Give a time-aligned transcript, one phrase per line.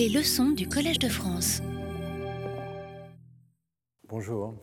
[0.00, 1.60] Les leçons du Collège de France.
[4.08, 4.54] Bonjour.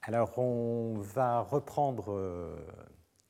[0.00, 2.56] Alors on va reprendre euh,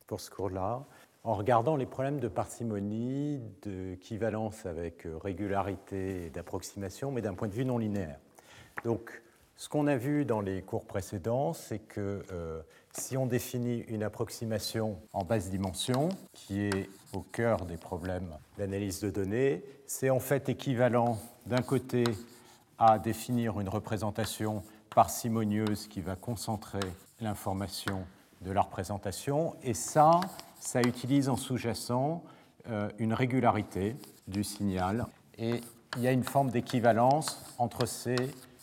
[0.06, 0.86] pour ce cours-là
[1.24, 7.49] en regardant les problèmes de parcimonie, d'équivalence avec euh, régularité et d'approximation, mais d'un point
[7.49, 8.21] de vue non linéaire.
[9.61, 14.03] Ce qu'on a vu dans les cours précédents, c'est que euh, si on définit une
[14.03, 20.19] approximation en basse dimension, qui est au cœur des problèmes d'analyse de données, c'est en
[20.19, 22.05] fait équivalent d'un côté
[22.78, 24.62] à définir une représentation
[24.95, 26.80] parcimonieuse qui va concentrer
[27.20, 28.06] l'information
[28.40, 30.23] de la représentation, et ça,
[30.59, 32.24] ça utilise en sous-jacent
[32.70, 33.95] euh, une régularité
[34.27, 35.04] du signal,
[35.37, 35.60] et
[35.96, 38.16] il y a une forme d'équivalence entre ces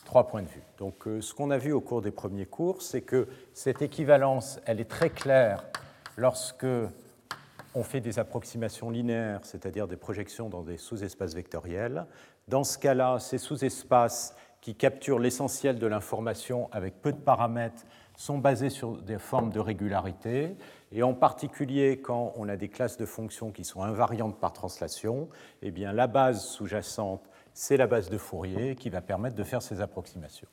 [0.08, 0.64] trois points de vue.
[0.78, 4.58] Donc euh, ce qu'on a vu au cours des premiers cours, c'est que cette équivalence,
[4.66, 5.66] elle est très claire
[6.16, 6.66] lorsque
[7.76, 12.06] on fait des approximations linéaires, c'est-à-dire des projections dans des sous-espaces vectoriels.
[12.48, 18.38] Dans ce cas-là, ces sous-espaces qui capturent l'essentiel de l'information avec peu de paramètres sont
[18.38, 20.56] basés sur des formes de régularité,
[20.94, 25.28] et en particulier quand on a des classes de fonctions qui sont invariantes par translation,
[25.62, 29.64] eh bien la base sous-jacente c'est la base de Fourier qui va permettre de faire
[29.64, 30.48] ces approximations.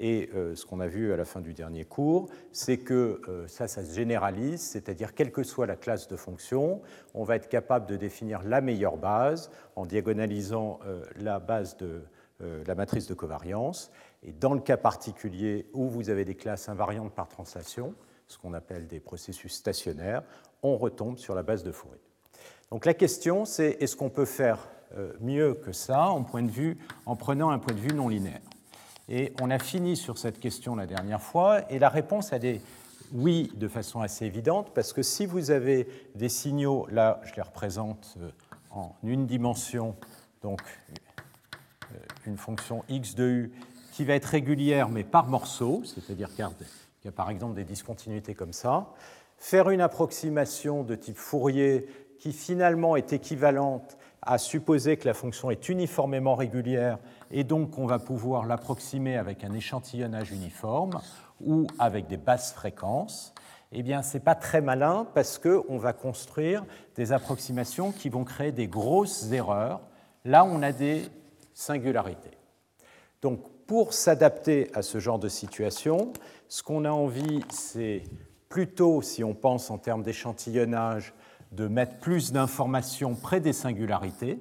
[0.00, 3.46] Et euh, ce qu'on a vu à la fin du dernier cours, c'est que euh,
[3.46, 6.82] ça, ça se généralise, c'est-à-dire quelle que soit la classe de fonction,
[7.14, 12.02] on va être capable de définir la meilleure base en diagonalisant euh, la base de
[12.66, 13.92] la matrice de covariance.
[14.22, 17.94] Et dans le cas particulier où vous avez des classes invariantes par translation,
[18.28, 20.22] ce qu'on appelle des processus stationnaires,
[20.62, 22.00] on retombe sur la base de Fourier.
[22.70, 24.70] Donc la question, c'est est-ce qu'on peut faire
[25.20, 28.40] mieux que ça en, point de vue, en prenant un point de vue non linéaire.
[29.08, 32.60] Et on a fini sur cette question la dernière fois, et la réponse, est
[33.12, 37.42] oui de façon assez évidente, parce que si vous avez des signaux, là je les
[37.42, 38.30] représente euh,
[38.70, 39.96] en une dimension,
[40.42, 40.60] donc
[41.92, 43.52] euh, une fonction x de u
[43.92, 46.46] qui va être régulière mais par morceaux, c'est-à-dire qu'il
[47.04, 48.92] y a par exemple des discontinuités comme ça,
[49.38, 51.86] faire une approximation de type Fourier
[52.20, 56.98] qui finalement est équivalente à supposer que la fonction est uniformément régulière
[57.30, 61.00] et donc on va pouvoir l'approximer avec un échantillonnage uniforme
[61.40, 63.32] ou avec des basses fréquences,
[63.72, 66.64] eh bien, ce n'est pas très malin parce qu'on va construire
[66.96, 69.80] des approximations qui vont créer des grosses erreurs
[70.24, 71.02] là on a des
[71.54, 72.36] singularités.
[73.22, 76.12] Donc, pour s'adapter à ce genre de situation,
[76.48, 78.02] ce qu'on a envie, c'est
[78.48, 81.14] plutôt, si on pense en termes d'échantillonnage,
[81.52, 84.38] de mettre plus d'informations près des singularités,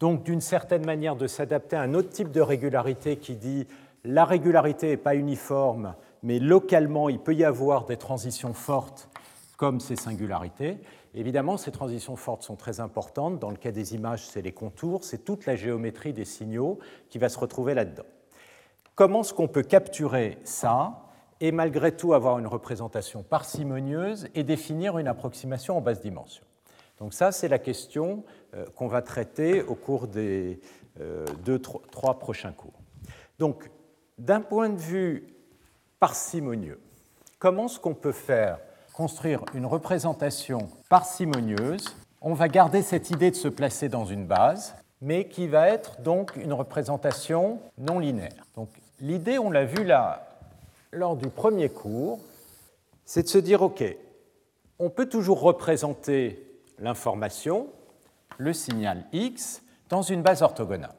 [0.00, 3.66] donc d'une certaine manière de s'adapter à un autre type de régularité qui dit
[4.04, 9.08] la régularité n'est pas uniforme, mais localement il peut y avoir des transitions fortes
[9.56, 10.78] comme ces singularités.
[11.14, 13.38] Évidemment, ces transitions fortes sont très importantes.
[13.38, 16.78] Dans le cas des images, c'est les contours, c'est toute la géométrie des signaux
[17.10, 18.06] qui va se retrouver là-dedans.
[18.94, 21.11] Comment est-ce qu'on peut capturer ça?
[21.42, 26.44] Et malgré tout avoir une représentation parcimonieuse et définir une approximation en basse dimension.
[27.00, 30.60] Donc ça, c'est la question euh, qu'on va traiter au cours des
[31.00, 32.78] euh, deux, trois prochains cours.
[33.40, 33.68] Donc,
[34.18, 35.26] d'un point de vue
[35.98, 36.78] parcimonieux,
[37.40, 38.60] comment est-ce qu'on peut faire
[38.92, 41.96] construire une représentation parcimonieuse?
[42.20, 46.00] On va garder cette idée de se placer dans une base, mais qui va être
[46.02, 48.46] donc une représentation non linéaire.
[48.54, 48.68] Donc,
[49.00, 50.28] l'idée, on l'a vu là
[50.92, 52.20] lors du premier cours,
[53.04, 53.84] c'est de se dire, OK,
[54.78, 56.46] on peut toujours représenter
[56.78, 57.68] l'information,
[58.38, 60.94] le signal x, dans une base orthogonale.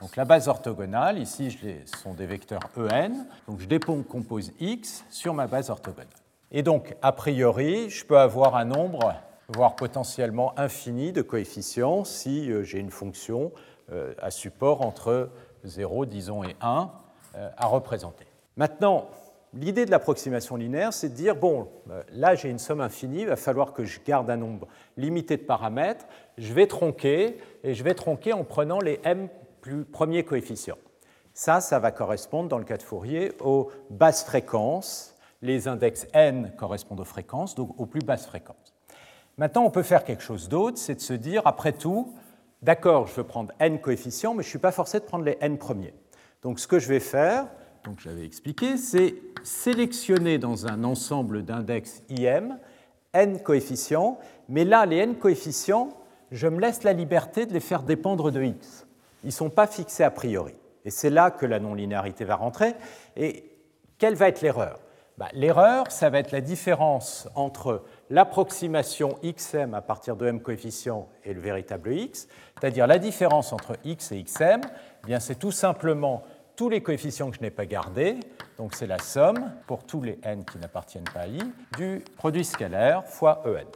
[0.00, 5.34] Donc la base orthogonale, ici, ce sont des vecteurs en, donc je décompose x sur
[5.34, 6.08] ma base orthogonale.
[6.50, 9.14] Et donc, a priori, je peux avoir un nombre,
[9.48, 13.52] voire potentiellement infini de coefficients si euh, j'ai une fonction
[13.92, 15.30] euh, à support entre
[15.64, 16.90] 0, disons, et 1
[17.34, 18.26] euh, à représenter.
[18.56, 19.08] Maintenant,
[19.56, 23.28] L'idée de l'approximation linéaire, c'est de dire, bon, euh, là j'ai une somme infinie, il
[23.28, 24.66] va falloir que je garde un nombre
[24.96, 26.06] limité de paramètres,
[26.38, 29.28] je vais tronquer, et je vais tronquer en prenant les m
[29.60, 30.78] plus premiers coefficients.
[31.34, 35.14] Ça, ça va correspondre, dans le cas de Fourier, aux basses fréquences.
[35.40, 38.74] Les index n correspondent aux fréquences, donc aux plus basses fréquences.
[39.36, 42.12] Maintenant, on peut faire quelque chose d'autre, c'est de se dire, après tout,
[42.60, 45.38] d'accord, je veux prendre n coefficients, mais je ne suis pas forcé de prendre les
[45.40, 45.94] n premiers.
[46.42, 47.46] Donc ce que je vais faire,
[47.84, 52.58] donc j'avais expliqué, c'est sélectionner dans un ensemble d'index IM
[53.12, 55.90] n coefficients, mais là, les n coefficients,
[56.32, 58.86] je me laisse la liberté de les faire dépendre de x.
[59.22, 60.54] Ils ne sont pas fixés a priori.
[60.84, 62.74] Et c'est là que la non-linéarité va rentrer.
[63.16, 63.44] Et
[63.98, 64.80] quelle va être l'erreur?
[65.16, 71.08] Bah, L'erreur, ça va être la différence entre l'approximation xm à partir de m coefficients
[71.24, 72.26] et le véritable x,
[72.58, 74.60] c'est-à-dire la différence entre x et xm,
[75.08, 76.24] eh c'est tout simplement
[76.56, 78.20] tous les coefficients que je n'ai pas gardés,
[78.56, 81.40] donc c'est la somme pour tous les n qui n'appartiennent pas à i,
[81.76, 83.70] du produit scalaire fois en.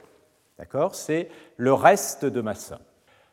[0.58, 0.94] D'accord?
[0.94, 2.78] C'est le reste de ma somme.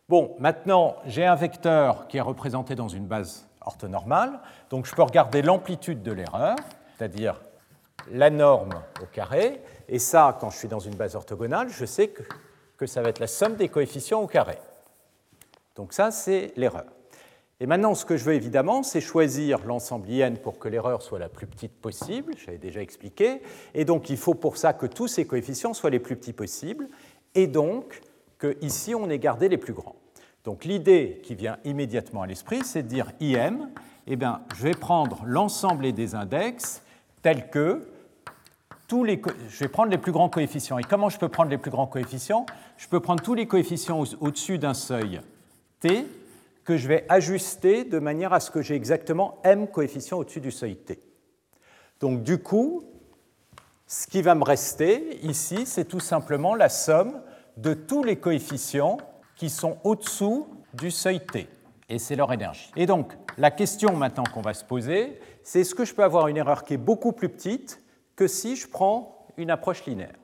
[0.08, 4.40] Bon, maintenant, j'ai un vecteur qui est représenté dans une base orthonormale,
[4.70, 6.56] donc je peux regarder l'amplitude de l'erreur,
[6.96, 7.42] c'est-à-dire
[8.12, 12.10] la norme au carré, et ça, quand je suis dans une base orthogonale, je sais
[12.10, 12.24] que,
[12.78, 14.58] que ça va être la somme des coefficients au carré.
[15.76, 16.86] Donc ça, c'est l'erreur.
[17.62, 21.20] Et maintenant, ce que je veux évidemment, c'est choisir l'ensemble IN pour que l'erreur soit
[21.20, 23.42] la plus petite possible, j'avais déjà expliqué,
[23.74, 26.90] et donc il faut pour ça que tous ces coefficients soient les plus petits possibles,
[27.34, 28.02] et donc
[28.40, 29.96] qu'ici on ait gardé les plus grands.
[30.44, 33.70] Donc l'idée qui vient immédiatement à l'esprit, c'est de dire IM,
[34.08, 36.84] eh bien, je vais prendre l'ensemble des index
[37.22, 37.88] tels que
[38.88, 39.20] tous les,
[39.50, 40.78] je vais prendre les plus grands coefficients.
[40.78, 42.46] Et comment je peux prendre les plus grands coefficients?
[42.78, 45.22] Je peux prendre tous les coefficients au-dessus d'un seuil
[45.80, 46.06] t
[46.66, 50.52] que je vais ajuster de manière à ce que j'ai exactement m coefficients au-dessus du
[50.52, 51.00] seuil t.
[52.00, 52.84] Donc du coup,
[53.88, 57.22] ce qui va me rester ici, c'est tout simplement la somme
[57.56, 58.98] de tous les coefficients
[59.36, 61.48] qui sont au-dessous du seuil t,
[61.88, 62.72] et c'est leur énergie.
[62.76, 66.28] Et donc, la question maintenant qu'on va se poser, c'est est-ce que je peux avoir
[66.28, 67.82] une erreur qui est beaucoup plus petite
[68.16, 70.16] que si je prends une approche linéaire?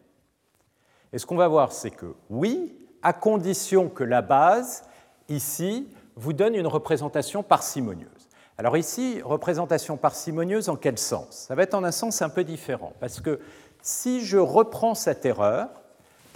[1.13, 2.73] Et ce qu'on va voir, c'est que oui,
[3.03, 4.83] à condition que la base,
[5.29, 8.29] ici, vous donne une représentation parcimonieuse.
[8.57, 11.45] Alors ici, représentation parcimonieuse en quel sens?
[11.47, 13.39] Ça va être en un sens un peu différent, parce que
[13.81, 15.69] si je reprends cette erreur,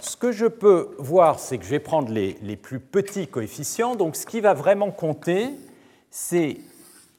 [0.00, 3.96] ce que je peux voir, c'est que je vais prendre les, les, plus petits coefficients,
[3.96, 5.50] donc ce qui va vraiment compter,
[6.10, 6.58] c'est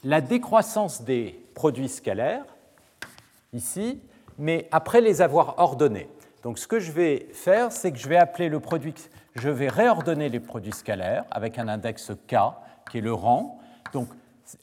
[0.04, 2.46] la décroissance des produits scalaires,
[3.54, 4.00] ici,
[4.38, 6.10] mais après les avoir ordonnés.
[6.44, 8.94] Donc ce que je vais faire, c'est que je vais appeler le produit
[9.40, 12.36] je vais réordonner les produits scalaires avec un index k
[12.90, 13.60] qui est le rang.
[13.94, 14.08] Donc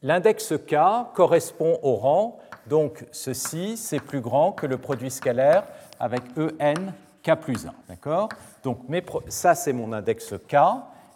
[0.03, 0.77] l'index k
[1.15, 2.39] correspond au rang,
[2.69, 5.65] donc ceci c'est plus grand que le produit scalaire
[6.01, 6.23] avec
[6.61, 6.75] en
[7.23, 7.73] k plus 1.
[7.89, 8.29] D'accord?
[8.63, 8.81] Donc
[9.29, 10.57] ça c'est mon index k.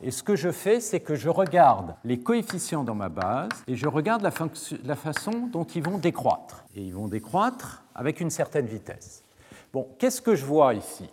[0.01, 3.75] Et ce que je fais, c'est que je regarde les coefficients dans ma base et
[3.75, 4.31] je regarde la,
[4.85, 6.65] la façon dont ils vont décroître.
[6.77, 9.25] Et ils vont décroître avec une certaine vitesse.
[9.73, 11.11] Bon, qu'est-ce que je vois ici?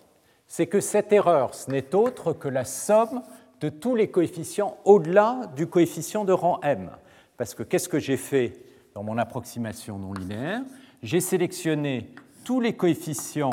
[0.55, 3.23] C'est que cette erreur, ce n'est autre que la somme
[3.59, 6.91] de tous les coefficients au-delà du coefficient de rang m.
[7.35, 8.53] Parce que qu'est-ce que j'ai fait
[8.93, 10.61] dans mon approximation non linéaire?
[11.03, 12.09] J'ai sélectionné
[12.45, 13.49] tous les coefficients,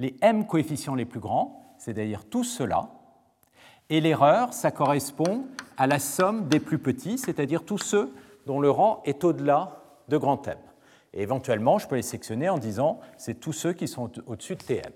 [0.00, 2.88] les m coefficients les plus grands, c'est-à-dire tous ceux-là,
[3.88, 5.44] et l'erreur, ça correspond
[5.76, 8.12] à la somme des plus petits, c'est-à-dire tous ceux
[8.46, 10.58] dont le rang est au-delà de grand M.
[11.14, 14.62] Et éventuellement, je peux les sélectionner en disant c'est tous ceux qui sont au-dessus de
[14.62, 14.92] Tm.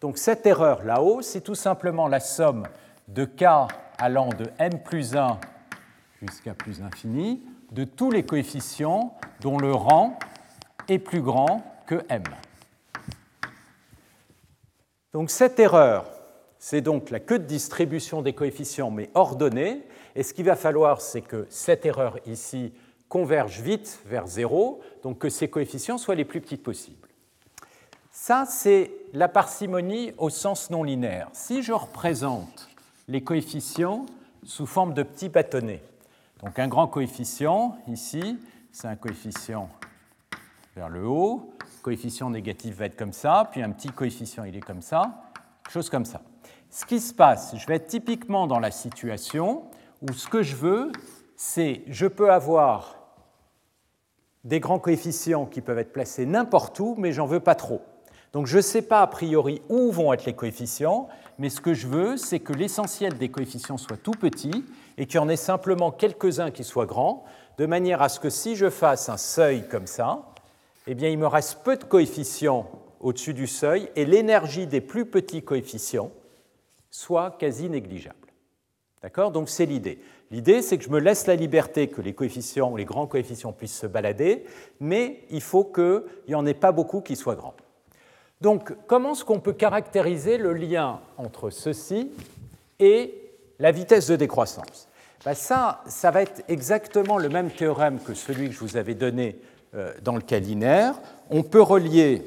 [0.00, 2.64] Donc cette erreur là-haut, c'est tout simplement la somme
[3.08, 3.44] de k
[3.98, 5.40] allant de m plus 1
[6.22, 7.42] jusqu'à plus infini
[7.72, 10.18] de tous les coefficients dont le rang
[10.88, 12.22] est plus grand que m.
[15.12, 16.10] Donc cette erreur,
[16.58, 19.86] c'est donc la queue de distribution des coefficients, mais ordonnée.
[20.14, 22.72] Et ce qu'il va falloir, c'est que cette erreur ici
[23.08, 27.07] converge vite vers 0, donc que ces coefficients soient les plus petits possibles.
[28.20, 31.28] Ça, c'est la parcimonie au sens non linéaire.
[31.32, 32.68] Si je représente
[33.06, 34.06] les coefficients
[34.42, 35.84] sous forme de petits bâtonnets,
[36.42, 38.38] donc un grand coefficient, ici,
[38.72, 39.70] c'est un coefficient
[40.74, 44.56] vers le haut, le coefficient négatif va être comme ça, puis un petit coefficient, il
[44.56, 45.22] est comme ça,
[45.70, 46.20] chose comme ça.
[46.70, 49.62] Ce qui se passe, je vais être typiquement dans la situation
[50.02, 50.90] où ce que je veux,
[51.36, 52.96] c'est, je peux avoir
[54.42, 57.80] des grands coefficients qui peuvent être placés n'importe où, mais j'en veux pas trop.
[58.38, 61.08] Donc je ne sais pas a priori où vont être les coefficients,
[61.40, 64.64] mais ce que je veux, c'est que l'essentiel des coefficients soit tout petit
[64.96, 67.24] et qu'il y en ait simplement quelques-uns qui soient grands,
[67.58, 70.22] de manière à ce que si je fasse un seuil comme ça,
[70.86, 75.42] eh il me reste peu de coefficients au-dessus du seuil et l'énergie des plus petits
[75.42, 76.12] coefficients
[76.92, 78.14] soit quasi négligeable.
[79.02, 79.32] D'accord?
[79.32, 79.98] Donc c'est l'idée.
[80.30, 83.80] L'idée, c'est que je me laisse la liberté que les coefficients, les grands coefficients puissent
[83.80, 84.44] se balader,
[84.78, 87.54] mais il faut qu'il n'y en ait pas beaucoup qui soient grands.
[88.40, 92.12] Donc, comment est-ce qu'on peut caractériser le lien entre ceci
[92.78, 93.14] et
[93.58, 94.88] la vitesse de décroissance?
[95.24, 98.94] Ben ça, ça va être exactement le même théorème que celui que je vous avais
[98.94, 99.40] donné
[99.74, 100.94] euh, dans le cas linéaire.
[101.30, 102.22] On peut relier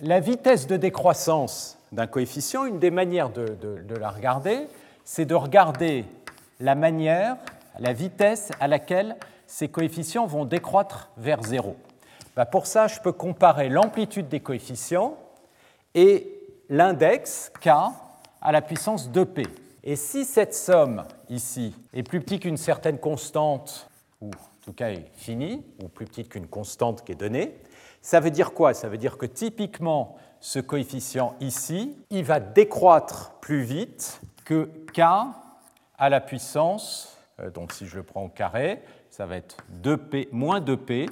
[0.00, 2.64] la vitesse de décroissance d'un coefficient.
[2.64, 3.54] Une des manières de,
[4.00, 4.66] la regarder,
[5.04, 6.06] c'est de regarder
[6.58, 7.36] la manière,
[7.78, 9.16] la vitesse à laquelle
[9.46, 11.76] ces coefficients vont décroître vers zéro.
[12.34, 15.18] bah, Pour ça, je peux comparer l'amplitude des coefficients
[15.94, 17.68] et l'index k
[18.40, 19.46] à la puissance 2p.
[19.84, 23.88] Et si cette somme ici est plus petite qu'une certaine constante,
[24.20, 27.54] ou en tout cas est finie, ou plus petite qu'une constante qui est donnée,
[28.00, 28.74] ça veut dire quoi?
[28.74, 35.00] Ça veut dire que typiquement, ce coefficient ici, il va décroître plus vite que k
[35.98, 40.28] à la puissance, euh, donc si je le prends au carré, ça va être 2p,
[40.32, 41.08] moins 2p,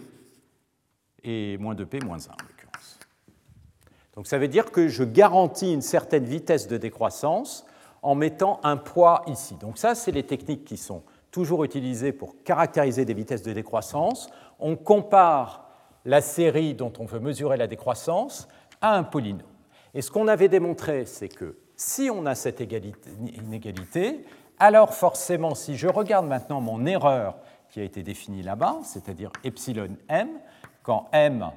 [1.23, 2.50] et moins 2p moins 1 en l'occurrence.
[4.15, 7.65] Donc ça veut dire que je garantis une certaine vitesse de décroissance
[8.03, 9.57] en mettant un poids ici.
[9.57, 14.29] Donc ça, c'est les techniques qui sont toujours utilisées pour caractériser des vitesses de décroissance.
[14.59, 15.69] On compare
[16.05, 18.49] la série dont on veut mesurer la décroissance
[18.81, 19.47] à un polynôme.
[19.95, 24.25] Et ce qu'on avait démontré, c'est que si on a cette inégalité,
[24.59, 27.37] alors forcément, si je regarde maintenant mon erreur
[27.71, 30.29] qui a été définie là-bas, c'est-à-dire epsilon m,
[30.83, 31.51] quand m,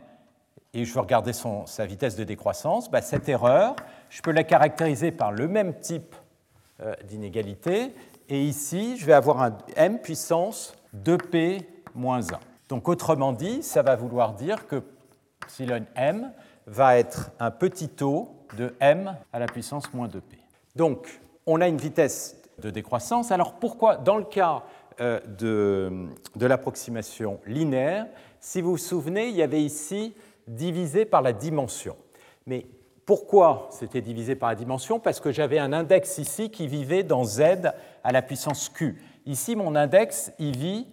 [0.73, 3.75] et je veux regarder sa vitesse de décroissance, bah, cette erreur,
[4.09, 6.15] je peux la caractériser par le même type
[6.81, 7.93] euh, d'inégalité.
[8.27, 11.63] Et ici, je vais avoir un m puissance 2p
[11.93, 12.39] moins 1.
[12.69, 14.81] Donc autrement dit, ça va vouloir dire que
[15.43, 16.31] epsilon m
[16.65, 20.37] va être un petit taux de m à la puissance moins 2p.
[20.75, 23.31] Donc on a une vitesse de décroissance.
[23.31, 24.63] Alors pourquoi, dans le cas
[25.01, 28.07] euh, de l'approximation linéaire,
[28.39, 30.13] si vous vous souvenez, il y avait ici
[30.47, 31.95] divisé par la dimension.
[32.45, 32.65] Mais
[33.05, 35.00] pourquoi c'était divisé par la dimension?
[35.00, 37.41] Parce que j'avais un index ici qui vivait dans z
[38.03, 39.01] à la puissance q.
[39.25, 40.88] Ici, mon index, il vit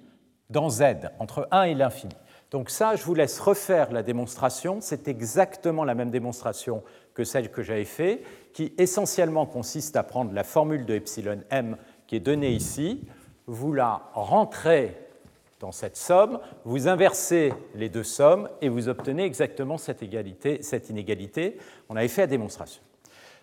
[0.48, 0.82] dans z,
[1.18, 2.14] entre 1 et l'infini.
[2.50, 4.78] Donc ça, je vous laisse refaire la démonstration.
[4.80, 6.82] C'est exactement la même démonstration
[7.14, 11.76] que celle que j'avais faite, qui essentiellement consiste à prendre la formule de epsilon m
[12.08, 13.06] qui est donnée ici,
[13.46, 14.96] vous la rentrez
[15.60, 20.88] dans cette somme, vous inversez les deux sommes et vous obtenez exactement cette, égalité, cette
[20.88, 21.58] inégalité.
[21.90, 22.82] On avait fait la démonstration.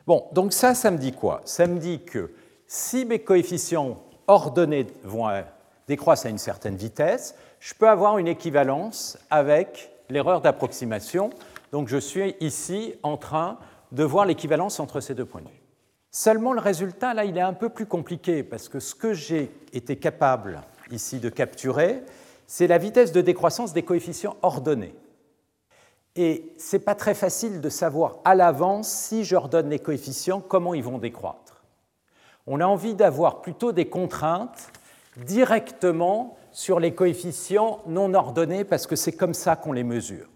[0.07, 1.41] Bon, donc ça, ça me dit quoi?
[1.45, 2.31] Ça me dit que
[2.65, 5.27] si mes coefficients ordonnés vont
[5.87, 11.29] décroissent à une certaine vitesse, je peux avoir une équivalence avec l'erreur d'approximation.
[11.71, 13.59] Donc je suis ici en train
[13.91, 15.61] de voir l'équivalence entre ces deux points de vue.
[16.09, 19.51] Seulement le résultat, là, il est un peu plus compliqué parce que ce que j'ai
[19.71, 22.03] été capable ici de capturer,
[22.45, 24.95] c'est la vitesse de décroissance des coefficients ordonnés.
[26.15, 30.73] Et ce n'est pas très facile de savoir à l'avance, si j'ordonne les coefficients, comment
[30.73, 31.63] ils vont décroître.
[32.47, 34.71] On a envie d'avoir plutôt des contraintes
[35.17, 40.27] directement sur les coefficients non ordonnés parce que c'est comme ça qu'on les mesure.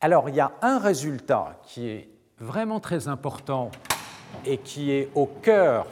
[0.00, 2.08] Alors il y a un résultat qui est
[2.38, 3.70] vraiment très important
[4.44, 5.86] et qui est au cœur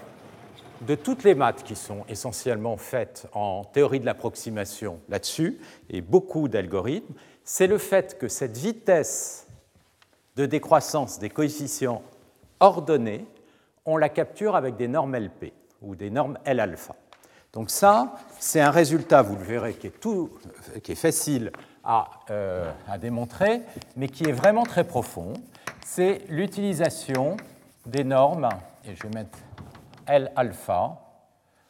[0.87, 5.59] de toutes les maths qui sont essentiellement faites en théorie de l'approximation là-dessus,
[5.91, 9.47] et beaucoup d'algorithmes, c'est le fait que cette vitesse
[10.37, 12.03] de décroissance des coefficients
[12.61, 13.27] ordonnés,
[13.85, 16.95] on la capture avec des normes LP ou des normes L-alpha.
[17.53, 21.53] Donc ça, c'est un résultat, vous le verrez, qui est, facile
[21.85, 23.61] à, euh, à démontrer,
[23.97, 25.35] mais qui est vraiment très profond.
[25.85, 27.37] C'est l'utilisation
[27.85, 28.49] des normes,
[28.87, 29.39] et je vais mettre
[30.07, 30.99] L alpha.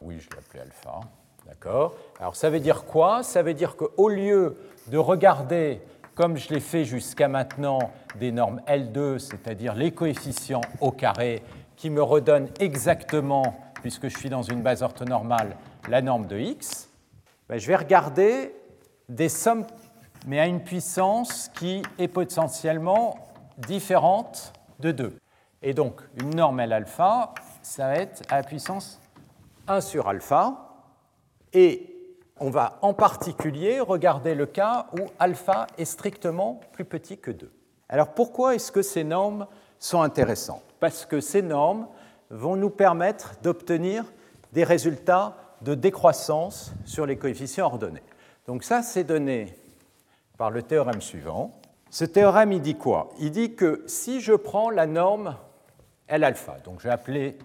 [0.00, 1.00] Oui, je l'ai appelé alpha.
[1.46, 3.22] D'accord Alors ça veut dire quoi?
[3.22, 4.56] Ça veut dire qu'au lieu
[4.88, 5.82] de regarder,
[6.14, 11.42] comme je l'ai fait jusqu'à maintenant, des normes L2, c'est-à-dire les coefficients au carré,
[11.76, 15.56] qui me redonnent exactement, puisque je suis dans une base orthonormale,
[15.88, 16.88] la norme de x,
[17.48, 18.54] ben, je vais regarder
[19.08, 19.66] des sommes,
[20.26, 23.16] mais à une puissance qui est potentiellement
[23.58, 25.16] différente de 2.
[25.62, 29.00] Et donc, une norme L alpha, ça va être à la puissance
[29.68, 30.68] 1 sur alpha.
[31.52, 31.88] Et
[32.38, 37.50] on va en particulier regarder le cas où alpha est strictement plus petit que 2.
[37.88, 39.46] Alors pourquoi est-ce que ces normes
[39.78, 40.64] sont intéressantes?
[40.80, 41.86] Parce que ces normes
[42.30, 44.04] vont nous permettre d'obtenir
[44.52, 48.02] des résultats de décroissance sur les coefficients ordonnés.
[48.46, 49.54] Donc ça, c'est donné
[50.36, 51.52] par le théorème suivant.
[51.90, 53.10] Ce théorème, il dit quoi?
[53.18, 55.36] Il dit que si je prends la norme
[56.08, 57.36] L alpha, donc je vais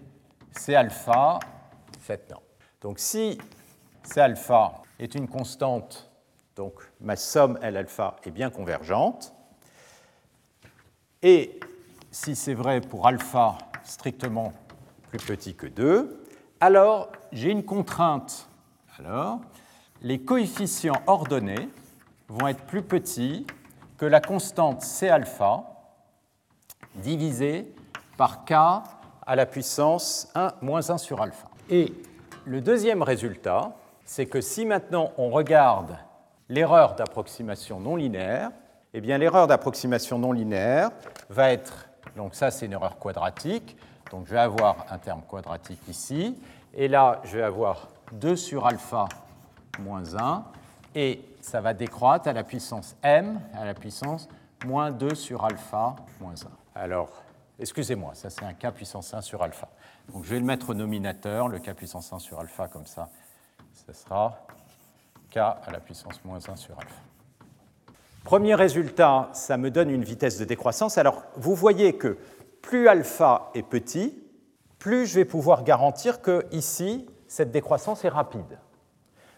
[0.51, 1.39] C alpha
[2.01, 2.43] cette norme.
[2.81, 3.37] Donc si
[4.03, 6.09] C alpha est une constante,
[6.55, 9.33] donc ma somme L alpha est bien convergente,
[11.21, 11.59] et
[12.11, 14.53] si c'est vrai pour alpha strictement
[15.09, 16.25] plus petit que 2,
[16.59, 18.49] alors j'ai une contrainte.
[18.99, 19.39] Alors,
[20.01, 21.69] les coefficients ordonnés
[22.27, 23.45] vont être plus petits
[23.97, 25.63] que la constante C alpha
[26.95, 27.73] divisée
[28.17, 28.53] par K
[29.27, 31.49] à la puissance 1 moins 1 sur alpha.
[31.69, 31.93] Et
[32.45, 33.73] le deuxième résultat,
[34.05, 35.97] c'est que si maintenant on regarde
[36.47, 38.51] l'erreur d'approximation non linéaire,
[38.93, 40.91] eh bien l'erreur d'approximation non linéaire
[41.29, 43.75] va être, donc ça c'est une erreur quadratique,
[44.11, 46.39] donc je vais avoir un terme quadratique ici,
[46.73, 49.09] et là je vais avoir 2 sur alpha
[49.79, 50.45] moins 1,
[50.95, 54.29] et ça va décroître à la puissance m, à la puissance
[54.65, 56.81] moins 2 sur alpha moins 1.
[56.81, 57.09] Alors,
[57.59, 59.69] excusez-moi, ça c'est un k puissance 1 sur alpha.
[60.13, 63.09] Donc je vais le mettre au nominateur, le k puissance 1 sur alpha, comme ça,
[63.73, 64.45] ça sera
[65.31, 66.95] k à la puissance moins 1 sur alpha.
[68.27, 70.97] Premier résultat, ça me donne une vitesse de décroissance.
[70.97, 72.17] Alors, vous voyez que
[72.61, 74.21] plus alpha est petit,
[74.79, 78.59] plus je vais pouvoir garantir que ici, cette décroissance est rapide.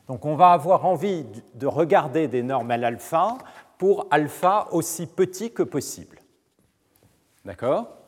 [0.08, 1.24] Donc, on va avoir envie
[1.54, 3.38] de regarder des normes à l'alpha
[3.78, 6.18] pour alpha aussi petit que possible.
[7.46, 7.99] D'accord?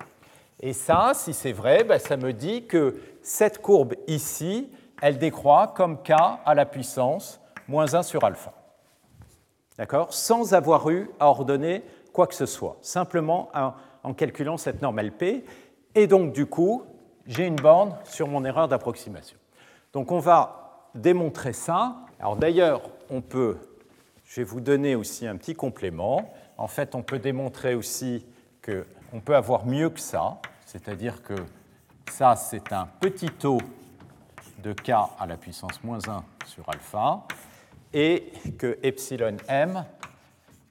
[0.61, 4.69] Et ça, si c'est vrai, ben, ça me dit que cette courbe ici,
[5.01, 6.11] elle décroît comme k
[6.45, 8.53] à la puissance moins 1 sur alpha
[9.81, 13.49] d'accord, sans avoir eu à ordonner quoi que ce soit, simplement
[14.03, 15.43] en, calculant cette norme LP.
[15.95, 16.83] Et donc, du coup,
[17.25, 19.39] j'ai une borne sur mon erreur d'approximation.
[19.91, 21.95] Donc, on va démontrer ça.
[22.19, 23.57] Alors, d'ailleurs, on peut,
[24.23, 26.31] je vais vous donner aussi un petit complément.
[26.57, 28.23] En fait, on peut démontrer aussi
[28.63, 30.37] qu'on peut avoir mieux que ça,
[30.71, 31.35] c'est-à-dire que
[32.09, 33.59] ça, c'est un petit taux
[34.63, 37.23] de k à la puissance moins 1 sur alpha
[37.91, 39.83] et que epsilon m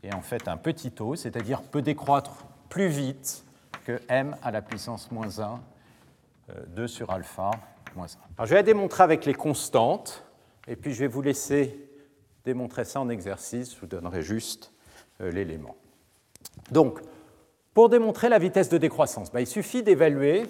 [0.03, 3.45] est en fait un petit taux, c'est-à-dire peut décroître plus vite
[3.85, 5.61] que m à la puissance moins 1,
[6.69, 7.51] 2 euh, sur alpha
[7.95, 8.09] moins 1.
[8.39, 10.25] Alors je vais la démontrer avec les constantes,
[10.67, 11.79] et puis je vais vous laisser
[12.47, 14.73] démontrer ça en exercice, je vous donnerai juste
[15.21, 15.77] euh, l'élément.
[16.71, 17.01] Donc,
[17.81, 20.43] pour démontrer la vitesse de décroissance, ben, il suffit d'évaluer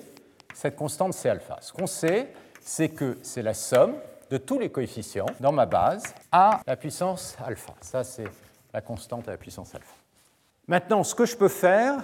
[0.53, 1.59] cette constante C alpha.
[1.61, 3.95] Ce qu'on sait, c'est que c'est la somme
[4.31, 7.73] de tous les coefficients dans ma base à la puissance alpha.
[7.83, 8.27] Ça, c'est
[8.75, 9.95] la constante à la puissance alpha.
[10.67, 12.03] Maintenant, ce que je peux faire,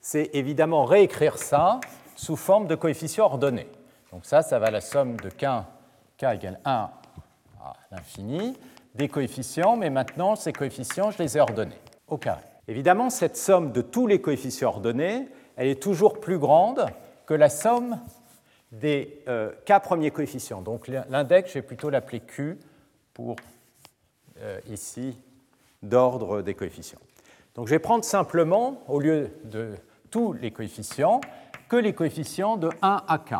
[0.00, 1.78] c'est évidemment réécrire ça
[2.14, 3.68] sous forme de coefficients ordonnés.
[4.10, 5.44] Donc ça, ça va la somme de k,
[6.16, 6.70] k égale 1
[7.62, 8.56] à l'infini,
[8.94, 12.55] des coefficients, mais maintenant, ces coefficients, je les ai ordonnés au carré.
[12.68, 16.86] Évidemment, cette somme de tous les coefficients ordonnés, elle est toujours plus grande
[17.26, 18.00] que la somme
[18.72, 20.62] des euh, k premiers coefficients.
[20.62, 22.58] Donc l'index, je vais plutôt l'appeler Q
[23.14, 23.36] pour
[24.40, 25.16] euh, ici
[25.82, 26.98] d'ordre des coefficients.
[27.54, 29.74] Donc je vais prendre simplement, au lieu de
[30.10, 31.20] tous les coefficients,
[31.68, 33.34] que les coefficients de 1 à k.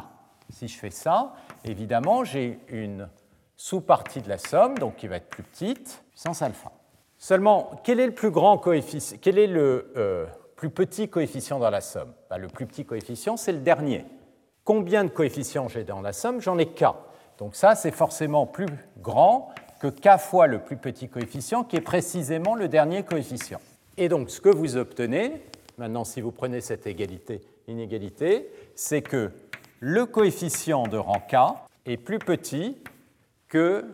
[0.51, 1.35] Si je fais ça,
[1.65, 3.09] évidemment, j'ai une
[3.57, 6.71] sous-partie de la somme, donc qui va être plus petite, puissance alpha.
[7.19, 11.71] Seulement, quel est le plus grand coefficient Quel est le euh, plus petit coefficient dans
[11.71, 12.13] la somme?
[12.31, 14.05] Ben, Le plus petit coefficient, c'est le dernier.
[14.65, 16.41] Combien de coefficients j'ai dans la somme?
[16.41, 16.85] J'en ai k.
[17.39, 18.67] Donc ça, c'est forcément plus
[18.99, 23.61] grand que k fois le plus petit coefficient, qui est précisément le dernier coefficient.
[23.97, 25.43] Et donc ce que vous obtenez,
[25.79, 29.31] maintenant si vous prenez cette égalité, inégalité, c'est que
[29.81, 31.37] le coefficient de rang k
[31.85, 32.77] est plus petit
[33.49, 33.85] que,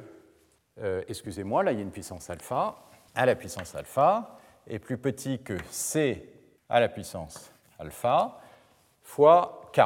[0.81, 2.77] euh, excusez-moi, là il y a une puissance alpha,
[3.14, 6.29] à la puissance alpha, est plus petit que c
[6.68, 8.40] à la puissance alpha
[9.03, 9.81] fois k.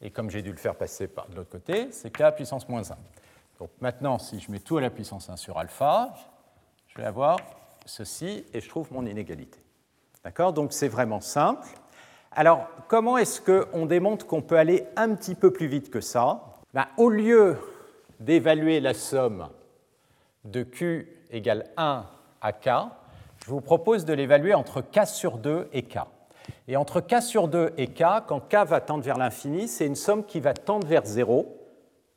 [0.00, 2.90] Et comme j'ai dû le faire passer par de l'autre côté, c'est k puissance moins
[2.90, 2.96] 1.
[3.58, 6.14] Donc maintenant, si je mets tout à la puissance 1 sur alpha,
[6.88, 7.38] je vais avoir
[7.86, 9.58] ceci et je trouve mon inégalité.
[10.24, 10.52] D'accord?
[10.52, 11.66] Donc c'est vraiment simple.
[12.32, 16.42] Alors, comment est-ce qu'on démontre qu'on peut aller un petit peu plus vite que ça?
[16.74, 17.56] Ben, Au lieu
[18.20, 19.48] d'évaluer la somme
[20.44, 22.04] de Q égale 1
[22.46, 22.68] à K,
[23.44, 25.98] je vous propose de l'évaluer entre K sur 2 et K.
[26.68, 29.96] Et entre k sur 2 et k, quand k va tendre vers l'infini, c'est une
[29.96, 31.56] somme qui va tendre vers 0,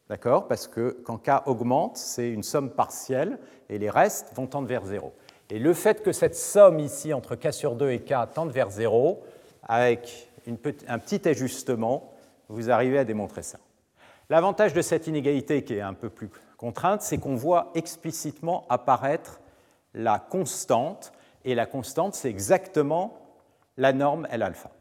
[0.07, 0.47] d'accord?
[0.47, 3.39] Parce que quand k augmente, c'est une somme partielle
[3.69, 5.11] et les restes vont tendre vers 0.
[5.49, 8.69] Et le fait que cette somme ici entre k sur 2 et k tende vers
[8.69, 9.23] 0,
[9.63, 10.29] avec
[10.87, 12.13] un petit ajustement,
[12.49, 13.57] vous arrivez à démontrer ça.
[14.29, 19.41] L'avantage de cette inégalité qui est un peu plus contrainte, c'est qu'on voit explicitement apparaître
[19.93, 21.11] la constante,
[21.45, 23.17] et la constante, c'est exactement
[23.77, 24.71] la norme L alpha.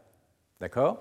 [0.61, 0.99] D'accord?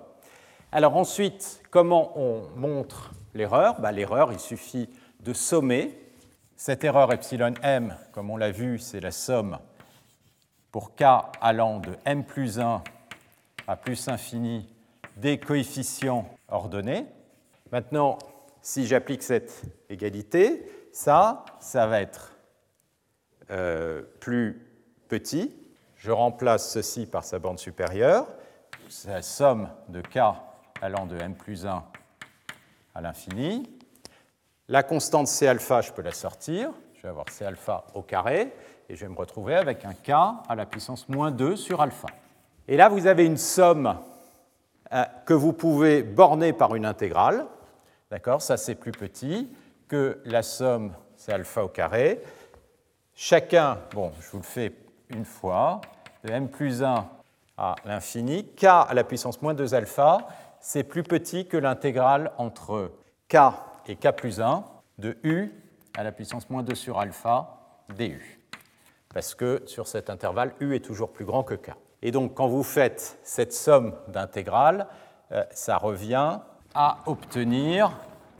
[0.71, 3.79] Alors ensuite, comment on montre l'erreur?
[3.79, 4.89] Bah, L'erreur, il suffit
[5.21, 5.97] de sommer.
[6.55, 9.59] Cette erreur epsilon m, comme on l'a vu, c'est la somme
[10.71, 11.03] pour k
[11.41, 12.83] allant de m plus 1
[13.67, 14.67] à plus infini
[15.15, 17.05] des coefficients ordonnés.
[17.71, 18.17] Maintenant,
[18.61, 22.36] si j'applique cette égalité, ça, ça va être
[23.51, 24.61] euh, plus
[25.07, 25.55] petit,
[25.95, 28.27] je remplace ceci par sa borne supérieure,
[28.89, 30.19] c'est la somme de k
[30.81, 31.83] allant de m plus 1
[32.95, 33.69] à l'infini.
[34.67, 38.53] La constante C alpha, je peux la sortir, je vais avoir C alpha au carré,
[38.89, 42.07] et je vais me retrouver avec un K à la puissance moins 2 sur alpha.
[42.67, 43.97] Et là, vous avez une somme
[44.93, 47.45] euh, que vous pouvez borner par une intégrale.
[48.11, 49.49] D'accord Ça, c'est plus petit
[49.87, 52.21] que la somme, c'est alpha au carré.
[53.19, 54.71] Chacun, bon, je vous le fais
[55.09, 55.81] une fois,
[56.23, 57.09] de m plus 1
[57.57, 60.27] à l'infini, k à la puissance moins 2 alpha,
[60.59, 62.91] c'est plus petit que l'intégrale entre
[63.27, 63.37] k
[63.87, 64.63] et k plus 1
[64.99, 65.51] de u
[65.97, 67.57] à la puissance moins 2 sur alpha
[67.97, 68.39] du.
[69.11, 71.71] Parce que sur cet intervalle, u est toujours plus grand que k.
[72.03, 74.85] Et donc, quand vous faites cette somme d'intégrales,
[75.31, 76.37] euh, ça revient
[76.75, 77.97] à obtenir,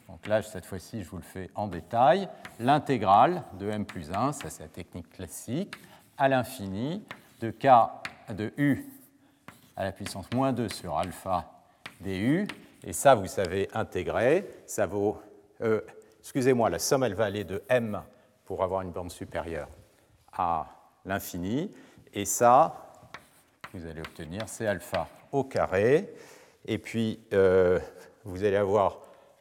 [0.07, 4.31] donc là, cette fois-ci, je vous le fais en détail, l'intégrale de m plus 1,
[4.31, 5.75] ça c'est la technique classique,
[6.17, 7.03] à l'infini
[7.41, 7.67] de k
[8.33, 8.85] de u
[9.75, 11.45] à la puissance moins 2 sur alpha
[12.01, 12.47] du.
[12.83, 15.21] Et ça, vous savez intégrer, ça vaut...
[15.61, 15.81] Euh,
[16.19, 18.01] excusez-moi, la somme, elle va aller de m
[18.45, 19.69] pour avoir une borne supérieure
[20.33, 20.67] à
[21.05, 21.71] l'infini.
[22.13, 22.91] Et ça,
[23.73, 26.13] vous allez obtenir C alpha au carré.
[26.65, 27.79] Et puis, euh,
[28.23, 28.99] vous allez avoir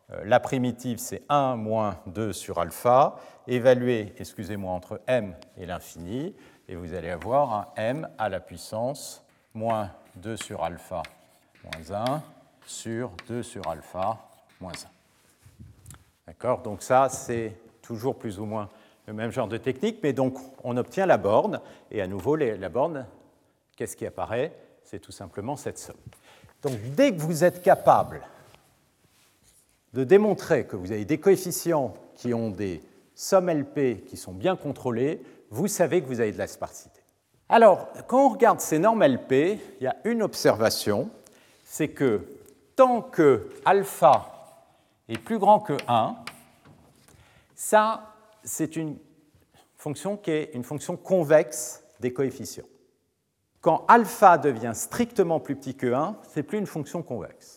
[0.09, 3.17] la primitive, c'est 1 moins 2 sur alpha,
[3.47, 6.35] évalué, excusez-moi, entre m et l'infini,
[6.69, 11.03] et vous allez avoir un m à la puissance moins 2 sur alpha
[11.65, 12.23] moins 1
[12.67, 14.19] sur 2 sur alpha
[14.61, 14.75] moins 1.
[16.27, 16.63] D'accord?
[16.63, 18.69] Donc ça, c'est toujours plus ou moins
[19.07, 22.69] le même genre de technique, mais donc on obtient la borne, et à nouveau, la
[22.69, 23.07] borne,
[23.77, 24.53] qu'est-ce qui apparaît?
[24.83, 25.97] C'est tout simplement cette somme.
[26.63, 28.23] Donc dès que vous êtes capable
[29.97, 32.83] de démontrer que vous avez des coefficients qui ont des
[33.15, 37.01] sommes LP qui sont bien contrôlées, vous savez que vous avez de la sparsité.
[37.49, 41.09] Alors, quand on regarde ces normes LP, il y a une observation,
[41.65, 42.27] c'est que
[42.77, 44.61] tant que alpha
[45.09, 46.15] est plus grand que 1,
[47.55, 48.13] ça,
[48.45, 48.99] c'est une
[49.79, 52.67] fonction qui est une fonction convexe des coefficients.
[53.63, 57.56] Quand alpha devient strictement plus petit que 1, c'est plus une fonction convexe.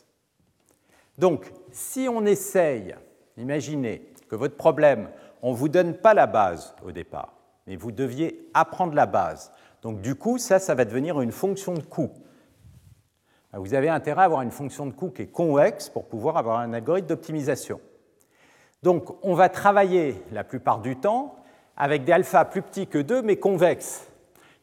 [1.19, 2.95] Donc, si on essaye,
[3.35, 5.09] imaginez que votre problème,
[5.41, 7.33] on ne vous donne pas la base au départ,
[7.67, 9.51] mais vous deviez apprendre la base.
[9.81, 12.09] Donc, du coup, ça, ça va devenir une fonction de coût.
[13.51, 16.59] Vous avez intérêt à avoir une fonction de coût qui est convexe pour pouvoir avoir
[16.59, 17.81] un algorithme d'optimisation.
[18.81, 21.35] Donc, on va travailler la plupart du temps
[21.75, 24.07] avec des alpha plus petits que 2, mais convexes.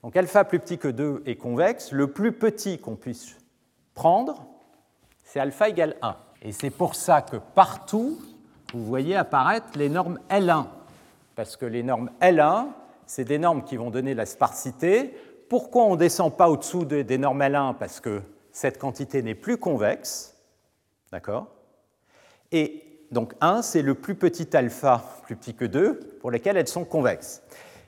[0.02, 1.92] Donc, alpha plus petit que 2 est convexe.
[1.92, 3.36] Le plus petit qu'on puisse
[3.92, 4.46] prendre,
[5.22, 6.16] c'est alpha égale 1.
[6.46, 8.20] Et c'est pour ça que partout,
[8.72, 10.66] vous voyez apparaître les normes L1.
[11.34, 12.68] Parce que les normes L1,
[13.04, 15.12] c'est des normes qui vont donner la sparsité.
[15.48, 19.58] Pourquoi on ne descend pas au-dessous des normes L1 Parce que cette quantité n'est plus
[19.58, 20.36] convexe.
[21.10, 21.48] D'accord?
[22.52, 26.68] Et donc 1, c'est le plus petit alpha, plus petit que 2, pour lesquels elles
[26.68, 27.42] sont convexes.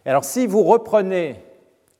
[0.04, 1.44] alors si vous reprenez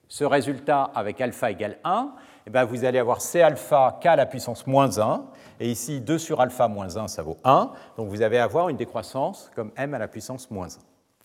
[0.08, 2.14] ce résultat avec alpha égale 1,
[2.48, 5.22] eh bien, vous allez avoir C alpha k à la puissance moins 1,
[5.60, 8.76] et ici 2 sur alpha moins 1, ça vaut 1, donc vous allez avoir une
[8.76, 10.70] décroissance comme m à la puissance moins 1.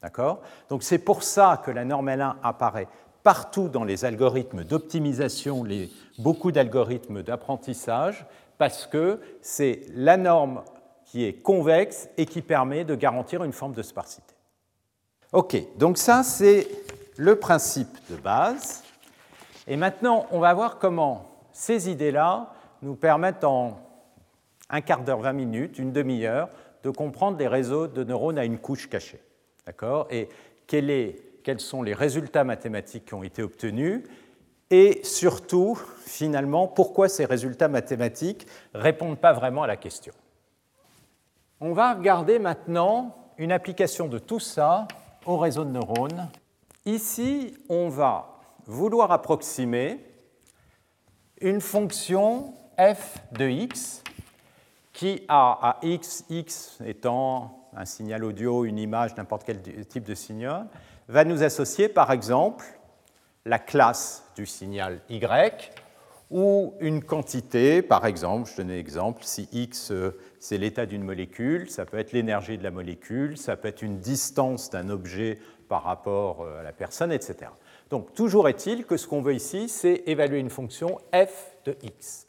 [0.01, 0.41] D'accord?
[0.69, 2.87] Donc c'est pour ça que la norme L1 apparaît
[3.23, 5.65] partout dans les algorithmes d'optimisation,
[6.19, 8.25] beaucoup d'algorithmes d'apprentissage,
[8.57, 10.61] parce que c'est la norme
[11.05, 14.33] qui est convexe et qui permet de garantir une forme de sparsité.
[15.31, 16.67] OK, donc ça c'est
[17.17, 18.83] le principe de base.
[19.67, 23.79] Et maintenant, on va voir comment ces idées-là nous permettent en
[24.73, 26.49] un quart d'heure, 20 minutes, une demi-heure,
[26.83, 29.21] de comprendre les réseaux de neurones à une couche cachée.
[29.65, 30.07] D'accord?
[30.09, 30.27] Et
[30.67, 34.03] quels sont les résultats mathématiques qui ont été obtenus?
[34.71, 40.13] Et surtout, finalement, pourquoi ces résultats mathématiques ne répondent pas vraiment à la question?
[41.61, 44.87] On va regarder maintenant une application de tout ça
[45.25, 46.29] au réseau de neurones.
[46.85, 50.03] Ici, on va vouloir approximer
[51.39, 54.02] une fonction f de x
[54.93, 60.15] qui a à x, x étant un signal audio, une image, n'importe quel type de
[60.15, 60.67] signal,
[61.07, 62.63] va nous associer par exemple
[63.45, 65.71] la classe du signal Y
[66.29, 71.03] ou une quantité, par exemple, je donne un exemple, si X euh, c'est l'état d'une
[71.03, 75.37] molécule, ça peut être l'énergie de la molécule, ça peut être une distance d'un objet
[75.67, 77.51] par rapport euh, à la personne, etc.
[77.91, 82.22] Donc toujours est-il que ce qu'on veut ici, c'est évaluer une fonction f de x.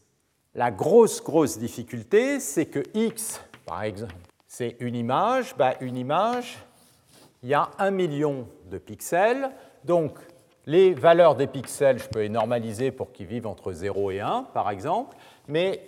[0.54, 4.14] La grosse, grosse difficulté, c'est que x, par exemple,
[4.46, 6.58] c'est une image, bah, une image,
[7.42, 9.50] il y a un million de pixels.
[9.84, 10.16] Donc,
[10.66, 14.44] les valeurs des pixels, je peux les normaliser pour qu'ils vivent entre 0 et 1,
[14.54, 15.16] par exemple,
[15.48, 15.82] mais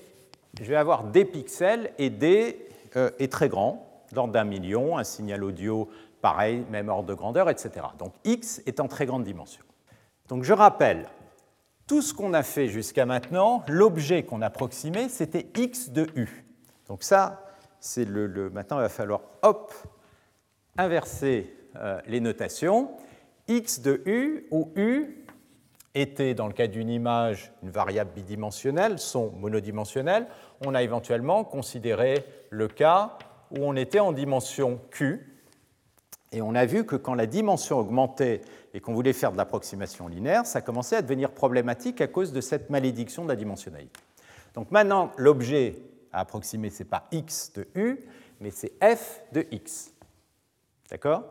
[0.60, 4.96] je vais avoir des pixels et des euh, est très grand, d'ordre d'un million.
[4.98, 5.88] Un signal audio,
[6.22, 7.86] pareil, même ordre de grandeur, etc.
[7.98, 9.62] Donc x est en très grande dimension.
[10.28, 11.06] Donc je rappelle,
[11.86, 16.44] tout ce qu'on a fait jusqu'à maintenant, l'objet qu'on a approximé, c'était x de u.
[16.88, 17.44] Donc ça,
[17.80, 19.20] c'est le, Maintenant, il va falloir,
[20.76, 22.90] inverser euh, les notations.
[23.48, 25.24] x de u, où u
[25.94, 30.26] était, dans le cas d'une image, une variable bidimensionnelle, son monodimensionnel,
[30.64, 33.16] on a éventuellement considéré le cas
[33.50, 35.35] où on était en dimension q,
[36.32, 38.42] et on a vu que quand la dimension augmentait
[38.74, 42.40] et qu'on voulait faire de l'approximation linéaire, ça commençait à devenir problématique à cause de
[42.40, 44.00] cette malédiction de la dimensionnalité.
[44.54, 45.76] Donc maintenant, l'objet
[46.12, 48.04] à approximer, ce n'est pas x de u,
[48.40, 49.92] mais c'est f de x.
[50.90, 51.24] D'accord?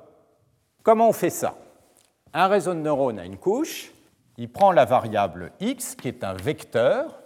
[0.84, 1.58] Comment on fait ça?
[2.34, 3.92] Un réseau de neurones a une couche,
[4.38, 7.20] il prend la variable x, qui est un vecteur,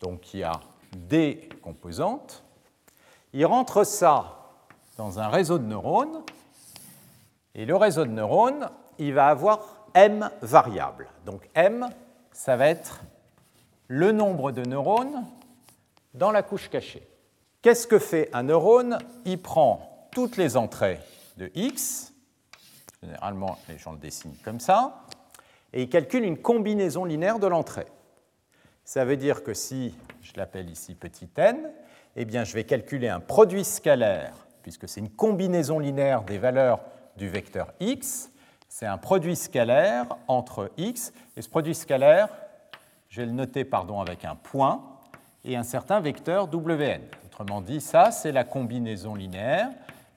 [0.00, 0.60] donc qui a
[0.96, 2.44] des composantes,
[3.32, 4.38] il rentre ça
[4.96, 6.22] dans un réseau de neurones,
[7.54, 11.08] et le réseau de neurones, il va avoir m variables.
[11.26, 11.88] Donc m,
[12.32, 13.02] ça va être
[13.88, 15.26] le nombre de neurones
[16.14, 17.06] dans la couche cachée.
[17.60, 18.98] Qu'est-ce que fait un neurone?
[19.24, 20.98] Il prend toutes les entrées
[21.36, 22.12] de x,
[23.02, 25.06] généralement les gens le dessinent comme ça,
[25.72, 27.86] et il calcule une combinaison linéaire de l'entrée.
[28.84, 31.70] Ça veut dire que si je l'appelle ici petit n,
[32.16, 36.80] eh bien je vais calculer un produit scalaire, puisque c'est une combinaison linéaire des valeurs
[37.16, 38.30] du vecteur x,
[38.68, 42.28] c'est un produit scalaire entre x, et ce produit scalaire,
[43.08, 44.82] je vais le noter pardon, avec un point,
[45.44, 47.02] et un certain vecteur wn.
[47.26, 49.70] Autrement dit, ça, c'est la combinaison linéaire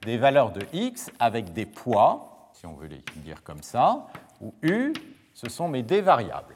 [0.03, 4.07] des valeurs de x avec des poids, si on veut les dire comme ça,
[4.39, 4.93] où u,
[5.33, 6.55] ce sont mes d variables.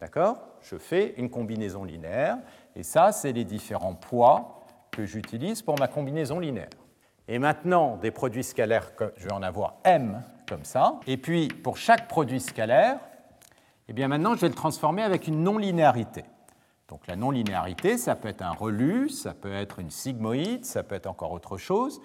[0.00, 0.38] D'accord?
[0.62, 2.38] Je fais une combinaison linéaire,
[2.74, 6.68] et ça, c'est les différents poids que j'utilise pour ma combinaison linéaire.
[7.32, 11.00] Et maintenant, des produits scalaires, je vais en avoir m comme ça.
[11.06, 12.98] Et puis, pour chaque produit scalaire,
[13.88, 16.24] eh bien maintenant, je vais le transformer avec une non-linéarité.
[16.88, 20.94] Donc la non-linéarité, ça peut être un relu, ça peut être une sigmoïde, ça peut
[20.94, 22.02] être encore autre chose,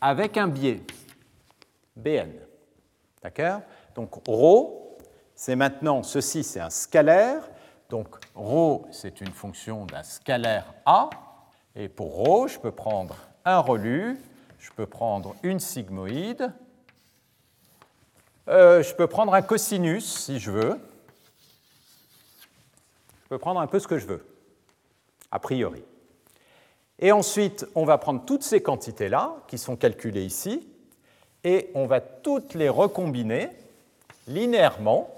[0.00, 0.82] avec un biais,
[1.94, 2.32] Bn.
[3.22, 3.60] D'accord?
[3.94, 4.72] Donc ρ,
[5.36, 7.48] c'est maintenant, ceci c'est un scalaire,
[7.90, 11.10] donc ρ c'est une fonction d'un scalaire A,
[11.76, 14.18] et pour ρ, je peux prendre un relu,
[14.58, 16.52] je peux prendre une sigmoïde,
[18.48, 20.80] euh, je peux prendre un cosinus si je veux,
[23.24, 24.26] je peux prendre un peu ce que je veux,
[25.30, 25.82] a priori.
[26.98, 30.68] Et ensuite, on va prendre toutes ces quantités-là, qui sont calculées ici,
[31.44, 33.48] et on va toutes les recombiner
[34.26, 35.14] linéairement,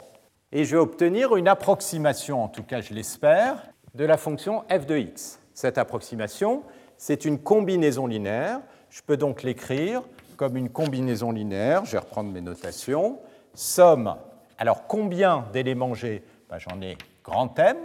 [0.53, 3.57] et je vais obtenir une approximation, en tout cas je l'espère,
[3.95, 5.39] de la fonction f de x.
[5.55, 6.63] Cette approximation,
[6.97, 8.61] c'est une combinaison linéaire.
[8.91, 10.03] Je peux donc l'écrire
[10.37, 11.85] comme une combinaison linéaire.
[11.85, 13.19] Je vais reprendre mes notations.
[13.55, 14.17] Somme.
[14.59, 16.23] Alors combien d'éléments j'ai?
[16.49, 17.79] Ben, J'en ai grand M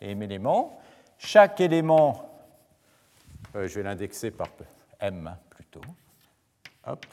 [0.00, 0.78] et M éléments.
[1.18, 2.30] Chaque élément,
[3.54, 4.48] euh, je vais l'indexer par
[5.00, 5.80] M plutôt.
[6.86, 7.06] Hop,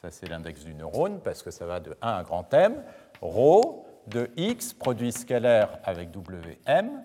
[0.00, 2.82] ça c'est l'index du neurone parce que ça va de 1 à grand M.
[3.20, 7.02] Rho de X, produit scalaire avec WM,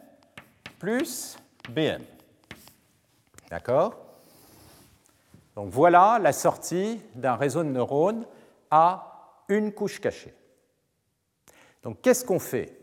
[0.80, 1.38] plus
[1.70, 2.02] BM.
[3.50, 3.96] D'accord?
[5.56, 8.26] Donc voilà la sortie d'un réseau de neurones
[8.72, 10.34] à une couche cachée.
[11.84, 12.78] Donc qu'est-ce qu'on fait?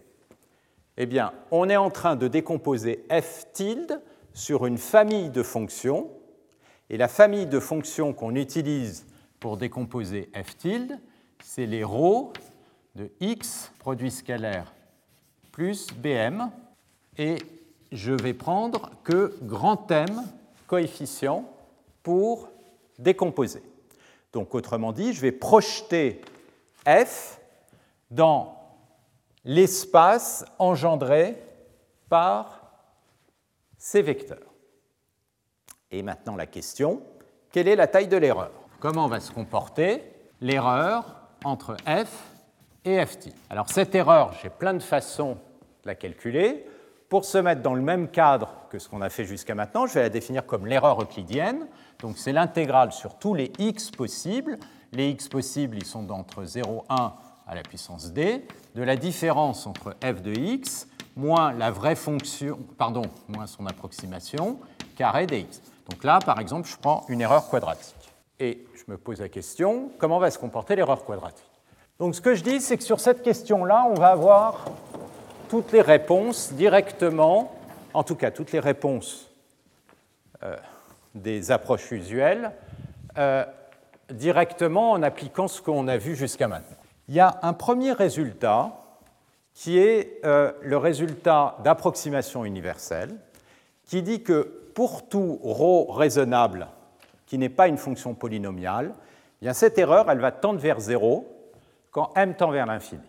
[0.96, 4.00] Eh bien, on est en train de décomposer f tilde
[4.32, 6.10] sur une famille de fonctions,
[6.88, 9.06] et la famille de fonctions qu'on utilise
[9.40, 10.98] pour décomposer f tilde,
[11.42, 12.32] c'est les ρ
[12.94, 14.72] de x produit scalaire
[15.50, 16.50] plus bm,
[17.18, 17.36] et
[17.90, 20.22] je vais prendre que grand M
[20.72, 21.44] coefficient
[22.02, 22.48] pour
[22.98, 23.62] décomposer.
[24.32, 26.22] Donc autrement dit, je vais projeter
[26.86, 27.38] f
[28.10, 28.58] dans
[29.44, 31.36] l'espace engendré
[32.08, 32.72] par
[33.76, 34.50] ces vecteurs.
[35.90, 37.02] Et maintenant la question,
[37.50, 38.52] quelle est la taille de l'erreur?
[38.80, 40.02] Comment va se comporter
[40.40, 41.04] l'erreur
[41.44, 42.30] entre f
[42.86, 45.34] et ft Alors cette erreur, j'ai plein de façons
[45.82, 46.64] de la calculer.
[47.12, 49.92] Pour se mettre dans le même cadre que ce qu'on a fait jusqu'à maintenant, je
[49.92, 51.66] vais la définir comme l'erreur euclidienne.
[52.00, 54.58] Donc c'est l'intégrale sur tous les x possibles.
[54.92, 57.12] Les x possibles, ils sont d'entre 0, 1
[57.46, 62.58] à la puissance d, de la différence entre f de x moins la vraie fonction,
[62.78, 64.58] pardon, moins son approximation,
[64.96, 65.60] carré dx.
[65.90, 68.10] Donc là, par exemple, je prends une erreur quadratique.
[68.40, 71.44] Et je me pose la question, comment va se comporter l'erreur quadratique?
[71.98, 74.64] Donc ce que je dis, c'est que sur cette question-là, on va avoir
[75.52, 77.52] toutes les réponses directement,
[77.92, 79.30] en tout cas toutes les réponses
[80.42, 80.56] euh,
[81.14, 82.52] des approches usuelles,
[83.18, 83.44] euh,
[84.08, 86.78] directement en appliquant ce qu'on a vu jusqu'à maintenant.
[87.08, 88.72] Il y a un premier résultat
[89.52, 93.14] qui est euh, le résultat d'approximation universelle,
[93.84, 96.68] qui dit que pour tout ρ raisonnable
[97.26, 101.28] qui n'est pas une fonction polynomiale, eh bien cette erreur, elle va tendre vers 0
[101.90, 103.02] quand m tend vers l'infini.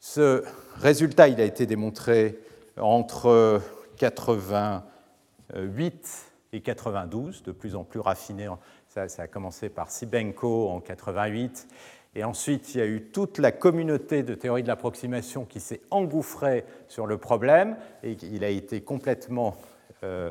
[0.00, 0.44] Ce
[0.78, 2.38] résultat, il a été démontré
[2.78, 3.60] entre
[3.98, 8.48] 88 et 92, de plus en plus raffiné.
[8.88, 11.68] Ça, a commencé par Sibenko en 88
[12.14, 15.82] et ensuite, il y a eu toute la communauté de théorie de l'approximation qui s'est
[15.90, 19.56] engouffrée sur le problème et il a été complètement
[20.02, 20.30] euh,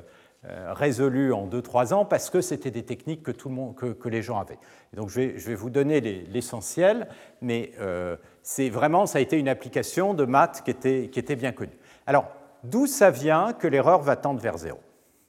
[0.50, 4.10] euh, résolu en 2-3 ans parce que c'était des techniques que, tout le monde, que,
[4.10, 4.60] les gens avaient.
[4.94, 7.08] donc je vais, vous donner l'essentiel,
[7.42, 11.36] mais euh, c'est vraiment, ça a été une application de maths qui était, qui était
[11.36, 11.78] bien connue.
[12.06, 12.26] Alors,
[12.64, 14.80] d'où ça vient que l'erreur va tendre vers zéro?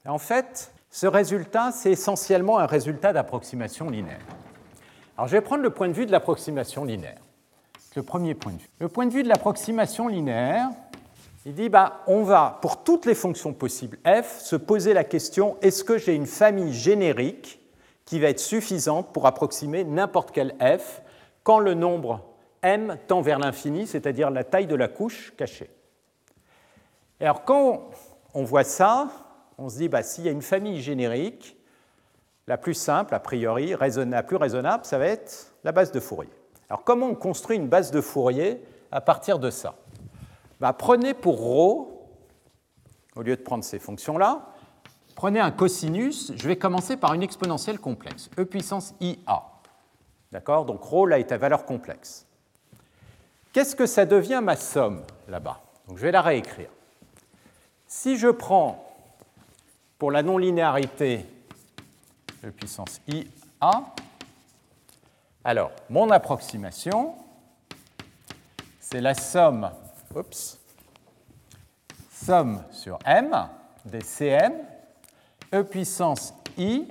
[0.06, 4.24] En fait, ce résultat, c'est essentiellement un résultat d'approximation linéaire.
[5.16, 7.20] Alors je vais prendre le point de vue de l'approximation linéaire.
[7.96, 8.68] Le premier point de vue.
[8.78, 10.68] Le point de vue de l'approximation linéaire,
[11.48, 15.56] il dit bah, on va, pour toutes les fonctions possibles f, se poser la question
[15.62, 17.58] est-ce que j'ai une famille générique
[18.04, 21.00] qui va être suffisante pour approximer n'importe quel f
[21.44, 22.22] quand le nombre
[22.60, 25.70] m tend vers l'infini, c'est-à-dire la taille de la couche cachée?
[27.18, 27.92] Et alors quand
[28.34, 29.08] on voit ça,
[29.56, 31.56] on se dit bah, s'il y a une famille générique,
[32.46, 33.74] la plus simple, a priori,
[34.06, 36.28] la plus raisonnable, ça va être la base de Fourier.
[36.68, 39.76] Alors comment on construit une base de Fourier à partir de ça?
[40.60, 41.88] Bah, Prenez pour ρ,
[43.16, 44.54] au lieu de prendre ces fonctions-là,
[45.14, 49.42] prenez un cosinus, je vais commencer par une exponentielle complexe, e puissance IA.
[50.32, 50.64] D'accord?
[50.64, 52.26] Donc ρ, là, est à valeur complexe.
[53.52, 55.60] Qu'est-ce que ça devient ma somme là-bas?
[55.88, 56.70] Donc je vais la réécrire.
[57.86, 58.84] Si je prends
[59.98, 61.24] pour la non-linéarité
[62.44, 63.24] E puissance IA.
[65.42, 67.14] Alors, mon approximation,
[68.80, 69.70] c'est la somme,
[70.18, 70.58] oups,
[72.10, 73.48] somme sur M
[73.84, 74.52] des Cm,
[75.54, 76.86] E puissance I,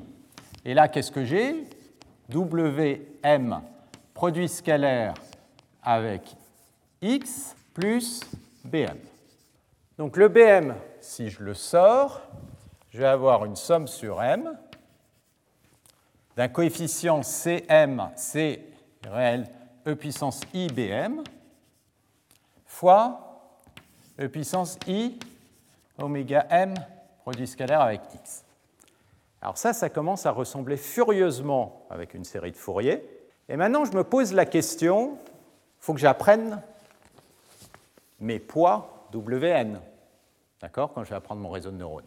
[0.65, 1.67] et là, qu'est-ce que j'ai?
[2.29, 3.61] WM,
[4.13, 5.13] produit scalaire
[5.81, 6.35] avec
[7.01, 8.21] X plus
[8.65, 8.97] BM.
[9.97, 12.21] Donc le BM, si je le sors,
[12.89, 14.57] je vais avoir une somme sur M.
[16.35, 18.65] D'un coefficient Cm, C
[19.09, 19.47] réel,
[19.87, 21.21] E puissance IBM,
[22.77, 23.41] fois
[24.19, 25.17] E puissance I
[25.97, 26.73] oméga M
[27.21, 28.43] produit scalaire avec X.
[29.41, 33.03] Alors ça, ça commence à ressembler furieusement avec une série de Fourier.
[33.49, 36.61] Et maintenant, je me pose la question, il faut que j'apprenne
[38.19, 39.79] mes poids Wn,
[40.61, 42.03] d'accord, quand je vais apprendre mon réseau de neurones.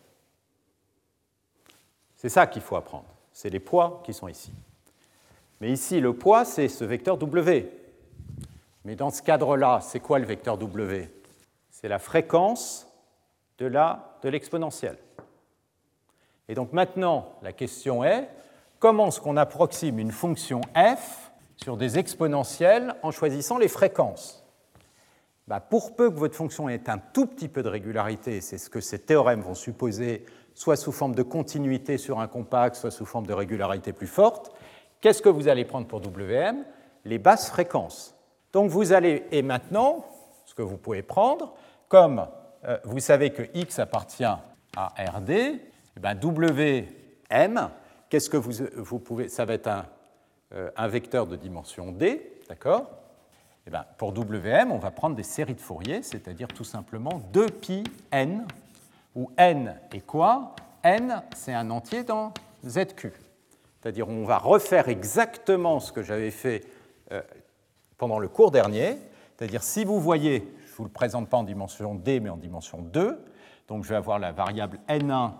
[2.16, 4.52] C'est ça qu'il faut apprendre c'est les poids qui sont ici.
[5.60, 7.70] Mais ici, le poids, c'est ce vecteur W.
[8.84, 11.10] Mais dans ce cadre-là, c'est quoi le vecteur W?
[11.70, 12.86] C'est la fréquence
[13.58, 14.96] de l'exponentielle.
[16.48, 18.28] Et donc maintenant, la question est,
[18.78, 24.44] comment est-ce qu'on approxime une fonction f sur des exponentielles en choisissant les fréquences?
[25.46, 28.70] Bah, Pour peu que votre fonction ait un tout petit peu de régularité, c'est ce
[28.70, 33.06] que ces théorèmes vont supposer soit sous forme de continuité sur un compact, soit sous
[33.06, 34.52] forme de régularité plus forte.
[35.00, 36.64] Qu'est-ce que vous allez prendre pour WM
[37.04, 38.14] Les basses fréquences.
[38.52, 40.04] Donc vous allez, et maintenant,
[40.44, 41.54] ce que vous pouvez prendre,
[41.88, 42.26] comme
[42.64, 45.60] euh, vous savez que X appartient à RD, et
[45.96, 47.70] eh bien WM,
[48.08, 49.86] qu'est-ce que vous, pouvez, ça va être un,
[50.52, 52.90] euh, vecteur de dimension D, d'accord?
[53.66, 57.84] Eh bien, Pour WM, on va prendre des séries de Fourier, c'est-à-dire tout simplement 2pi
[58.10, 58.46] n
[59.14, 60.54] où n est quoi?
[60.82, 62.32] n, c'est un entier dans
[62.66, 63.12] zq.
[63.80, 66.64] C'est-à-dire on va refaire exactement ce que j'avais fait
[67.12, 67.22] euh,
[68.00, 68.96] pendant le cours dernier.
[69.36, 72.38] C'est-à-dire si vous voyez, je ne vous le présente pas en dimension d, mais en
[72.38, 73.22] dimension 2,
[73.68, 75.32] donc je vais avoir la variable n1,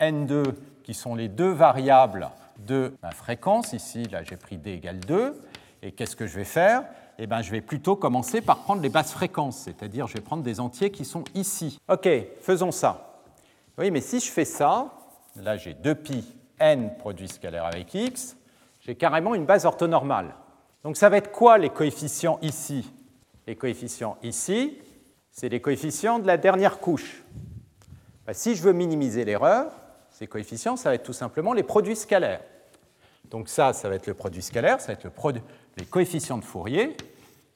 [0.00, 0.44] n2,
[0.82, 3.74] qui sont les deux variables de ma fréquence.
[3.74, 5.42] Ici, là, j'ai pris d égale 2.
[5.82, 6.84] Et qu'est-ce que je vais faire?
[7.18, 10.42] Eh bien, je vais plutôt commencer par prendre les basses fréquences, c'est-à-dire je vais prendre
[10.42, 11.78] des entiers qui sont ici.
[11.88, 12.08] OK,
[12.40, 13.20] faisons ça.
[13.76, 14.90] Oui, mais si je fais ça,
[15.36, 16.24] là j'ai 2pi
[16.58, 18.38] n produit scalaire avec x,
[18.80, 20.34] j'ai carrément une base orthonormale.
[20.86, 22.88] Donc ça va être quoi les coefficients ici?
[23.48, 24.78] Les coefficients ici,
[25.32, 27.24] c'est les coefficients de la dernière couche.
[28.24, 29.72] Bah, si je veux minimiser l'erreur,
[30.10, 32.40] ces coefficients, ça va être tout simplement les produits scalaires.
[33.32, 35.42] Donc ça, ça va être le produit scalaire, ça va être
[35.76, 36.96] les coefficients de Fourier,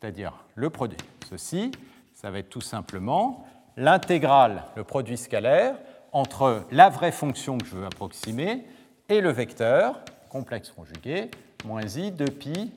[0.01, 0.99] c'est-à-dire le produit.
[1.31, 1.71] Ceci,
[2.13, 5.77] ça va être tout simplement l'intégrale, le produit scalaire,
[6.11, 8.65] entre la vraie fonction que je veux approximer
[9.09, 10.01] et le vecteur,
[10.31, 11.31] complexe conjugué,
[11.65, 12.73] moins i de pi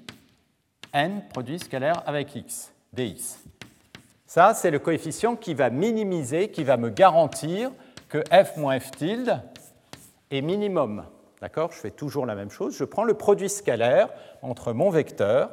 [0.93, 3.39] n produit scalaire avec x, dx.
[4.25, 7.71] Ça, c'est le coefficient qui va minimiser, qui va me garantir
[8.09, 9.41] que f moins f tilde
[10.31, 11.05] est minimum.
[11.41, 11.71] D'accord?
[11.71, 12.75] Je fais toujours la même chose.
[12.77, 14.09] Je prends le produit scalaire
[14.41, 15.51] entre mon vecteur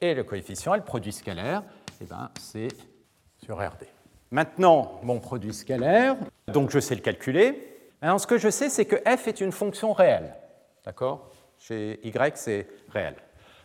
[0.00, 1.62] et le coefficient, et le produit scalaire,
[2.00, 2.68] eh ben, c'est
[3.44, 3.86] sur RD.
[4.30, 6.16] Maintenant, mon produit scalaire,
[6.48, 7.80] donc je sais le calculer.
[8.00, 10.34] Maintenant, ce que je sais, c'est que f est une fonction réelle.
[10.84, 11.30] D'accord?
[11.58, 13.14] Chez y, c'est réel.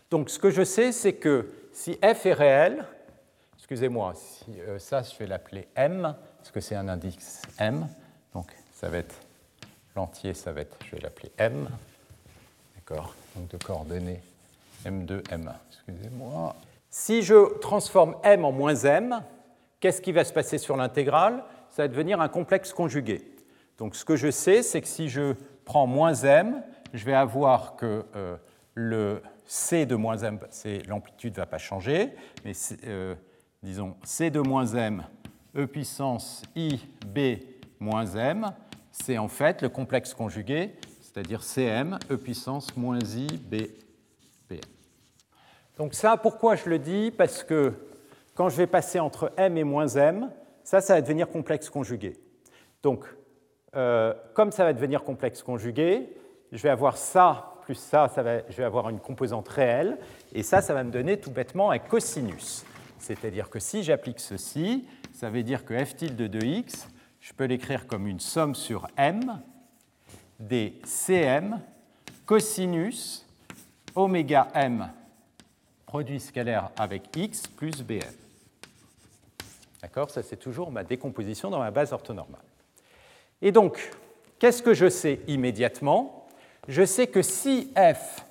[0.10, 2.86] Donc, ce que je sais, c'est que si f est réel,
[3.58, 4.14] excusez-moi,
[4.49, 7.88] euh, ça, je vais l'appeler m, parce que c'est un indice m.
[8.34, 9.16] Donc, ça va être
[9.95, 11.68] l'entier, ça va être, je vais l'appeler m.
[12.76, 14.22] D'accord Donc, de coordonnées
[14.86, 15.53] m2, m1.
[15.72, 16.56] Excusez-moi.
[16.89, 19.22] Si je transforme m en moins m,
[19.80, 21.43] qu'est-ce qui va se passer sur l'intégrale?
[21.70, 23.36] Ça va devenir un complexe conjugué.
[23.78, 25.34] Donc ce que je sais, c'est que si je
[25.66, 28.38] prends moins m, je vais avoir que euh,
[28.76, 30.39] le c de moins m,
[30.88, 32.54] l'amplitude ne va pas changer, mais
[32.86, 33.16] euh,
[33.62, 35.04] disons c de moins m,
[35.56, 37.43] e puissance i b
[37.80, 38.52] moins m,
[38.91, 43.68] c'est en fait le complexe conjugué, c'est-à-dire cm, e puissance moins i b,
[44.50, 44.54] b.
[45.78, 47.12] Donc ça, pourquoi je le dis?
[47.12, 47.74] Parce que
[48.34, 50.32] quand je vais passer entre m et moins m,
[50.64, 52.18] ça, ça va devenir complexe conjugué.
[52.82, 53.06] Donc,
[53.76, 56.10] euh, comme ça va devenir complexe conjugué,
[56.52, 59.97] je vais avoir ça plus ça, va, je vais avoir une composante réelle,
[60.34, 62.63] et ça, ça va me donner tout bêtement un cosinus.
[62.99, 66.86] C'est-à-dire que si j'applique ceci, ça veut dire que f tilde de 2x,
[67.20, 69.41] je peux l'écrire comme une somme sur m
[70.39, 71.59] des cm
[72.28, 73.26] cosinus
[73.95, 74.89] oméga m
[75.88, 78.03] produit scalaire avec x plus bm.
[79.82, 80.11] D'accord?
[80.11, 82.41] Ça, c'est toujours ma décomposition dans ma base orthonormale.
[83.41, 83.91] Et donc,
[84.38, 86.24] qu'est-ce que je sais immédiatement?
[86.68, 88.26] Je sais que si f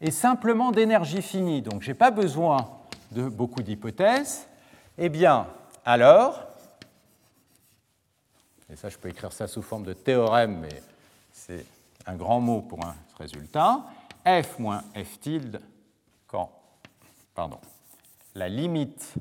[0.00, 2.70] est simplement d'énergie finie, donc je n'ai pas besoin
[3.10, 4.46] de beaucoup d'hypothèses,
[4.98, 5.48] eh bien,
[5.84, 6.40] alors,
[8.70, 10.82] et ça je peux écrire ça sous forme de théorème, mais
[11.32, 11.66] c'est
[12.06, 13.84] un grand mot pour un résultat,
[14.24, 15.60] f moins f tilde
[16.26, 16.50] quand
[17.34, 17.58] pardon,
[18.34, 19.14] la limite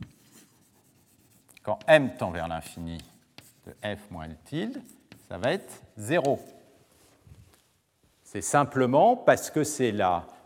[1.63, 2.97] quand m tend vers l'infini
[3.65, 4.81] de f moins L tilde,
[5.33, 6.39] ça va être 0.
[8.21, 9.91] C'est simplement parce que c'est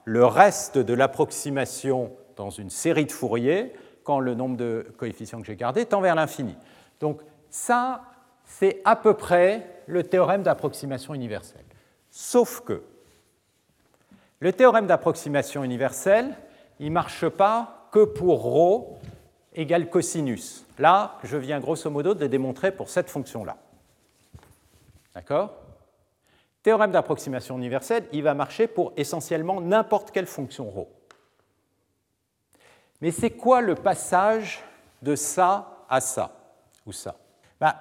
[0.05, 3.73] le reste de l'approximation dans une série de Fourier
[4.05, 6.55] quand le nombre de coefficients que j'ai gardé tend vers l'infini.
[7.01, 7.19] Donc
[7.49, 8.01] ça,
[8.45, 11.65] c'est à peu près le théorème d'approximation universelle.
[12.09, 12.81] Sauf que
[14.39, 16.33] le théorème d'approximation universelle,
[16.79, 18.99] il ne marche pas que pour ρ
[19.53, 20.65] égale cosinus.
[20.79, 23.57] Là, je viens grosso modo de le démontrer pour cette fonction-là.
[25.18, 25.49] D'accord?
[26.61, 30.86] Théorème d'approximation universelle, il va marcher pour essentiellement n'importe quelle fonction ρ.
[33.01, 34.63] Mais c'est quoi le passage
[35.01, 36.38] de ça à ça
[36.86, 37.15] ou ça?
[37.59, 37.74] Ben,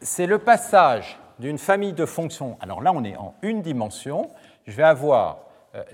[0.00, 2.58] C'est le passage d'une famille de fonctions.
[2.60, 4.28] Alors là, on est en une dimension.
[4.66, 5.38] Je vais avoir
[5.76, 5.84] euh,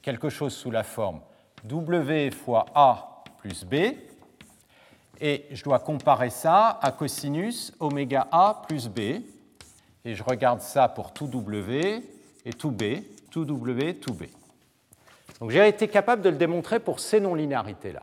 [0.00, 1.22] quelque chose sous la forme
[1.64, 3.96] W fois A plus B,
[5.20, 9.24] et je dois comparer ça à cosinus oméga A plus B,
[10.04, 12.02] et je regarde ça pour tout W
[12.44, 12.82] et tout B,
[13.30, 14.24] tout W, tout B.
[15.40, 18.02] Donc j'ai été capable de le démontrer pour ces non-linéarités-là.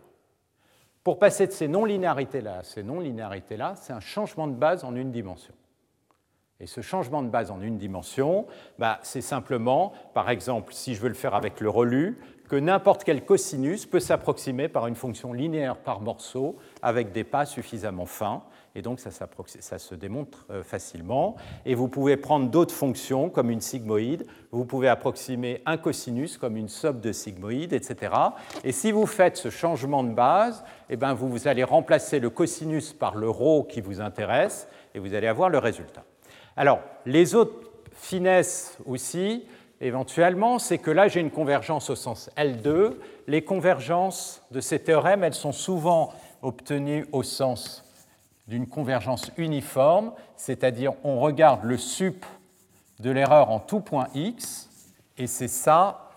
[1.04, 5.12] Pour passer de ces non-linéarités-là à ces non-linéarités-là, c'est un changement de base en une
[5.12, 5.54] dimension.
[6.60, 8.46] Et ce changement de base en une dimension,
[8.78, 13.04] bah, c'est simplement, par exemple, si je veux le faire avec le relu, que n'importe
[13.04, 18.44] quel cosinus peut s'approximer par une fonction linéaire par morceau avec des pas suffisamment fins.
[18.74, 19.12] Et donc ça,
[19.80, 21.36] se démontre euh, facilement.
[21.66, 24.26] Et vous pouvez prendre d'autres fonctions comme une sigmoïde.
[24.52, 28.14] Vous pouvez approximer un cosinus comme une somme de sigmoïde, etc.
[28.64, 32.94] Et si vous faites ce changement de base, eh bien, vous allez remplacer le cosinus
[32.94, 36.06] par le ρ qui vous intéresse et vous allez avoir le résultat.
[36.56, 39.46] Alors, les autres finesses aussi,
[39.82, 42.94] éventuellement, c'est que là, j'ai une convergence au sens L2.
[43.28, 47.84] Les convergences de ces théorèmes, elles sont souvent obtenues au sens
[48.52, 52.26] d'une convergence uniforme, c'est-à-dire on regarde le sup
[53.00, 54.70] de l'erreur en tout point x,
[55.18, 56.10] et c'est ça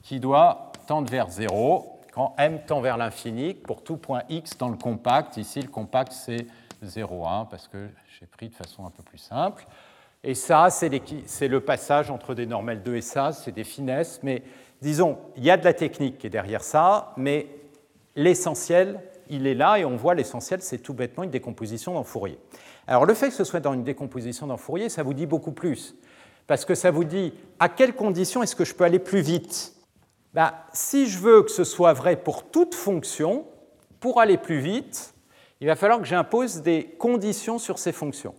[0.00, 4.68] qui doit tendre vers 0 quand m tend vers l'infini pour tout point x dans
[4.68, 5.38] le compact.
[5.38, 6.46] Ici, le compact, c'est
[6.84, 7.88] 0,1 parce que
[8.18, 9.66] j'ai pris de façon un peu plus simple.
[10.22, 14.44] Et ça, c'est le passage entre des normales 2 et ça, c'est des finesses, mais
[14.80, 17.48] disons, il y a de la technique qui est derrière ça, mais
[18.14, 19.00] l'essentiel,
[19.30, 22.38] il est là, et on voit l'essentiel, c'est tout bêtement une décomposition dans Fourier.
[22.86, 25.52] Alors le fait que ce soit dans une décomposition dans Fourier, ça vous dit beaucoup
[25.52, 25.94] plus,
[26.46, 29.74] parce que ça vous dit à quelles conditions est-ce que je peux aller plus vite?
[30.34, 33.46] Ben, Si je veux que ce soit vrai pour toute fonction,
[34.00, 35.14] pour aller plus vite,
[35.60, 38.34] il va falloir que j'impose des conditions sur ces fonctions.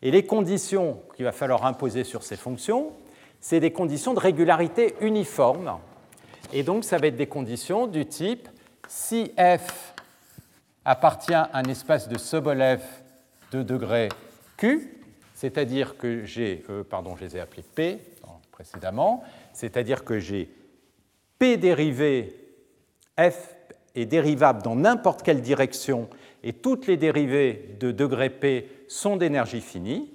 [0.00, 2.92] Et les conditions qu'il va falloir imposer sur ces fonctions,
[3.40, 5.78] c'est des conditions de régularité uniforme.
[6.52, 8.48] Et donc, ça va être des conditions du type
[8.88, 9.94] si f
[10.88, 12.80] appartient à un espace de Sobolev
[13.52, 14.08] de degré
[14.56, 15.02] q,
[15.34, 17.98] c'est-à-dire que j'ai, euh, pardon, je les ai appelés p
[18.52, 19.22] précédemment,
[19.52, 20.50] c'est-à-dire que j'ai
[21.38, 22.34] p dérivé
[23.18, 23.54] f
[23.94, 26.08] est dérivable dans n'importe quelle direction
[26.42, 30.10] et toutes les dérivées de degré p sont d'énergie finie,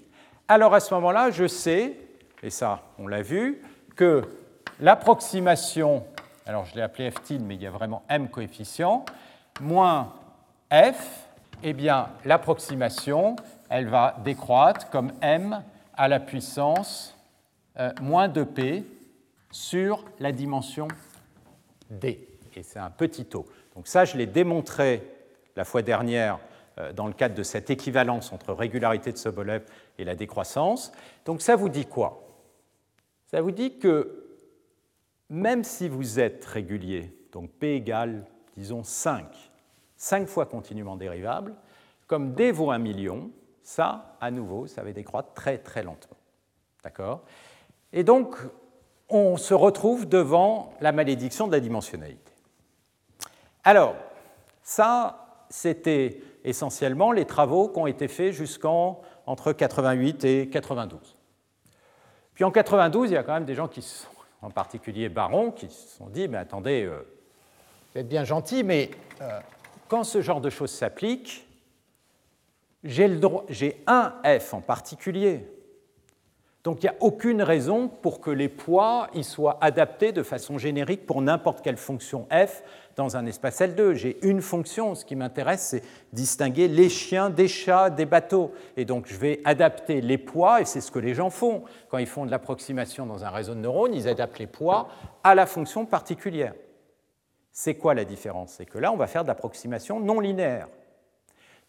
[0.47, 1.93] alors à ce moment-là, je sais,
[2.41, 3.61] et ça on l'a vu,
[3.95, 4.23] que
[4.79, 6.03] l'approximation,
[6.47, 9.05] alors je l'ai appelé f tilde, mais il y a vraiment m coefficients,
[9.61, 10.13] moins
[10.73, 11.27] f,
[11.61, 13.35] eh bien l'approximation,
[13.69, 15.63] elle va décroître comme m
[15.95, 17.15] à la puissance
[17.79, 18.83] euh, moins 2p
[19.51, 20.87] sur la dimension
[21.89, 22.27] d.
[22.55, 23.45] Et c'est un petit taux.
[23.75, 25.03] Donc ça, je l'ai démontré
[25.55, 26.39] la fois dernière
[26.79, 29.63] euh, dans le cadre de cette équivalence entre régularité de Sobolev
[29.97, 30.91] et la décroissance.
[31.25, 32.27] Donc ça vous dit quoi?
[33.27, 34.23] Ça vous dit que
[35.29, 39.25] même si vous êtes régulier, donc P égale, disons, 5,
[40.03, 41.53] 5 fois continuellement dérivable,
[42.07, 43.31] comme D vaut 1 million,
[43.63, 46.17] ça, à nouveau, ça va décroître très très lentement.
[46.83, 47.21] D'accord?
[47.93, 48.35] Et donc,
[49.07, 52.33] on se retrouve devant la malédiction de la dimensionnalité.
[53.63, 53.95] Alors,
[54.61, 61.15] ça, c'était essentiellement les travaux qui ont été faits jusqu'en entre 88 et 92.
[62.33, 64.09] Puis en 92, il y a quand même des gens qui sont,
[64.41, 67.07] en particulier Baron, qui se sont dit, mais attendez, euh,
[67.93, 68.91] vous êtes bien gentil, mais
[69.21, 69.39] euh,
[69.93, 71.47] quand ce genre de choses s'applique,
[72.83, 75.45] j'ai un F en particulier.
[76.63, 81.05] Donc il n'y a aucune raison pour que les poids soient adaptés de façon générique
[81.05, 82.63] pour n'importe quelle fonction f
[82.95, 83.93] dans un espace L2.
[83.93, 88.51] J'ai une fonction, ce qui m'intéresse, c'est distinguer les chiens des chats, des bateaux.
[88.75, 91.65] Et donc je vais adapter les poids, et c'est ce que les gens font.
[91.89, 94.87] Quand ils font de l'approximation dans un réseau de neurones, ils adaptent les poids
[95.23, 96.55] à la fonction particulière.
[97.53, 98.55] C'est quoi la différence?
[98.57, 100.67] C'est que là, on va faire de l'approximation non linéaire.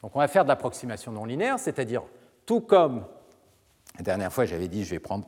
[0.03, 2.03] Donc on va faire de l'approximation non linéaire, c'est-à-dire
[2.47, 3.05] tout comme
[3.97, 5.25] la dernière fois, j'avais dit, je vais prendre.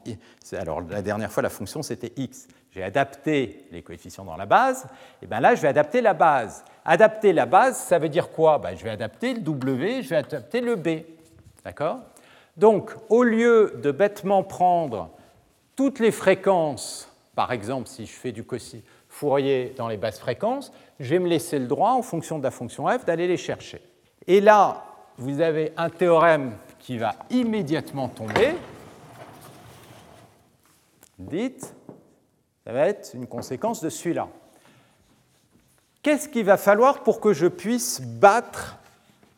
[0.52, 2.48] Alors, la dernière fois, la fonction, c'était x.
[2.72, 4.88] J'ai adapté les coefficients dans la base.
[5.22, 6.64] Et bien là, je vais adapter la base.
[6.84, 8.58] Adapter la base, ça veut dire quoi?
[8.58, 11.04] Ben, Je vais adapter le w, je vais adapter le b.
[11.64, 12.00] D'accord?
[12.56, 15.10] Donc, au lieu de bêtement prendre
[15.76, 18.42] toutes les fréquences, par exemple, si je fais du
[19.16, 22.50] Fourier dans les basses fréquences, je vais me laisser le droit, en fonction de la
[22.50, 23.80] fonction f, d'aller les chercher.
[24.26, 24.84] Et là,
[25.16, 28.54] vous avez un théorème qui va immédiatement tomber,
[31.18, 31.74] dites,
[32.66, 34.28] ça va être une conséquence de celui-là.
[36.02, 38.76] Qu'est-ce qu'il va falloir pour que je puisse battre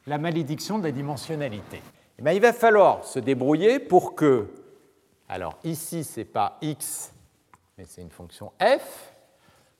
[0.09, 1.81] la malédiction de la dimensionnalité?
[2.19, 4.49] Eh bien, Il va falloir se débrouiller pour que,
[5.29, 7.13] alors ici, ce n'est pas x,
[7.77, 9.08] mais c'est une fonction f,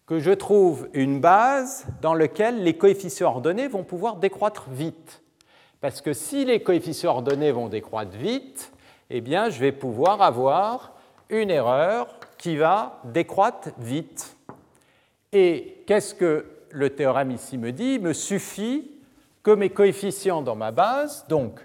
[0.09, 5.23] que je trouve une base dans laquelle les coefficients ordonnés vont pouvoir décroître vite.
[5.83, 8.73] Parce que si les coefficients ordonnés vont décroître vite,
[9.11, 10.95] eh bien, je vais pouvoir avoir
[11.29, 14.35] une erreur qui va décroître vite.
[15.33, 17.97] Et qu'est-ce que le théorème ici me dit?
[17.97, 18.91] Il me suffit
[19.43, 21.61] que mes coefficients dans ma base, donc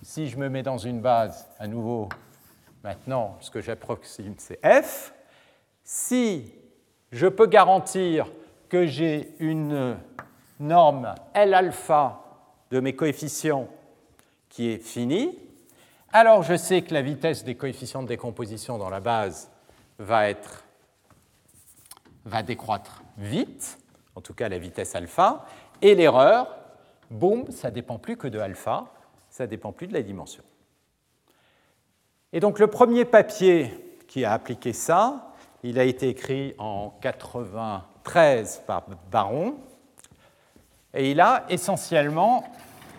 [0.00, 2.08] si je me mets dans une base, à nouveau,
[2.82, 5.12] maintenant, ce que j'approxime, c'est f,
[5.84, 6.54] si
[7.12, 8.26] je peux garantir
[8.68, 9.96] que j'ai une
[10.58, 12.20] norme L alpha
[12.70, 13.68] de mes coefficients
[14.48, 15.38] qui est fini,
[16.12, 19.50] alors je sais que la vitesse des coefficients de décomposition dans la base
[19.98, 20.64] va, être,
[22.24, 23.78] va décroître vite,
[24.14, 25.46] en tout cas la vitesse alpha,
[25.80, 26.54] et l'erreur,
[27.10, 28.86] boum, ça ne dépend plus que de alpha,
[29.30, 30.42] ça ne dépend plus de la dimension.
[32.32, 33.70] Et donc le premier papier
[34.06, 35.31] qui a appliqué ça,
[35.62, 39.56] il a été écrit en 93 par Baron,
[40.94, 42.44] et il a essentiellement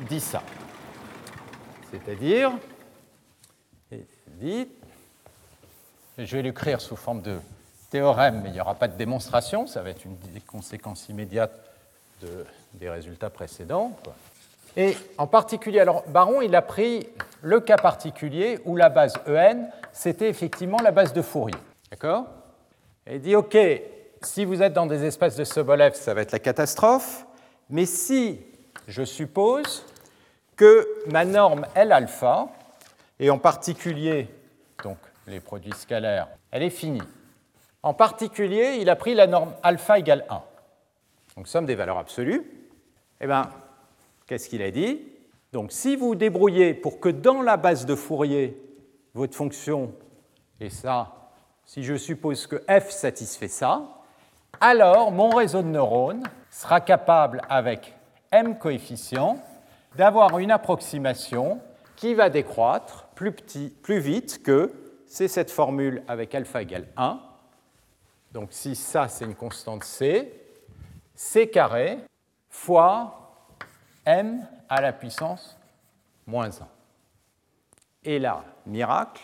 [0.09, 0.41] dit ça.
[1.91, 2.51] C'est-à-dire,
[4.41, 4.66] je
[6.18, 7.38] vais l'écrire sous forme de
[7.89, 11.59] théorème, mais il n'y aura pas de démonstration, ça va être une des conséquences immédiates
[12.22, 13.91] de, des résultats précédents.
[14.76, 17.07] Et en particulier, alors Baron, il a pris
[17.41, 21.55] le cas particulier où la base EN, c'était effectivement la base de Fourier.
[21.91, 22.26] D'accord?
[23.08, 23.58] Et il dit, OK,
[24.22, 27.26] si vous êtes dans des espaces de Sobolev, ça va être la catastrophe,
[27.70, 28.39] mais si
[28.88, 29.86] je suppose
[30.56, 32.47] que ma norme L alpha,
[33.20, 34.28] et en particulier
[34.84, 34.97] donc
[35.28, 37.01] les produits scalaires, elle est finie.
[37.82, 40.41] En particulier, il a pris la norme alpha égale 1.
[41.38, 42.43] Donc somme des valeurs absolues.
[43.20, 43.49] Eh bien,
[44.28, 45.01] qu'est-ce qu'il a dit?
[45.51, 48.58] Donc si vous débrouillez pour que dans la base de Fourier,
[49.14, 49.93] votre fonction,
[50.60, 51.22] et ça,
[51.66, 53.84] si je suppose que f satisfait ça,
[54.61, 57.95] alors mon réseau de neurones sera capable, avec
[58.32, 59.38] m coefficients,
[59.95, 61.59] d'avoir une approximation
[61.95, 64.72] qui va décroître plus, plus vite que,
[65.05, 67.20] c'est cette formule avec alpha égale 1.
[68.32, 70.34] Donc si ça, c'est une constante c,
[71.14, 71.99] c carré
[72.49, 73.45] fois
[74.05, 75.57] m à la puissance
[76.26, 76.68] moins 1.
[78.05, 79.22] Et là, miracle,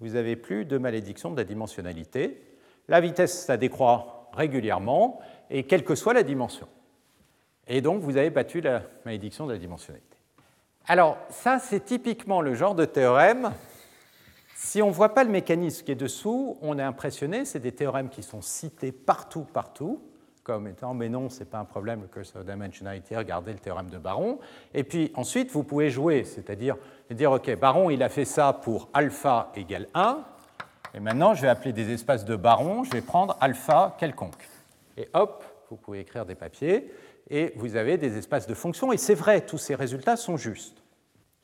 [0.00, 2.42] vous n'avez plus de malédiction de la dimensionnalité.
[2.88, 5.20] La vitesse, ça décroît régulièrement,
[5.50, 6.68] et quelle que soit la dimension.
[7.66, 10.16] Et donc, vous avez battu la malédiction de la dimensionnalité.
[10.86, 13.52] Alors, ça, c'est typiquement le genre de théorème.
[14.54, 17.44] Si on ne voit pas le mécanisme qui est dessous, on est impressionné.
[17.44, 20.00] C'est des théorèmes qui sont cités partout, partout,
[20.46, 23.58] comme étant, mais non, ce n'est pas un problème, le curse of dimensionality, regardez le
[23.58, 24.38] théorème de Baron.
[24.74, 26.76] Et puis ensuite, vous pouvez jouer, c'est-à-dire
[27.14, 30.24] dire, OK, Baron, il a fait ça pour alpha égale 1,
[30.96, 34.48] et maintenant, je vais appeler des espaces de Baron, je vais prendre alpha quelconque.
[34.96, 36.90] Et hop, vous pouvez écrire des papiers
[37.28, 38.92] et vous avez des espaces de fonctions.
[38.92, 40.82] Et c'est vrai, tous ces résultats sont justes.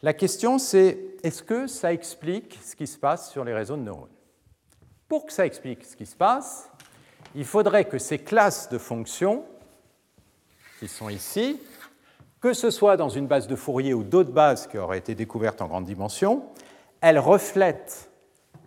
[0.00, 3.82] La question, c'est est-ce que ça explique ce qui se passe sur les réseaux de
[3.82, 4.08] neurones?
[5.06, 6.70] Pour que ça explique ce qui se passe,
[7.34, 9.44] il faudrait que ces classes de fonctions,
[10.80, 11.60] qui sont ici,
[12.42, 15.62] que ce soit dans une base de Fourier ou d'autres bases qui auraient été découvertes
[15.62, 16.42] en grande dimension,
[17.00, 18.10] elles reflètent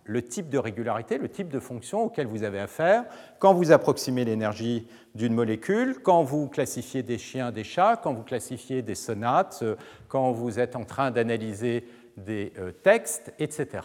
[0.04, 3.04] le type de régularité, le type de fonction auquel vous avez affaire
[3.38, 8.22] quand vous approximez l'énergie d'une molécule, quand vous classifiez des chiens, des chats, quand vous
[8.22, 9.76] classifiez des sonates, euh,
[10.08, 13.84] quand vous êtes en train d'analyser des euh, textes, etc.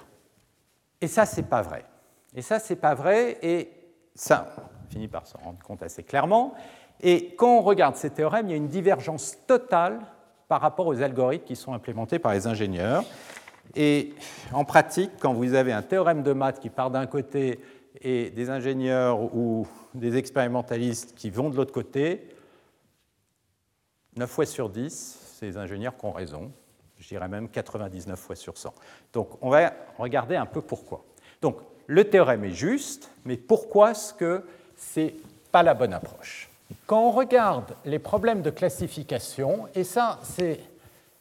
[1.01, 1.83] Et ça, c'est pas vrai.
[2.33, 3.69] Et ça, c'est pas vrai, et
[4.15, 6.53] ça, on finit par s'en rendre compte assez clairement.
[7.01, 9.99] Et quand on regarde ces théorèmes, il y a une divergence totale
[10.47, 13.03] par rapport aux algorithmes qui sont implémentés par les ingénieurs.
[13.75, 14.13] Et
[14.53, 17.59] en pratique, quand vous avez un théorème de maths qui part d'un côté
[18.01, 22.27] et des ingénieurs ou des expérimentalistes qui vont de l'autre côté,
[24.17, 26.51] 9 fois sur 10, c'est les ingénieurs qui ont raison.
[26.99, 28.73] Je dirais même 99 fois sur 100.
[29.13, 31.03] Donc on va regarder un peu pourquoi.
[31.41, 34.45] Donc le théorème est juste, mais pourquoi est-ce que
[34.75, 35.15] ce n'est
[35.51, 36.50] pas la bonne approche?
[36.85, 40.59] Quand on regarde les problèmes de classification, et ça c'est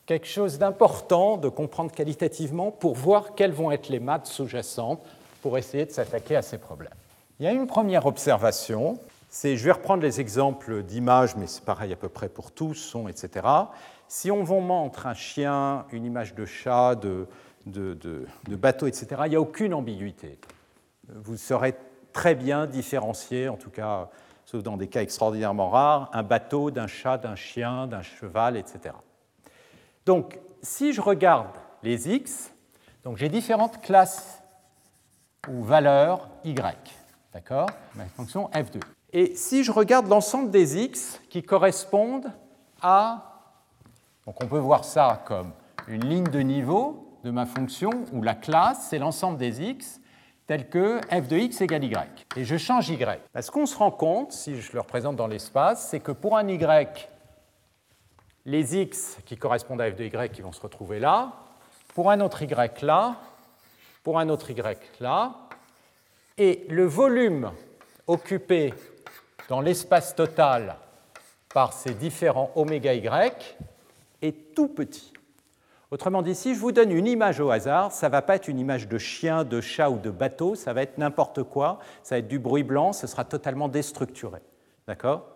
[0.06, 5.00] quelque chose d'important de comprendre qualitativement pour voir quelles vont être les maths sous-jacentes
[5.42, 6.90] pour essayer de s'attaquer à ces problèmes.
[7.38, 8.98] Il y a une première observation,
[9.28, 12.74] c'est, je vais reprendre les exemples d'images, mais c'est pareil à peu près pour tous,
[12.74, 13.46] son, etc.
[14.08, 17.28] Si on vous montre un chien, une image de chat, de,
[17.66, 20.38] de, de bateau, etc., il n'y a aucune ambiguïté.
[21.08, 21.74] Vous saurez
[22.12, 24.10] très bien différencier, en tout cas,
[24.50, 28.96] sauf dans des cas extraordinairement rares, un bateau d'un chat, d'un chien, d'un cheval, etc.
[30.04, 32.52] Donc, si je regarde les x,
[33.04, 34.42] donc j'ai différentes classes
[35.48, 36.54] ou valeurs y,
[37.32, 37.68] d'accord?
[37.94, 38.80] Ma fonction f2.
[39.12, 42.32] Et si je regarde l'ensemble des x qui correspondent
[42.82, 43.44] à...
[44.26, 45.52] Donc on peut voir ça comme
[45.86, 49.99] une ligne de niveau de ma fonction où la classe, c'est l'ensemble des x
[50.50, 51.96] tel que f de x égale y.
[52.34, 53.06] Et je change y.
[53.40, 56.48] Ce qu'on se rend compte, si je le représente dans l'espace, c'est que pour un
[56.48, 56.88] y
[58.44, 61.34] les x qui correspondent à f de y qui vont se retrouver là,
[61.94, 62.48] pour un autre y
[62.82, 63.14] là,
[64.02, 64.56] pour un autre y
[64.98, 65.34] là,
[66.36, 67.52] et le volume
[68.08, 68.74] occupé
[69.48, 70.74] dans l'espace total
[71.54, 73.06] par ces différents oméga y
[74.20, 75.09] est tout petit.
[75.90, 78.46] Autrement dit, si je vous donne une image au hasard, ça ne va pas être
[78.46, 82.14] une image de chien, de chat ou de bateau, ça va être n'importe quoi, ça
[82.14, 84.38] va être du bruit blanc, ce sera totalement déstructuré.
[84.86, 85.26] D'accord?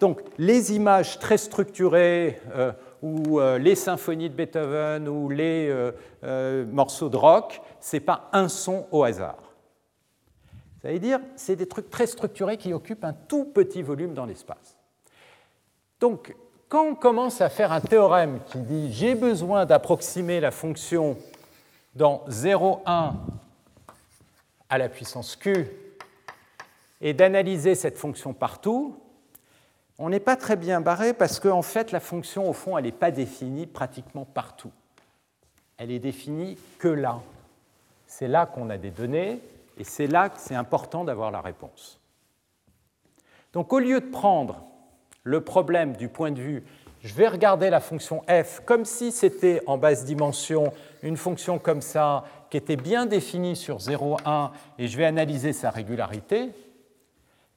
[0.00, 5.68] Donc les images très structurées, euh, ou euh, les symphonies de Beethoven, ou les
[6.24, 9.38] euh, morceaux de rock, ce n'est pas un son au hasard.
[10.82, 14.26] Ça veut dire c'est des trucs très structurés qui occupent un tout petit volume dans
[14.26, 14.76] l'espace.
[16.00, 16.34] Donc,
[16.70, 21.18] quand on commence à faire un théorème qui dit j'ai besoin d'approximer la fonction
[21.96, 23.14] dans 0,1
[24.68, 25.66] à la puissance q
[27.00, 28.96] et d'analyser cette fonction partout,
[29.98, 32.92] on n'est pas très bien barré parce qu'en fait, la fonction, au fond, elle n'est
[32.92, 34.70] pas définie pratiquement partout.
[35.76, 37.20] Elle est définie que là.
[38.06, 39.40] C'est là qu'on a des données
[39.76, 41.98] et c'est là que c'est important d'avoir la réponse.
[43.52, 44.69] Donc au lieu de prendre
[45.22, 46.64] le problème du point de vue
[47.02, 51.80] je vais regarder la fonction f comme si c'était en basse dimension une fonction comme
[51.80, 56.50] ça qui était bien définie sur 0, 1 et je vais analyser sa régularité,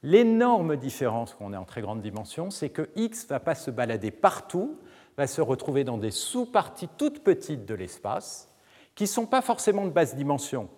[0.02, 3.70] l'énorme différence qu'on est en très grande dimension, c'est que x ne va pas se
[3.70, 4.78] balader partout,
[5.16, 8.48] va se retrouver dans des sous-parties toutes petites de l'espace
[8.94, 10.68] qui ne sont pas forcément de basse dimension.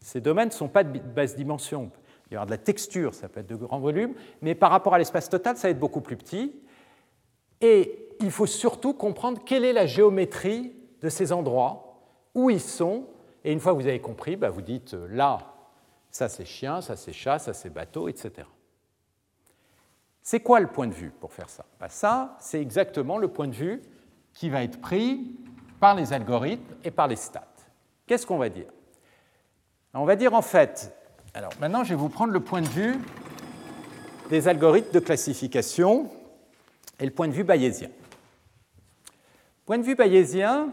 [0.00, 1.90] Ces domaines ne sont pas de basse dimension.
[2.30, 4.94] Il y aura de la texture, ça peut être de grand volume, mais par rapport
[4.94, 6.60] à l'espace total, ça va être beaucoup plus petit.
[7.60, 12.00] Et il faut surtout comprendre quelle est la géométrie de ces endroits,
[12.34, 13.06] où ils sont.
[13.44, 15.38] Et une fois que vous avez compris, bah, vous dites euh, là,
[16.10, 18.46] ça c'est chien, ça c'est chat, ça c'est bateau, etc.
[20.22, 21.64] C'est quoi le point de vue pour faire ça?
[21.78, 23.82] Bah, Ça, c'est exactement le point de vue
[24.32, 25.36] qui va être pris
[25.78, 27.46] par les algorithmes et par les stats.
[28.06, 28.66] Qu'est-ce qu'on va dire?
[29.94, 30.92] On va dire en fait,
[31.36, 32.96] alors maintenant je vais vous prendre le point de vue
[34.30, 36.10] des algorithmes de classification
[36.98, 37.90] et le point de vue bayésien.
[39.66, 40.70] Point de vue bayésien,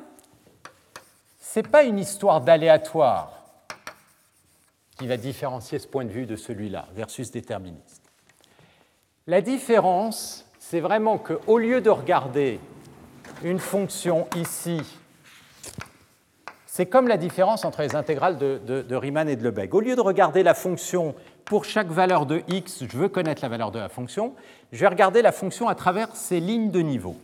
[1.42, 3.44] ce n'est pas une histoire d'aléatoire
[4.98, 8.02] qui va différencier ce point de vue de celui-là versus déterministe.
[9.28, 12.62] La différence, c'est vraiment qu'au lieu de regarder
[13.44, 14.82] une fonction ici,
[16.76, 19.76] c'est comme la différence entre les intégrales de, Riemann et de Lebesgue.
[19.76, 21.14] Au lieu de regarder la fonction
[21.46, 24.34] pour chaque valeur de x, je veux connaître la valeur de la fonction,
[24.72, 27.16] je vais regarder la fonction à travers ces lignes de niveau,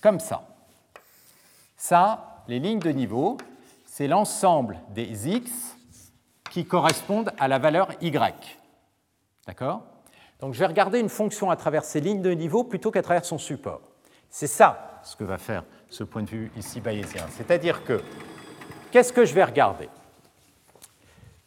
[0.00, 0.48] comme ça.
[1.76, 3.36] Ça, les lignes de niveau,
[3.84, 5.76] c'est l'ensemble des x
[6.50, 8.10] qui correspondent à la valeur y.
[9.46, 9.84] D'accord?
[10.40, 13.24] Donc je vais regarder une fonction à travers ces lignes de niveau plutôt qu'à travers
[13.24, 13.82] son support.
[14.28, 17.24] C'est ça ce que va faire ce point de vue ici bayésien.
[17.30, 18.02] C'est-à-dire que,
[18.90, 19.88] qu'est-ce que je vais regarder?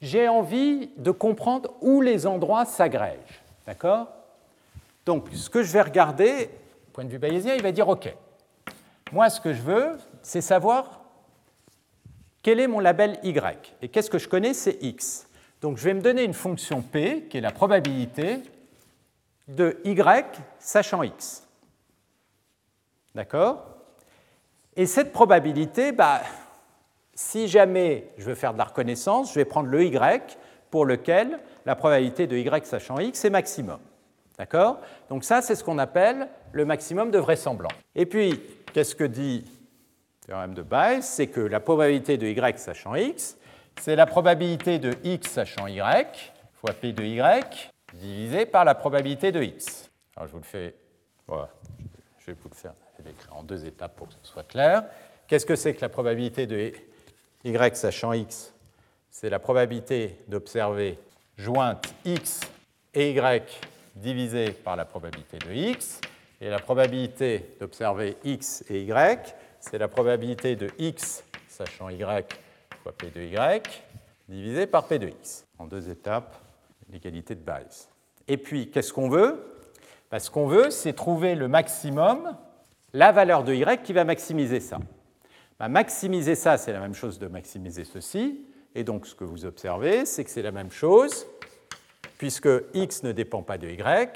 [0.01, 3.41] J'ai envie de comprendre où les endroits s'agrègent.
[3.65, 4.07] D'accord?
[5.05, 6.49] Donc, ce que je vais regarder,
[6.93, 8.13] point de vue bayésien, il va dire OK.
[9.11, 11.01] Moi, ce que je veux, c'est savoir
[12.41, 13.75] quel est mon label Y.
[13.81, 14.53] Et qu'est-ce que je connais?
[14.53, 15.27] C'est X.
[15.61, 18.39] Donc je vais me donner une fonction P, qui est la probabilité
[19.47, 21.45] de Y sachant X.
[23.13, 23.65] D'accord?
[24.75, 26.21] Et cette probabilité, bah,
[27.19, 30.37] si jamais je veux faire de la reconnaissance, je vais prendre le Y
[30.71, 33.79] pour lequel la probabilité de Y sachant X est maximum.
[34.37, 34.79] D'accord?
[35.09, 37.73] Donc ça, c'est ce qu'on appelle le maximum de vraisemblance.
[37.93, 38.41] Et puis,
[38.71, 39.43] qu'est-ce que dit
[40.25, 43.37] théorème de Bayes, c'est que la probabilité de y sachant x,
[43.81, 45.81] c'est la probabilité de x sachant y
[46.53, 49.91] fois p de y divisé par la probabilité de x.
[50.15, 50.73] Alors je vous le fais,
[51.27, 54.85] je vais vous le faire l'écrire en deux étapes pour que ce soit clair.
[55.27, 56.71] Qu'est-ce que c'est que la probabilité de
[57.43, 58.53] y sachant x
[59.09, 60.99] C'est la probabilité d'observer
[61.37, 62.41] jointe x
[62.93, 63.43] et y
[63.95, 66.01] divisé par la probabilité de x.
[66.41, 72.25] Et la probabilité d'observer x et y, c'est la probabilité de x, sachant y
[72.81, 73.61] fois p de y,
[74.29, 75.45] divisé par p de x.
[75.57, 76.37] En deux étapes,
[76.91, 77.89] l'égalité de Bayes.
[78.27, 79.43] Et puis, qu'est-ce qu'on veut?
[80.09, 82.37] Ben, Ce qu'on veut, c'est trouver le maximum,
[82.93, 84.79] la valeur de y qui va maximiser ça.
[85.59, 88.45] Ben, maximiser ça, c'est la même chose de maximiser ceci.
[88.75, 91.27] Et donc, ce que vous observez, c'est que c'est la même chose,
[92.17, 94.09] puisque x ne dépend pas de y,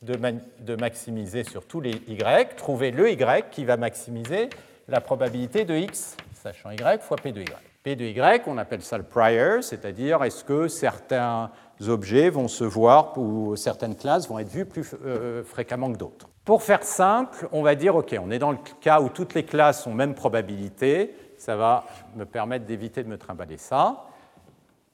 [0.00, 4.48] de, maximiser sur tous les y, trouver le y qui va maximiser
[4.88, 7.54] la probabilité de x, sachant y fois p de y.
[7.82, 11.50] P de y, on appelle ça le prior, c'est-à-dire est-ce que certains
[11.86, 16.28] objets vont se voir ou certaines classes vont être vues plus euh, fréquemment que d'autres?
[16.44, 19.44] Pour faire simple, on va dire, OK, on est dans le cas où toutes les
[19.44, 21.84] classes ont même probabilité, ça va
[22.16, 24.06] me permettre d'éviter de me trimballer ça.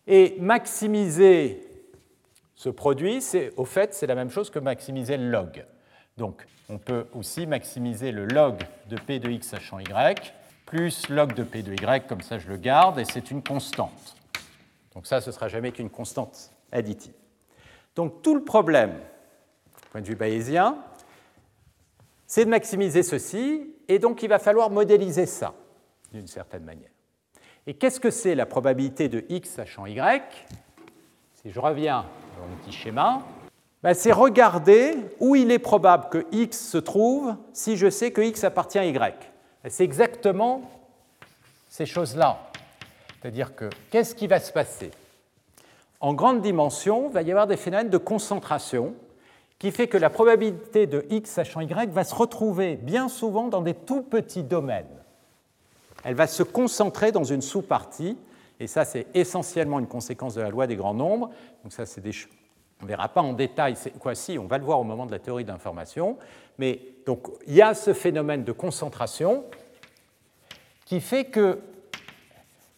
[0.07, 1.66] Et maximiser
[2.55, 5.64] ce produit, c'est au fait, c'est la même chose que maximiser le log.
[6.16, 8.57] Donc, on peut aussi maximiser le log
[8.88, 10.32] de p de x sachant y,
[10.66, 14.16] plus log de p de y, comme ça je le garde, et c'est une constante.
[14.94, 17.14] Donc ça, ce ne sera jamais qu'une constante additive.
[17.94, 18.94] Donc tout le problème,
[19.92, 20.76] point de vue bayésien,
[22.29, 25.55] c'est de maximiser ceci, et donc il va falloir modéliser ça,
[26.12, 26.91] d'une certaine manière.
[27.66, 30.22] Et qu'est-ce que c'est la probabilité de x sachant y?
[31.35, 32.05] Si je reviens
[32.39, 33.22] mon petit schéma,
[33.83, 38.20] ben, c'est regarder où il est probable que x se trouve si je sais que
[38.20, 39.14] x appartient à y.
[39.68, 40.62] C'est exactement
[41.68, 42.51] ces choses-là.
[43.20, 44.91] C'est-à-dire que qu'est-ce qui va se passer?
[46.01, 48.95] En grande dimension, il va y avoir des phénomènes de concentration
[49.59, 53.63] qui fait que la probabilité de x sachant y va se retrouver bien souvent dans
[53.63, 54.87] des tout petits domaines.
[56.05, 58.17] Elle va se concentrer dans une sous-partie
[58.61, 61.31] et ça, c'est essentiellement une conséquence de la loi des grands nombres.
[61.63, 62.13] Donc ça, c'est des
[62.81, 65.13] On ne verra pas en détail, quoi si, on va le voir au moment de
[65.13, 66.17] la théorie d'information,
[66.59, 69.45] mais donc il y a ce phénomène de concentration
[70.85, 71.61] qui fait que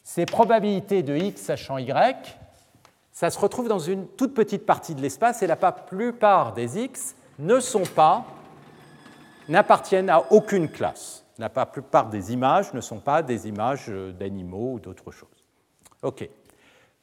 [0.03, 2.40] ces probabilités de x sachant y,
[3.21, 7.15] ça se retrouve dans une toute petite partie de l'espace et la plupart des x
[7.39, 8.25] ne sont pas,
[9.47, 11.23] n'appartiennent à aucune classe.
[11.37, 15.29] La plupart des images ne sont pas des images d'animaux ou d'autres choses.
[16.03, 16.27] OK.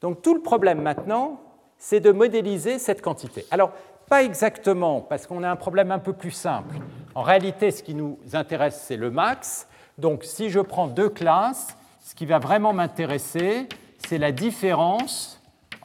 [0.00, 1.40] Donc tout le problème maintenant,
[1.76, 3.46] c'est de modéliser cette quantité.
[3.52, 3.70] Alors,
[4.08, 6.74] pas exactement, parce qu'on a un problème un peu plus simple.
[7.14, 9.68] En réalité, ce qui nous intéresse, c'est le max.
[9.98, 13.68] Donc, si je prends deux classes, ce qui va vraiment m'intéresser,
[14.04, 15.37] c'est la différence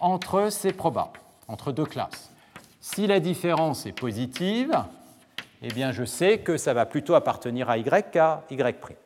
[0.04, 1.12] entre ces probas,
[1.48, 2.30] entre deux classes.
[2.82, 4.76] Si la différence est positive,
[5.62, 8.98] eh bien je sais que ça va plutôt appartenir à Y qu'à Y'.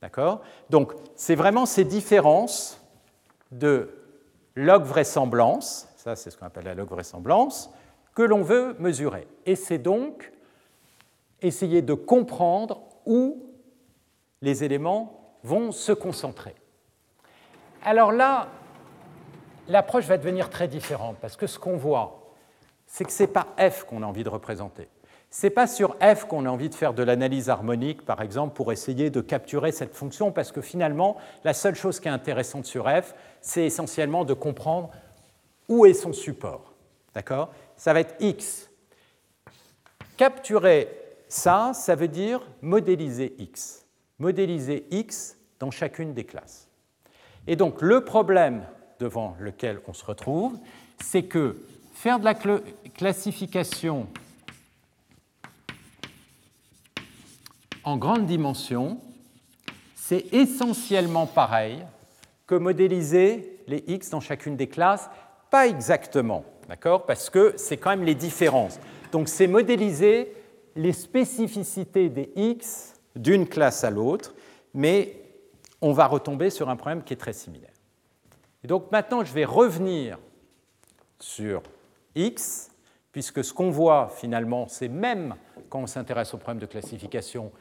[0.00, 0.40] D'accord?
[0.70, 2.80] Donc c'est vraiment ces différences
[3.50, 3.90] de
[4.54, 7.70] log vraisemblance, ça c'est ce qu'on appelle la log vraisemblance,
[8.14, 9.28] que l'on veut mesurer.
[9.44, 10.32] Et c'est donc
[11.42, 13.42] essayer de comprendre où
[14.40, 16.54] les éléments vont se concentrer.
[17.84, 18.48] Alors là,
[19.72, 22.32] l'approche va devenir très différente parce que ce qu'on voit,
[22.86, 24.88] c'est que ce n'est pas f qu'on a envie de représenter.
[25.30, 28.54] Ce n'est pas sur f qu'on a envie de faire de l'analyse harmonique, par exemple,
[28.54, 32.66] pour essayer de capturer cette fonction, parce que finalement, la seule chose qui est intéressante
[32.66, 34.90] sur f, c'est essentiellement de comprendre
[35.68, 36.74] où est son support.
[37.14, 37.50] D'accord?
[37.76, 38.68] Ça va être x.
[40.18, 40.88] Capturer
[41.28, 43.82] ça, ça veut dire modéliser x
[44.22, 46.68] modéliser X dans chacune des classes.
[47.46, 48.64] Et donc le problème
[49.02, 50.56] devant lequel on se retrouve,
[51.02, 51.56] c'est que
[51.92, 54.06] faire de la classification
[57.82, 59.00] en grande dimension,
[59.96, 61.84] c'est essentiellement pareil
[62.46, 65.10] que modéliser les x dans chacune des classes,
[65.50, 67.04] pas exactement, d'accord?
[67.04, 68.78] Parce que c'est quand même les différences.
[69.10, 70.32] Donc c'est modéliser
[70.76, 74.32] les spécificités des x d'une classe à l'autre,
[74.74, 75.16] mais
[75.80, 77.71] on va retomber sur un problème qui est très similaire.
[78.64, 80.18] Et donc maintenant, je vais revenir
[81.18, 81.62] sur
[82.14, 82.70] x,
[83.10, 85.34] puisque ce qu'on voit finalement, c'est même
[85.68, 87.52] quand on s'intéresse au problème de classification,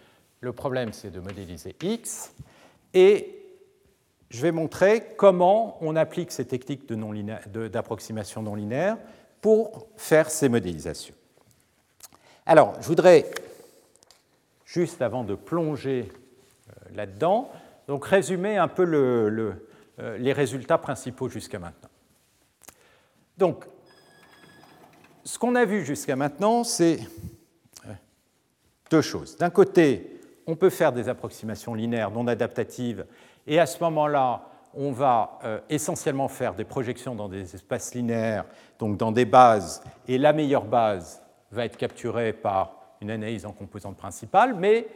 [0.41, 2.33] le problème c'est de modéliser x,
[2.93, 3.37] et
[4.29, 8.97] je vais montrer comment on applique ces techniques d'approximation non linéaire
[9.41, 11.15] pour faire ces modélisations.
[12.45, 13.29] Alors, je voudrais
[14.65, 17.51] juste avant de plonger euh, là-dedans.
[17.87, 19.53] Donc résumer un peu euh,
[20.17, 21.89] les résultats principaux jusqu'à maintenant.
[23.37, 23.65] Donc,
[25.23, 26.99] ce qu'on a vu jusqu'à maintenant, c'est
[27.85, 27.93] euh,
[28.89, 29.37] deux choses.
[29.37, 33.05] D'un côté, on peut faire des approximations linéaires non adaptatives,
[33.47, 35.39] et à ce moment-là, on va
[35.69, 38.45] essentiellement faire des projections dans des espaces linéaires,
[38.79, 41.21] donc dans des bases, et la meilleure base
[41.51, 44.87] va être capturée par une analyse en composante principale, mais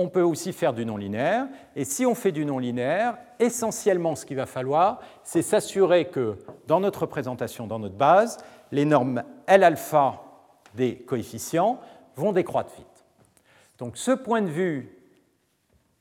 [0.00, 1.46] on peut aussi faire du non linéaire.
[1.76, 6.36] Et si on fait du non linéaire, essentiellement ce qu'il va falloir, c'est s'assurer que
[6.66, 8.38] dans notre représentation, dans notre base,
[8.72, 10.22] les normes L alpha
[10.74, 11.80] des coefficients
[12.16, 12.86] vont décroître vite.
[13.78, 14.96] Donc ce point de vue,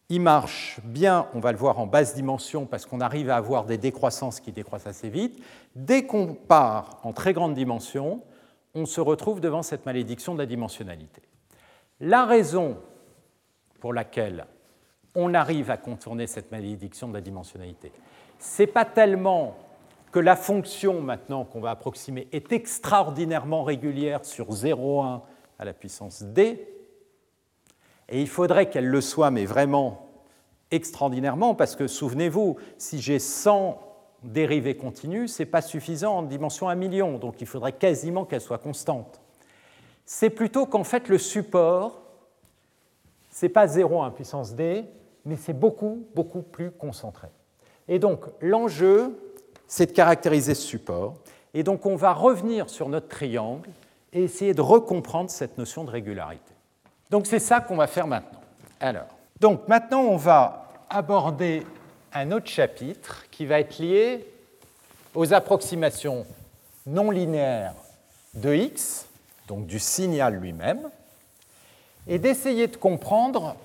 [0.09, 3.65] il marche bien, on va le voir en basse dimension parce qu'on arrive à avoir
[3.65, 5.41] des décroissances qui décroissent assez vite.
[5.75, 8.23] Dès qu'on part en très grande dimension,
[8.75, 11.21] on se retrouve devant cette malédiction de la dimensionnalité.
[11.99, 12.77] La raison
[13.79, 14.45] pour laquelle
[15.15, 17.91] on arrive à contourner cette malédiction de la dimensionnalité,
[18.39, 19.55] ce n'est pas tellement
[20.11, 25.21] que la fonction maintenant qu'on va approximer est extraordinairement régulière sur 0,1
[25.59, 26.67] à la puissance d,
[28.07, 30.07] et il faudrait qu'elle le soit, mais vraiment
[30.71, 33.79] extraordinairement, parce que souvenez-vous, si j'ai 100
[34.23, 38.41] dérivées continues, ce n'est pas suffisant en dimension 1 million, donc il faudrait quasiment qu'elle
[38.41, 39.21] soit constante.
[40.05, 42.01] C'est plutôt qu'en fait le support,
[43.39, 44.83] ce n'est pas 0,1 puissance d,
[45.23, 47.29] mais c'est beaucoup, beaucoup plus concentré.
[47.87, 49.17] Et donc l'enjeu,
[49.65, 51.13] c'est de caractériser ce support.
[51.53, 53.69] Et donc on va revenir sur notre triangle
[54.11, 56.51] et essayer de recomprendre cette notion de régularité.
[57.11, 58.41] Donc c'est ça qu'on va faire maintenant.
[58.81, 59.07] Alors,
[59.39, 61.65] donc maintenant on va aborder
[62.11, 64.27] un autre chapitre qui va être lié
[65.15, 66.25] aux approximations
[66.85, 67.75] non linéaires
[68.33, 69.07] de x
[69.47, 70.89] donc du signal lui-même,
[72.09, 73.55] et d'essayer de comprendre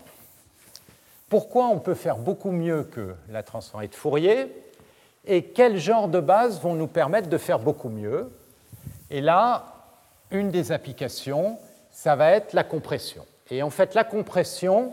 [1.31, 4.53] pourquoi on peut faire beaucoup mieux que la transformée de Fourier
[5.27, 8.31] et quel genre de bases vont nous permettre de faire beaucoup mieux.
[9.11, 9.65] Et là,
[10.31, 11.59] une des applications,
[11.91, 13.25] ça va être la compression.
[13.51, 14.93] Et en fait, la compression,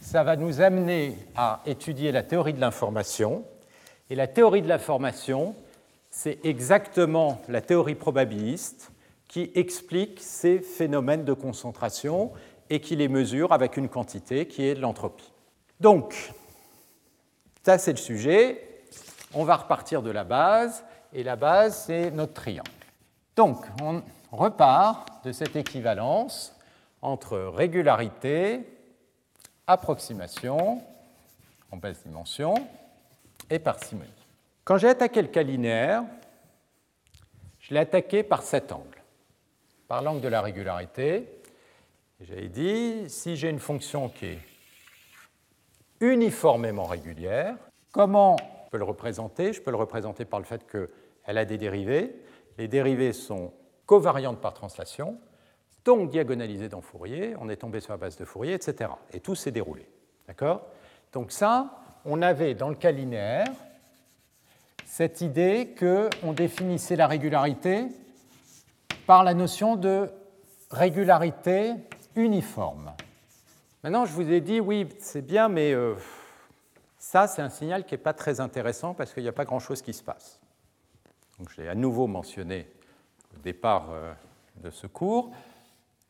[0.00, 3.44] ça va nous amener à étudier la théorie de l'information.
[4.10, 5.54] Et la théorie de l'information,
[6.10, 8.90] c'est exactement la théorie probabiliste
[9.28, 12.30] qui explique ces phénomènes de concentration
[12.70, 15.32] et qui les mesure avec une quantité qui est l'entropie.
[15.80, 16.32] Donc,
[17.62, 18.82] ça c'est le sujet.
[19.34, 22.70] On va repartir de la base, et la base c'est notre triangle.
[23.36, 26.54] Donc, on repart de cette équivalence
[27.02, 28.60] entre régularité,
[29.66, 30.82] approximation
[31.70, 32.54] en basse dimension
[33.50, 34.10] et parcimonie.
[34.64, 36.04] Quand j'ai attaqué le cas linéaire,
[37.60, 39.02] je l'ai attaqué par cet angle,
[39.88, 41.28] par l'angle de la régularité.
[42.26, 44.38] J'avais dit, si j'ai une fonction qui est
[46.00, 47.54] uniformément régulière,
[47.92, 49.52] comment je peux le représenter?
[49.52, 52.14] Je peux le représenter par le fait qu'elle a des dérivées.
[52.56, 53.52] Les dérivées sont
[53.84, 55.18] covariantes par translation,
[55.84, 57.34] donc diagonalisées dans Fourier.
[57.40, 58.90] On est tombé sur la base de Fourier, etc.
[59.12, 59.86] Et tout s'est déroulé.
[60.26, 60.62] D'accord?
[61.12, 63.48] Donc ça, on avait dans le cas linéaire
[64.86, 67.84] cette idée qu'on définissait la régularité
[69.06, 70.08] par la notion de
[70.70, 71.74] régularité
[72.16, 72.92] uniforme.
[73.82, 75.94] Maintenant, je vous ai dit, oui, c'est bien, mais euh,
[76.98, 79.82] ça, c'est un signal qui n'est pas très intéressant parce qu'il n'y a pas grand-chose
[79.82, 80.40] qui se passe.
[81.38, 82.66] Donc, je l'ai à nouveau mentionné
[83.36, 84.12] au départ euh,
[84.62, 85.30] de ce cours.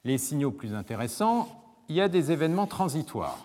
[0.04, 1.48] Les signaux plus intéressants,
[1.88, 3.38] il y a des événements transitoires.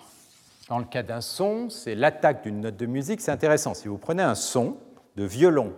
[0.67, 3.21] Dans le cas d'un son, c'est l'attaque d'une note de musique.
[3.21, 3.73] C'est intéressant.
[3.73, 4.77] Si vous prenez un son,
[5.19, 5.73] de violon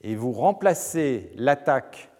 [0.00, 2.10] et vous remplacez l'attaque,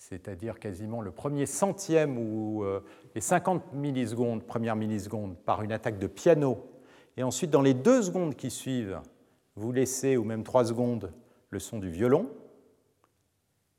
[0.00, 2.82] c'est-à-dire quasiment le premier centième ou euh,
[3.14, 6.72] les 50 millisecondes, première milliseconde, par une attaque de piano,
[7.18, 8.98] et ensuite dans les deux secondes qui suivent,
[9.56, 11.12] vous laissez, ou même trois secondes,
[11.50, 12.30] le son du violon,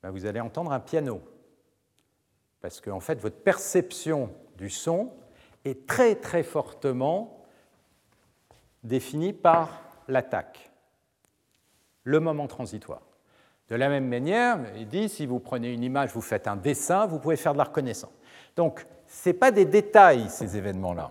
[0.00, 1.20] ben vous allez entendre un piano.
[2.60, 5.10] Parce qu'en en fait, votre perception du son
[5.64, 7.44] est très très fortement
[8.84, 10.70] définie par l'attaque
[12.04, 13.11] le moment transitoire.
[13.72, 17.06] De la même manière, il dit, si vous prenez une image, vous faites un dessin,
[17.06, 18.12] vous pouvez faire de la reconnaissance.
[18.54, 21.10] Donc, ce n'est pas des détails, ces événements-là.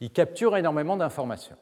[0.00, 1.58] Ils capturent énormément d'informations.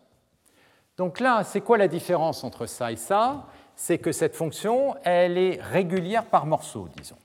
[0.96, 3.48] Donc là, c'est quoi la différence entre ça et ça?
[3.74, 7.18] C'est que cette fonction, elle est régulière par morceau, disons.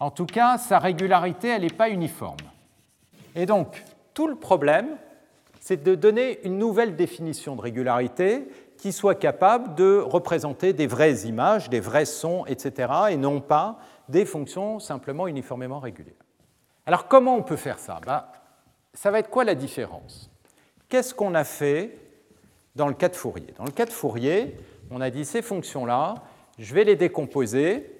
[0.00, 2.38] En tout cas, sa régularité, elle n'est pas uniforme.
[3.36, 3.80] Et donc,
[4.12, 4.96] tout le problème,
[5.60, 8.48] c'est de donner une nouvelle définition de régularité
[8.80, 13.78] qui soit capable de représenter des vraies images, des vrais sons, etc., et non pas
[14.08, 16.14] des fonctions simplement uniformément régulières.
[16.86, 18.00] Alors comment on peut faire ça?
[18.06, 18.24] Ben,
[18.94, 20.30] Ça va être quoi la différence?
[20.88, 21.94] Qu'est-ce qu'on a fait
[22.74, 23.52] dans le cas de Fourier?
[23.58, 24.56] Dans le cas de Fourier,
[24.90, 26.14] on a dit ces fonctions-là,
[26.58, 27.92] je vais les décomposer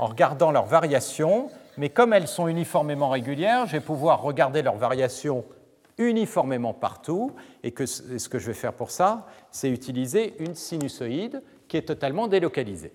[0.00, 4.78] en regardant leurs variations, mais comme elles sont uniformément régulières, je vais pouvoir regarder leurs
[4.78, 5.44] variations
[5.98, 7.32] uniformément partout,
[7.62, 11.82] et que ce que je vais faire pour ça, c'est utiliser une sinusoïde qui est
[11.82, 12.92] totalement délocalisée.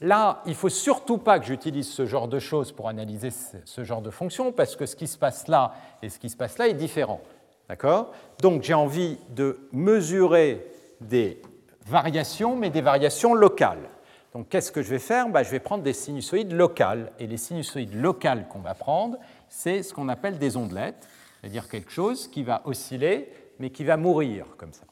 [0.00, 3.84] Là, il ne faut surtout pas que j'utilise ce genre de choses pour analyser ce
[3.84, 6.58] genre de fonction, parce que ce qui se passe là et ce qui se passe
[6.58, 7.20] là est différent.
[7.68, 8.12] D'accord?
[8.40, 10.66] Donc j'ai envie de mesurer
[11.00, 11.40] des
[11.86, 13.88] variations, mais des variations locales.
[14.32, 15.28] Donc qu'est-ce que je vais faire?
[15.30, 17.10] Ben, Je vais prendre des sinusoïdes locales.
[17.18, 19.16] Et les sinusoïdes locales qu'on va prendre,
[19.48, 21.08] c'est ce qu'on appelle des ondelettes
[21.46, 24.82] c'est-à-dire quelque chose qui va osciller, mais qui va mourir comme ça.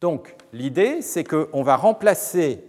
[0.00, 2.62] Donc l'idée, c'est qu'on va remplacer,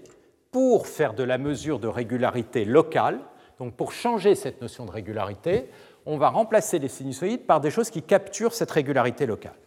[0.51, 3.20] pour faire de la mesure de régularité locale,
[3.59, 5.70] donc pour changer cette notion de régularité,
[6.07, 9.59] on va remplacer les sinusoïdes par des choses qui capturent cette régularité locale.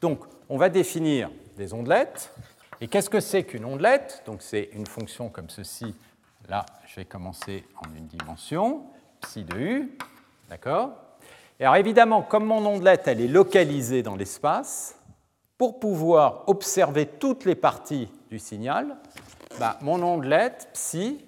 [0.00, 2.32] Donc on va définir des ondelettes.
[2.80, 4.22] Et qu'est-ce que c'est qu'une ondelette?
[4.26, 5.92] Donc c'est une fonction comme ceci.
[6.48, 8.84] Là, je vais commencer en une dimension,
[9.22, 9.98] psi de u,
[10.48, 11.03] d'accord?
[11.60, 14.96] Alors évidemment, comme mon ondelette elle est localisée dans l'espace,
[15.58, 18.96] pour pouvoir observer toutes les parties du signal,
[19.58, 21.24] bah, mon ondelette psi,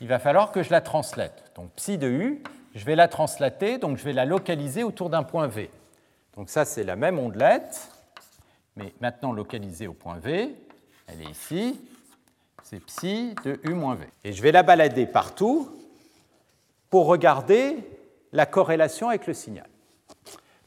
[0.00, 1.52] il va falloir que je la translate.
[1.54, 2.42] Donc psi de u,
[2.74, 5.70] je vais la translater, donc je vais la localiser autour d'un point V.
[6.36, 7.90] Donc ça, c'est la même ondelette,
[8.76, 10.54] mais maintenant localisée au point V.
[11.06, 11.80] Elle est ici,
[12.62, 14.06] c'est psi de u moins V.
[14.24, 15.70] Et je vais la balader partout
[16.90, 17.78] pour regarder
[18.32, 19.68] la corrélation avec le signal.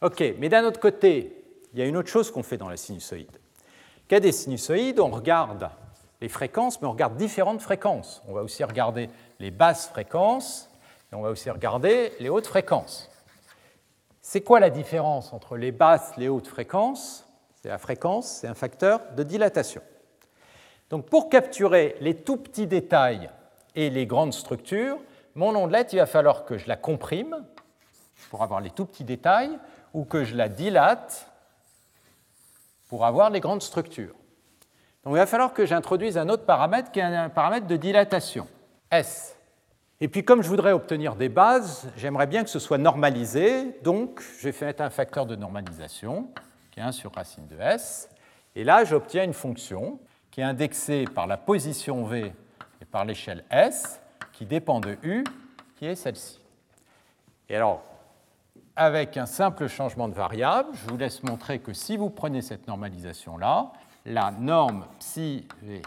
[0.02, 1.44] OK, mais d'un autre côté,
[1.74, 3.38] il y a une autre chose qu'on fait dans la sinusoïde.
[4.08, 5.70] Cas des sinusoïdes, on regarde
[6.22, 8.24] les fréquences, mais on regarde différentes fréquences.
[8.28, 10.70] On va aussi regarder les basses fréquences
[11.12, 13.10] et on va aussi regarder les hautes fréquences.
[14.22, 17.26] C'est quoi la différence entre les basses et les hautes fréquences?
[17.62, 19.82] C'est la fréquence, c'est un facteur de dilatation.
[20.90, 23.30] Donc pour capturer les tout petits détails
[23.76, 24.98] et les grandes structures,
[25.36, 27.46] mon ondelette, il va falloir que je la comprime
[28.30, 29.58] pour avoir les tout petits détails,
[29.94, 31.32] ou que je la dilate
[32.90, 34.16] pour avoir les grandes structures.
[35.04, 38.48] Donc il va falloir que j'introduise un autre paramètre qui est un paramètre de dilatation,
[38.92, 39.36] S.
[40.02, 44.22] Et puis comme je voudrais obtenir des bases, j'aimerais bien que ce soit normalisé, donc
[44.40, 46.30] je vais faire un facteur de normalisation,
[46.72, 48.10] qui est 1 sur racine de s,
[48.56, 50.00] et là j'obtiens une fonction
[50.32, 52.34] qui est indexée par la position v
[52.82, 54.02] et par l'échelle s,
[54.40, 55.26] qui dépend de u,
[55.76, 56.40] qui est celle-ci.
[57.50, 57.84] Et alors,
[58.78, 62.66] avec un simple changement de variable, je vous laisse montrer que si vous prenez cette
[62.66, 63.74] normalisation-là,
[64.06, 65.82] la norme psi v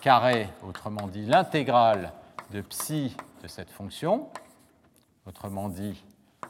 [0.00, 2.12] carré, autrement dit l'intégrale
[2.52, 4.28] de psi de cette fonction,
[5.26, 6.00] autrement dit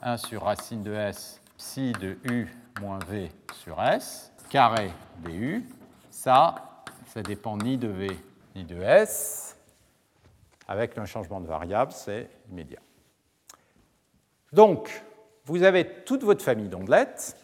[0.03, 4.91] 1 sur racine de s psi de u moins v sur s, carré
[5.25, 5.67] du,
[6.11, 8.11] ça, ça dépend ni de v
[8.55, 9.56] ni de s.
[10.69, 12.81] Avec un changement de variable, c'est immédiat.
[14.53, 15.05] Donc,
[15.45, 17.37] vous avez toute votre famille d'ondelettes.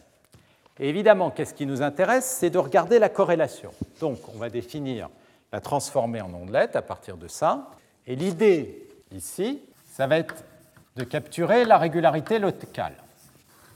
[0.80, 3.70] Et évidemment, qu'est-ce qui nous intéresse C'est de regarder la corrélation.
[4.00, 5.08] Donc, on va définir
[5.52, 7.70] la transformer en ondelette à partir de ça.
[8.06, 10.44] Et l'idée ici, ça va être
[10.96, 12.94] de capturer la régularité locale.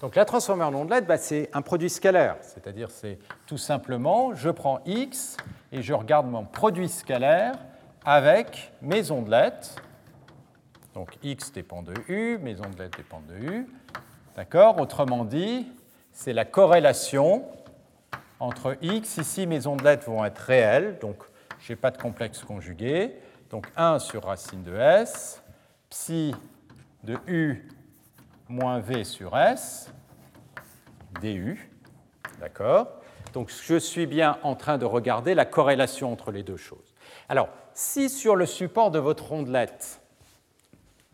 [0.00, 4.50] Donc la transformer en ondelette, bah, c'est un produit scalaire, c'est-à-dire c'est tout simplement, je
[4.50, 5.38] prends x
[5.72, 7.54] et je regarde mon produit scalaire
[8.06, 9.74] avec mes ondelettes.
[10.94, 13.68] Donc x dépend de u, mes ondelettes dépendent de u.
[14.36, 14.80] D'accord?
[14.80, 15.66] Autrement dit,
[16.12, 17.44] c'est la corrélation
[18.38, 21.16] entre x, ici mes ondelettes vont être réelles, donc
[21.58, 23.16] je n'ai pas de complexe conjugué.
[23.50, 25.42] Donc 1 sur racine de s,
[25.90, 26.34] psi
[27.02, 27.68] de u
[28.48, 29.92] moins v sur s,
[31.20, 31.70] du.
[32.40, 32.88] D'accord?
[33.32, 36.94] Donc je suis bien en train de regarder la corrélation entre les deux choses.
[37.28, 40.00] Alors, si sur le support de votre ondelette,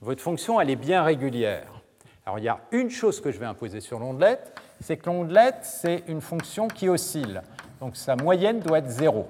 [0.01, 1.83] votre fonction elle est bien régulière,
[2.25, 5.59] alors il y a une chose que je vais imposer sur l'ondelette, c'est que l'ondelette,
[5.63, 7.43] c'est une fonction qui oscille.
[7.81, 9.27] Donc sa moyenne doit être 0.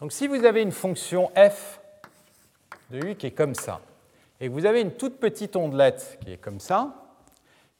[0.00, 1.80] Donc si vous avez une fonction f
[2.90, 3.82] de u qui est comme ça,
[4.40, 6.94] et que vous avez une toute petite ondelette qui est comme ça,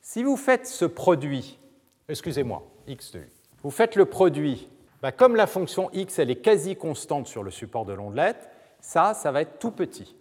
[0.03, 1.59] si vous faites ce produit,
[2.07, 3.31] excusez-moi, x de u,
[3.63, 4.69] vous faites le produit,
[5.05, 8.49] bah, comme la fonction x elle est quasi constante sur le support de l'ondelette,
[8.81, 10.17] ça, ça va être tout petit.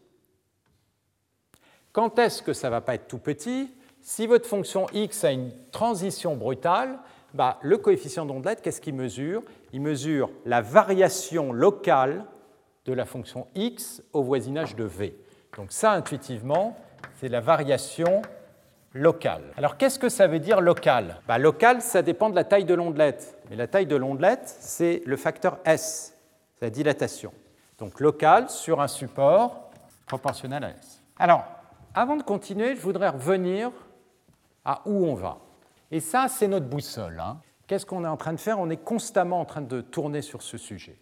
[1.93, 3.73] Quand est-ce que ça ne va pas être tout petit?
[4.01, 6.99] Si votre fonction x a une transition brutale,
[7.33, 9.41] bah, le coefficient d'ondelette, qu'est-ce qu'il mesure?
[9.71, 12.25] Il mesure la variation locale
[12.83, 15.17] de la fonction x au voisinage de v.
[15.55, 16.75] Donc ça, intuitivement,
[17.21, 18.21] c'est la variation
[18.93, 19.43] locale.
[19.57, 21.17] Alors qu'est-ce que ça veut dire local?
[21.27, 23.37] Bah, Local, ça dépend de la taille de l'ondelette.
[23.49, 26.15] Mais la taille de l'ondelette, c'est le facteur S,
[26.61, 27.33] la dilatation.
[27.79, 29.71] Donc local sur un support
[30.05, 31.01] proportionnel à S.
[31.17, 31.45] Alors,
[31.93, 33.71] avant de continuer, je voudrais revenir
[34.65, 35.37] à où on va.
[35.91, 37.19] Et ça, c'est notre boussole.
[37.19, 37.37] Hein.
[37.67, 38.59] Qu'est-ce qu'on est en train de faire?
[38.59, 40.97] On est constamment en train de tourner sur ce sujet.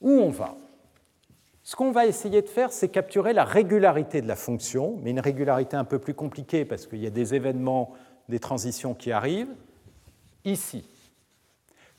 [0.00, 0.54] Où on va?
[1.62, 5.20] Ce qu'on va essayer de faire, c'est capturer la régularité de la fonction, mais une
[5.20, 7.92] régularité un peu plus compliquée parce qu'il y a des événements,
[8.28, 9.54] des transitions qui arrivent,
[10.44, 10.88] ici.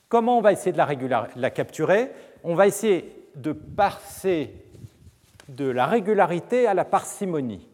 [0.10, 2.12] Comment on va essayer de la, capturer?
[2.44, 4.54] On va essayer de passer
[5.48, 7.68] de la régularité à la parcimonie.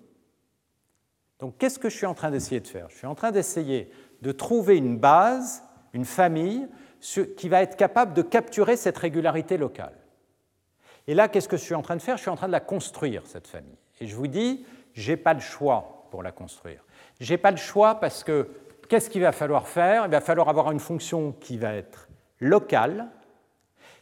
[1.40, 2.88] Donc qu'est-ce que je suis en train d'essayer de faire?
[2.90, 5.64] Je suis en train d'essayer de trouver une base,
[5.94, 6.68] une famille,
[7.38, 9.99] qui va être capable de capturer cette régularité locale.
[11.10, 12.18] Et là, qu'est-ce que je suis en train de faire?
[12.18, 13.80] Je suis en train de la construire, cette famille.
[14.00, 16.86] Et je vous dis, je n'ai pas le choix pour la construire.
[17.20, 18.48] Je n'ai pas le choix parce que
[18.88, 20.06] qu'est-ce qu'il va falloir faire?
[20.06, 23.08] Il va falloir avoir une fonction qui va être locale,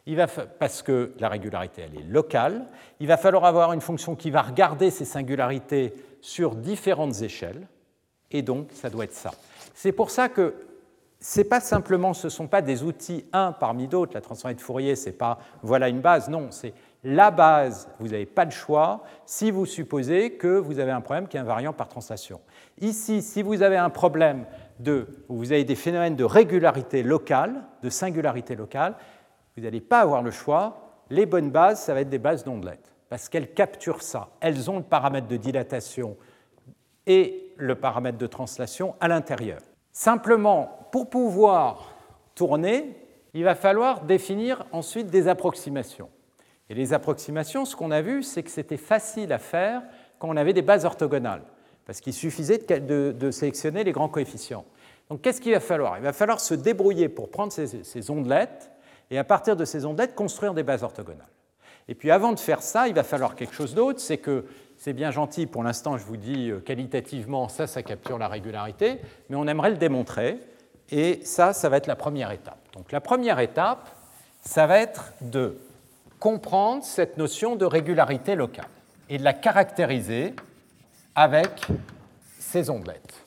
[0.05, 2.65] il va parce que la régularité elle est locale.
[2.99, 7.67] Il va falloir avoir une fonction qui va regarder ces singularités sur différentes échelles,
[8.31, 9.31] et donc ça doit être ça.
[9.73, 10.55] C'est pour ça que
[11.19, 14.13] c'est pas simplement, ce ne sont pas des outils un parmi d'autres.
[14.13, 16.73] La transformée de Fourier, c'est pas voilà une base, non, c'est
[17.07, 17.87] la base.
[17.99, 21.39] Vous n'avez pas de choix si vous supposez que vous avez un problème qui est
[21.39, 22.41] invariant par translation.
[22.81, 24.45] Ici, si vous avez un problème
[24.79, 28.95] de, où vous avez des phénomènes de régularité locale, de singularité locale,
[29.55, 31.05] vous n'allez pas avoir le choix.
[31.09, 34.27] Les bonnes bases, ça va être des bases d'ondelettes parce qu'elles capturent ça.
[34.41, 36.17] Elles ont le paramètre de dilatation
[37.05, 39.61] et le paramètre de translation à l'intérieur.
[39.93, 41.93] Simplement, pour pouvoir
[42.35, 42.97] tourner,
[43.33, 46.09] il va falloir définir ensuite des approximations.
[46.69, 49.81] Et les approximations, ce qu'on a vu, c'est que c'était facile à faire
[50.19, 51.43] quand on avait des bases orthogonales,
[51.85, 54.65] parce qu'il suffisait de, sélectionner les grands coefficients.
[55.09, 55.97] Donc qu'est-ce qu'il va falloir?
[55.97, 58.71] Il va falloir se débrouiller pour prendre ces, ces ondelettes
[59.09, 61.27] et à partir de ces ondelettes construire des bases orthogonales.
[61.87, 64.45] Et puis avant de faire ça, il va falloir quelque chose d'autre, c'est que
[64.75, 68.99] c'est bien gentil, pour l'instant je vous dis euh, qualitativement, ça, ça capture la régularité,
[69.29, 70.39] mais on aimerait le démontrer,
[70.89, 72.59] et ça, ça va être la première étape.
[72.73, 73.89] Donc la première étape,
[74.41, 75.57] ça va être de
[76.19, 78.69] comprendre cette notion de régularité locale
[79.09, 80.33] et de la caractériser
[81.15, 81.67] avec
[82.39, 83.25] ces ondelettes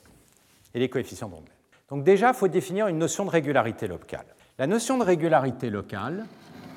[0.73, 1.51] et les coefficients d'ondelettes.
[1.89, 4.25] Donc déjà, il faut définir une notion de régularité locale.
[4.57, 6.25] La notion de régularité locale,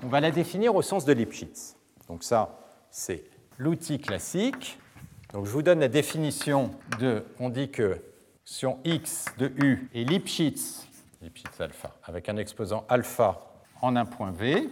[0.02, 1.76] on va la définir au sens de Lipschitz.
[2.08, 2.58] Donc ça,
[2.90, 3.24] c'est
[3.58, 4.78] l'outil classique.
[5.32, 8.00] Donc je vous donne la définition de, on dit que
[8.44, 10.86] sur x de u est Lipschitz,
[11.22, 13.40] Lipschitz alpha, avec un exposant alpha
[13.80, 14.68] en un point V.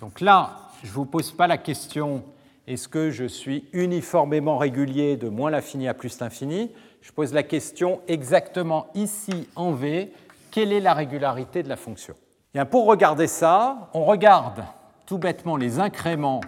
[0.00, 2.24] Donc là, je ne vous pose pas la question
[2.66, 6.70] est-ce que je suis uniformément régulier de moins l'infini à plus l'infini?
[7.02, 10.10] Je pose la question exactement ici en V,
[10.50, 12.14] quelle est la régularité de la fonction?
[12.54, 14.64] Bien, Pour regarder ça, on regarde
[15.04, 16.40] tout bêtement les incréments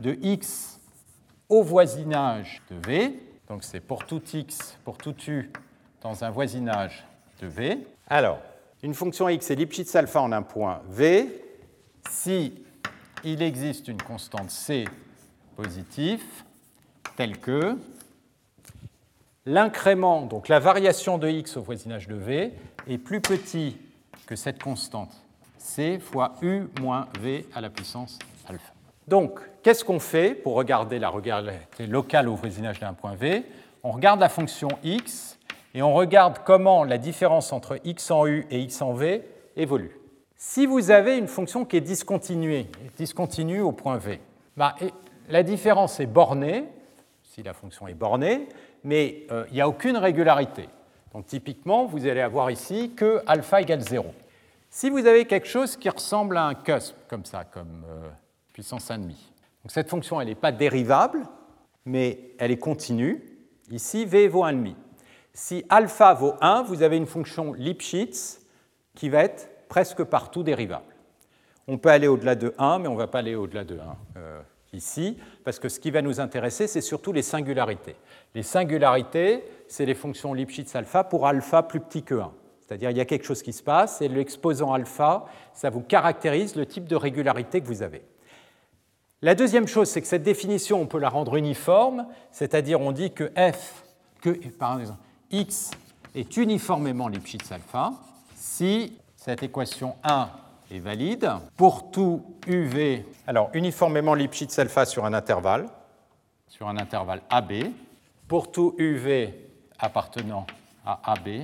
[0.00, 0.80] de x
[1.48, 3.18] au voisinage de V.
[3.48, 5.50] Donc c'est pour tout x, pour tout u
[6.02, 7.06] dans un voisinage
[7.40, 7.78] de V.
[8.08, 8.38] Alors,
[8.82, 11.42] une fonction x est Lipschitz alpha en un point V
[12.10, 12.63] si
[13.24, 14.84] il existe une constante c
[15.56, 16.44] positif
[17.16, 17.76] telle que
[19.46, 22.52] l'incrément, donc la variation de x au voisinage de v,
[22.88, 23.76] est plus petit
[24.26, 25.12] que cette constante
[25.58, 28.18] c fois u moins v à la puissance
[28.48, 28.72] alpha.
[29.06, 33.44] Donc, qu'est-ce qu'on fait pour regarder la régularité locale au voisinage d'un point v?
[33.82, 35.38] On regarde la fonction x
[35.74, 39.22] et on regarde comment la différence entre x en u et x en v
[39.56, 39.96] évolue.
[40.46, 44.20] Si vous avez une fonction qui est discontinuée, discontinue au point v,
[44.58, 44.76] bah,
[45.30, 46.68] la différence est bornée,
[47.22, 48.46] si la fonction est bornée,
[48.84, 50.68] mais euh, il n'y a aucune régularité.
[51.14, 54.04] Donc typiquement, vous allez avoir ici que alpha égale 0.
[54.68, 58.10] Si vous avez quelque chose qui ressemble à un cusp, comme ça, comme euh,
[58.52, 59.14] puissance 1,5, donc
[59.68, 61.22] cette fonction, elle n'est pas dérivable,
[61.86, 63.24] mais elle est continue.
[63.70, 64.74] Ici, v vaut 1,5.
[65.32, 68.42] Si alpha vaut 1, vous avez une fonction Lipschitz
[68.94, 70.94] qui va être presque partout dérivable.
[71.66, 73.96] On peut aller au-delà de 1, mais on ne va pas aller au-delà de 1
[74.16, 74.40] euh,
[74.72, 77.96] ici, parce que ce qui va nous intéresser, c'est surtout les singularités.
[78.36, 82.30] Les singularités, c'est les fonctions Lipschitz alpha pour alpha plus petit que 1.
[82.60, 86.54] C'est-à-dire il y a quelque chose qui se passe, et l'exposant alpha, ça vous caractérise
[86.54, 88.04] le type de régularité que vous avez.
[89.22, 93.10] La deuxième chose, c'est que cette définition, on peut la rendre uniforme, c'est-à-dire on dit
[93.10, 93.82] que f,
[94.20, 95.00] que par exemple,
[95.32, 95.72] x
[96.14, 97.90] est uniformément Lipschitz alpha
[98.36, 98.92] si
[99.24, 100.28] cette équation 1
[100.70, 101.30] est valide.
[101.56, 105.66] Pour tout UV, alors uniformément Lipschitz alpha sur un intervalle,
[106.46, 107.52] sur un intervalle AB,
[108.28, 109.32] pour tout UV
[109.78, 110.46] appartenant
[110.84, 111.42] à AB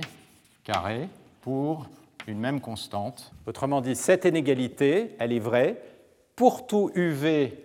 [0.63, 1.09] carré
[1.41, 1.87] pour
[2.27, 3.31] une même constante.
[3.47, 5.81] Autrement dit, cette inégalité, elle est vraie
[6.35, 7.57] pour tout UV,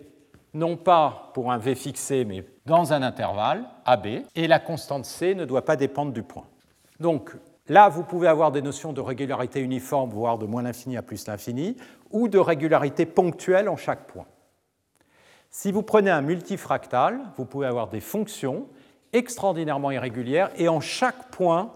[0.55, 5.35] non pas pour un V fixé, mais dans un intervalle AB, et la constante C
[5.35, 6.47] ne doit pas dépendre du point.
[6.99, 7.35] Donc,
[7.69, 11.27] Là, vous pouvez avoir des notions de régularité uniforme, voire de moins l'infini à plus
[11.27, 11.75] l'infini,
[12.11, 14.25] ou de régularité ponctuelle en chaque point.
[15.49, 18.67] Si vous prenez un multifractal, vous pouvez avoir des fonctions
[19.13, 21.73] extraordinairement irrégulières, et en chaque point,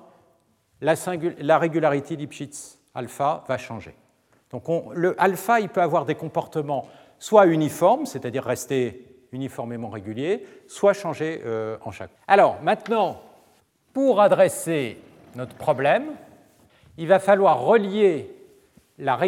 [0.82, 3.96] la, régularité Lipschitz alpha va changer.
[4.50, 4.64] Donc
[4.94, 6.88] le alpha, il peut avoir des comportements
[7.20, 12.12] soit uniformes, c'est-à-dire rester uniformément régulier, soit changer euh, en chaque.
[12.28, 13.22] Alors maintenant,
[13.94, 14.98] pour adresser
[15.36, 16.12] notre problème,
[16.98, 18.36] il va falloir relier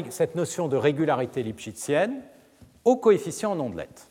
[0.10, 2.22] cette notion de régularité lipschitzienne
[2.84, 4.08] au coefficient en ondelette.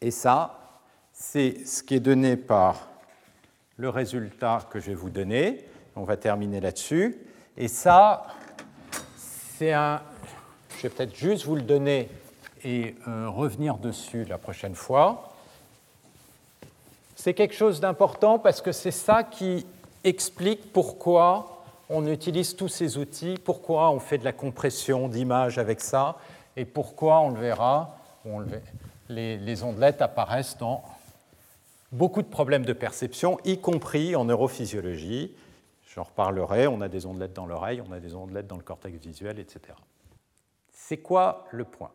[0.00, 0.80] Et ça,
[1.12, 2.88] c'est ce qui est donné par
[3.76, 5.64] le résultat que je vais vous donner.
[5.96, 7.18] On va terminer là-dessus.
[7.56, 8.26] Et ça,
[9.16, 10.02] c'est un...
[10.76, 12.08] Je vais peut-être juste vous le donner
[12.64, 15.32] et euh, revenir dessus la prochaine fois.
[17.14, 19.64] C'est quelque chose d'important parce que c'est ça qui
[20.04, 25.80] explique pourquoi on utilise tous ces outils, pourquoi on fait de la compression d'images avec
[25.80, 26.16] ça,
[26.56, 27.98] et pourquoi, on le verra,
[29.08, 30.82] les, ondelettes apparaissent dans
[31.90, 35.34] beaucoup de problèmes de perception, y compris en neurophysiologie.
[35.94, 38.98] J'en reparlerai, on a des ondelettes dans l'oreille, on a des ondelettes dans le cortex
[38.98, 39.60] visuel, etc.
[40.70, 41.90] C'est quoi le point?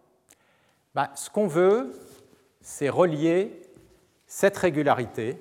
[0.94, 2.00] Ben, Ce qu'on veut,
[2.62, 3.52] c'est relier
[4.28, 5.38] cette régularité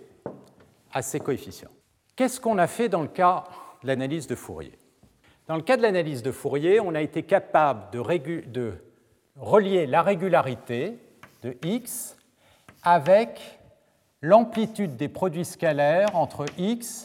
[0.92, 1.70] à ces coefficients.
[2.16, 3.44] Qu'est-ce qu'on a fait dans le cas
[3.82, 4.78] de l'analyse de Fourier?
[5.48, 8.72] Dans le cas de l'analyse de Fourier, on a été capable de,
[9.36, 10.98] relier la régularité
[11.42, 12.16] de x
[12.82, 13.60] avec
[14.22, 17.04] l'amplitude des produits scalaires entre x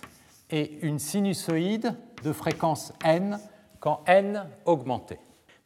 [0.50, 1.94] et une sinusoïde
[2.24, 3.38] de fréquence n
[3.82, 5.20] quand n augmentait.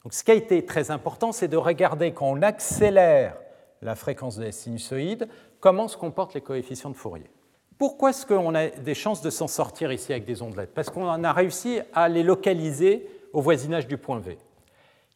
[0.04, 3.38] Donc, ce qui a été très important, c'est de regarder quand on accélère
[3.84, 5.28] la fréquence de la sinusoïde,
[5.60, 7.30] comment se comportent les coefficients de Fourier.
[7.78, 10.74] Pourquoi est-ce qu'on a des chances de s'en sortir ici avec des ondelettes?
[10.74, 14.38] Parce qu'on a réussi à les localiser au voisinage du point V.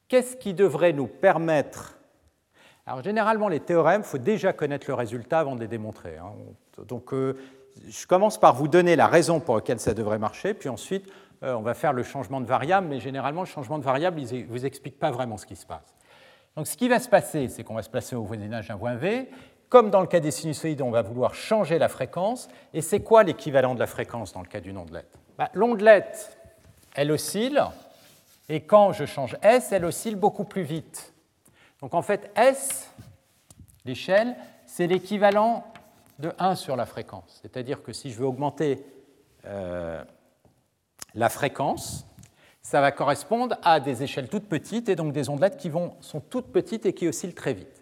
[0.10, 1.98] Qu'est-ce qui devrait nous permettre?
[2.86, 6.18] Alors généralement, les théorèmes, il faut déjà connaître le résultat avant de les démontrer.
[6.18, 6.34] Hein.
[6.88, 7.38] Donc euh,
[7.88, 11.06] je commence par vous donner la raison pour laquelle ça devrait marcher, puis ensuite
[11.44, 14.44] euh, on va faire le changement de variable, mais généralement le changement de variable ne
[14.46, 15.96] vous explique pas vraiment ce qui se passe.
[16.56, 18.96] Donc ce qui va se passer, c'est qu'on va se placer au voisinage d'un point
[18.96, 19.30] V.
[19.70, 22.48] Comme dans le cas des sinusoïdes, on va vouloir changer la fréquence.
[22.74, 26.38] Et c'est quoi l'équivalent de la fréquence dans le cas d'une ondelette bah, L'ondelette,
[26.96, 27.62] elle oscille,
[28.50, 31.14] et quand je change S, elle oscille beaucoup plus vite.
[31.82, 32.92] Donc en fait, S,
[33.86, 34.36] l'échelle,
[34.66, 35.64] c'est l'équivalent
[36.18, 37.40] de 1 sur la fréquence.
[37.42, 38.84] C'est-à-dire que si je veux augmenter
[39.46, 40.04] euh,
[41.14, 42.06] la fréquence,
[42.62, 46.20] ça va correspondre à des échelles toutes petites et donc des ondelettes qui vont, sont
[46.20, 47.79] toutes petites et qui oscillent très vite.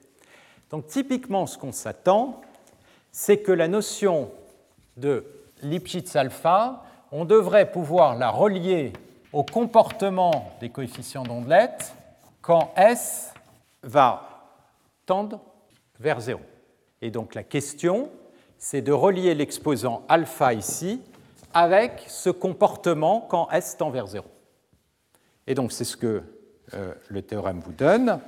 [0.70, 2.42] Donc typiquement, ce qu'on s'attend,
[3.12, 4.30] c'est que la notion
[4.98, 5.26] de
[5.64, 8.94] Lipschitz alpha, on devrait pouvoir la relier
[9.32, 11.94] au comportement des coefficients d'ondelettes
[12.42, 13.34] quand S
[13.84, 14.54] va
[15.06, 15.40] tendre
[16.00, 16.40] vers 0.
[17.02, 18.10] Et donc la question,
[18.58, 21.02] c'est de relier l'exposant alpha ici
[21.54, 24.26] avec ce comportement quand S tend vers 0.
[25.48, 26.24] Et donc c'est ce que
[26.74, 28.20] euh, le théorème vous donne.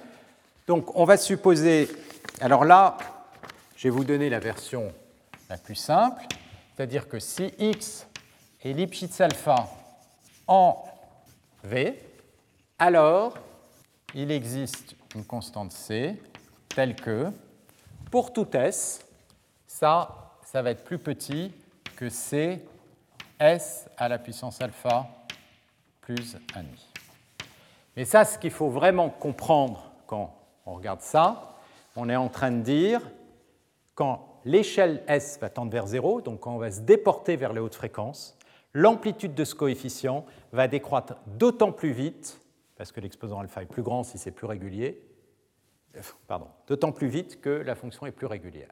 [0.68, 1.90] Donc on va supposer,
[2.42, 2.98] alors là,
[3.76, 4.94] je vais vous donner la version
[5.50, 6.24] la plus simple,
[6.76, 8.08] c'est-à-dire que si x
[8.64, 9.68] est Lipschitz alpha
[10.48, 10.84] en
[11.64, 12.02] V,
[12.78, 13.38] alors
[14.14, 16.22] il existe une constante C
[16.70, 17.32] telle que,
[18.12, 19.06] pour tout S,
[19.68, 21.54] ça, ça va être plus petit
[21.96, 22.66] que C
[23.40, 25.08] S à la puissance alpha
[26.02, 26.64] plus 1,5.
[27.96, 30.36] Mais ça, ce qu'il faut vraiment comprendre quand
[30.66, 31.49] on regarde ça,
[32.00, 33.02] on est en train de dire
[33.96, 37.60] quand l'échelle S va tendre vers 0, donc quand on va se déporter vers les
[37.60, 38.38] hautes fréquences,
[38.74, 42.40] l'amplitude de ce coefficient va décroître d'autant plus vite,
[42.78, 45.02] parce que l'exposant alpha est plus grand si c'est plus régulier,
[46.28, 48.72] pardon, d'autant plus vite que la fonction est plus régulière.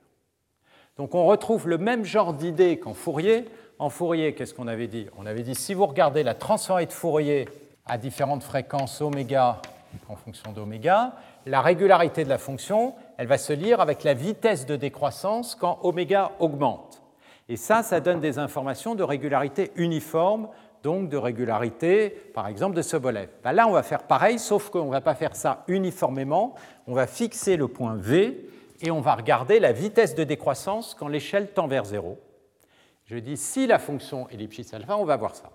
[0.95, 3.45] Donc on retrouve le même genre d'idée qu'en Fourier.
[3.77, 5.07] En Fourier, qu'est-ce qu'on avait dit?
[5.17, 7.47] On avait dit si vous regardez la transformée de Fourier
[7.85, 9.61] à différentes fréquences oméga
[10.09, 11.13] en fonction d'oméga,
[11.47, 15.79] la régularité de la fonction, elle va se lire avec la vitesse de décroissance quand
[15.83, 17.01] oméga augmente.
[17.49, 20.49] Et ça, ça donne des informations de régularité uniforme,
[20.83, 23.29] donc de régularité, par exemple, de Sobolev.
[23.43, 26.55] Ben là, on va faire pareil, sauf qu'on ne va pas faire ça uniformément.
[26.85, 28.49] On va fixer le point V
[28.81, 32.19] et on va regarder la vitesse de décroissance quand l'échelle tend vers 0.
[33.05, 35.49] Je dis si la fonction est Lipschitz alpha, on va voir ça.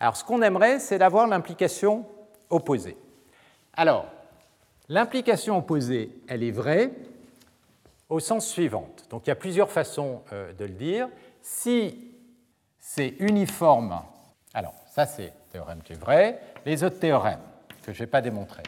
[0.00, 2.06] Alors, ce qu'on aimerait, c'est d'avoir l'implication
[2.50, 2.96] opposée.
[3.74, 4.06] Alors,
[4.88, 6.90] l'implication opposée, elle est vraie
[8.08, 8.88] au sens suivant.
[9.10, 11.08] Donc, il y a plusieurs façons euh, de le dire.
[11.42, 12.12] Si
[12.78, 14.02] c'est uniforme,
[14.52, 16.40] alors ça c'est le théorème qui est vrai.
[16.66, 17.40] Les autres théorèmes
[17.82, 18.62] que je ne vais pas démontrer,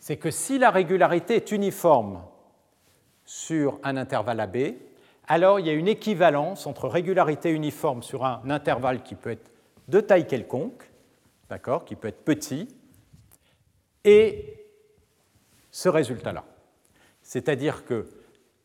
[0.00, 2.22] c'est que si la régularité est uniforme
[3.24, 4.56] sur un intervalle AB,
[5.26, 9.50] alors il y a une équivalence entre régularité uniforme sur un intervalle qui peut être
[9.88, 10.90] de taille quelconque,
[11.50, 12.68] d'accord, qui peut être petit,
[14.04, 14.67] et
[15.70, 16.44] ce résultat-là.
[17.22, 18.08] C'est-à-dire que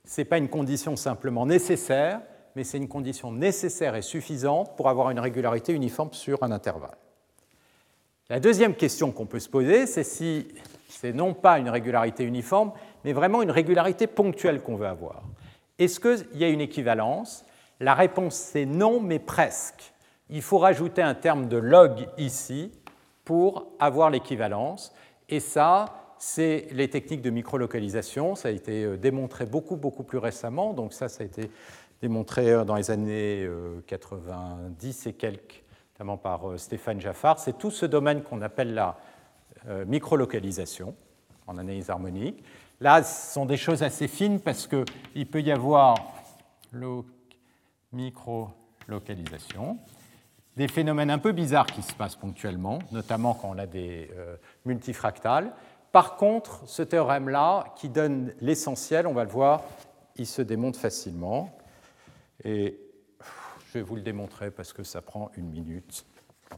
[0.05, 2.21] ce n'est pas une condition simplement nécessaire,
[2.55, 6.97] mais c'est une condition nécessaire et suffisante pour avoir une régularité uniforme sur un intervalle.
[8.30, 10.47] La deuxième question qu'on peut se poser, c'est si
[10.88, 12.71] c'est non pas une régularité uniforme,
[13.03, 15.23] mais vraiment une régularité ponctuelle qu'on veut avoir.
[15.80, 17.45] Est-ce qu'il y a une équivalence?
[17.80, 19.93] La réponse c'est non, mais presque.
[20.30, 22.71] Il faut rajouter un terme de log ici
[23.25, 24.93] pour avoir l'équivalence.
[25.30, 25.85] Et ça,
[26.26, 28.36] c'est les techniques de microlocalisation.
[28.36, 30.72] Ça a été euh, démontré beaucoup, beaucoup plus récemment.
[30.74, 31.52] Donc ça, ça a été
[32.02, 33.45] démontré euh, dans les années
[33.88, 37.40] 90 euh, et quelques, notamment par Stéphane Jaffard.
[37.40, 38.98] C'est tout ce domaine qu'on appelle la
[39.86, 40.95] microlocalisation
[41.45, 42.44] en analyse harmonique.
[42.80, 45.95] Là, ce sont des choses assez fines parce qu'il peut y avoir
[47.94, 49.78] micro-localisation,
[50.58, 54.10] des phénomènes un peu bizarres qui se passent ponctuellement, notamment quand on a des
[54.66, 55.54] multifractales.
[55.94, 59.61] Par contre, ce théorème-là, qui donne l'essentiel, on va le voir,
[60.15, 61.56] il se démontre facilement.
[62.44, 62.80] Et
[63.68, 66.03] je vais vous le démontrer parce que ça prend une minute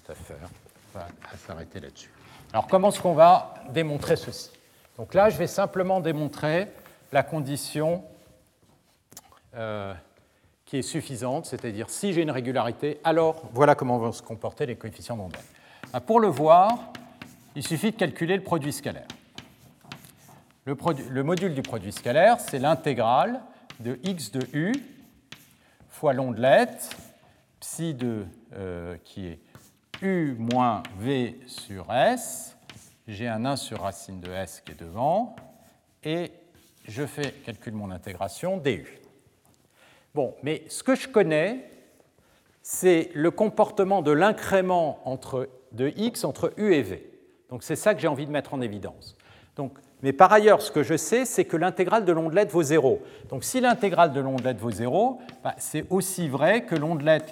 [0.10, 0.50] à faire.
[0.96, 1.08] On va
[1.46, 2.14] s'arrêter là-dessus.
[2.54, 4.52] Alors, comment est-ce qu'on va démontrer ceci?
[4.98, 6.70] Donc là, je vais simplement démontrer
[7.12, 8.06] la condition
[9.54, 9.94] euh,
[10.64, 14.78] qui est suffisante, c'est-à-dire si j'ai une régularité, alors voilà comment vont se comporter les
[14.78, 15.36] coefficients d'onde.
[15.92, 16.94] Ben, pour le voir,
[17.58, 19.08] il suffit de calculer le produit scalaire.
[20.66, 23.42] Le, module du produit scalaire, c'est l'intégrale
[23.80, 24.74] de x de u
[25.90, 26.90] fois l'ondelette
[27.60, 29.40] psi de euh, qui est
[30.02, 32.56] u moins v sur s
[33.08, 35.36] j'ai un 1 sur racine de s qui est devant,
[36.04, 36.32] et
[36.88, 38.88] je fais calcul mon intégration du.
[40.16, 41.70] Bon, mais ce que je connais,
[42.64, 45.00] c'est le comportement de l'incrément
[45.72, 47.08] de x entre u et v.
[47.50, 49.16] Donc c'est ça que j'ai envie de mettre en évidence.
[49.56, 53.02] Donc, mais par ailleurs, ce que je sais, c'est que l'intégrale de l'ondelette vaut 0.
[53.30, 56.76] Donc si l'intégrale de l'ondelette vaut 0, bah, c'est aussi vrai que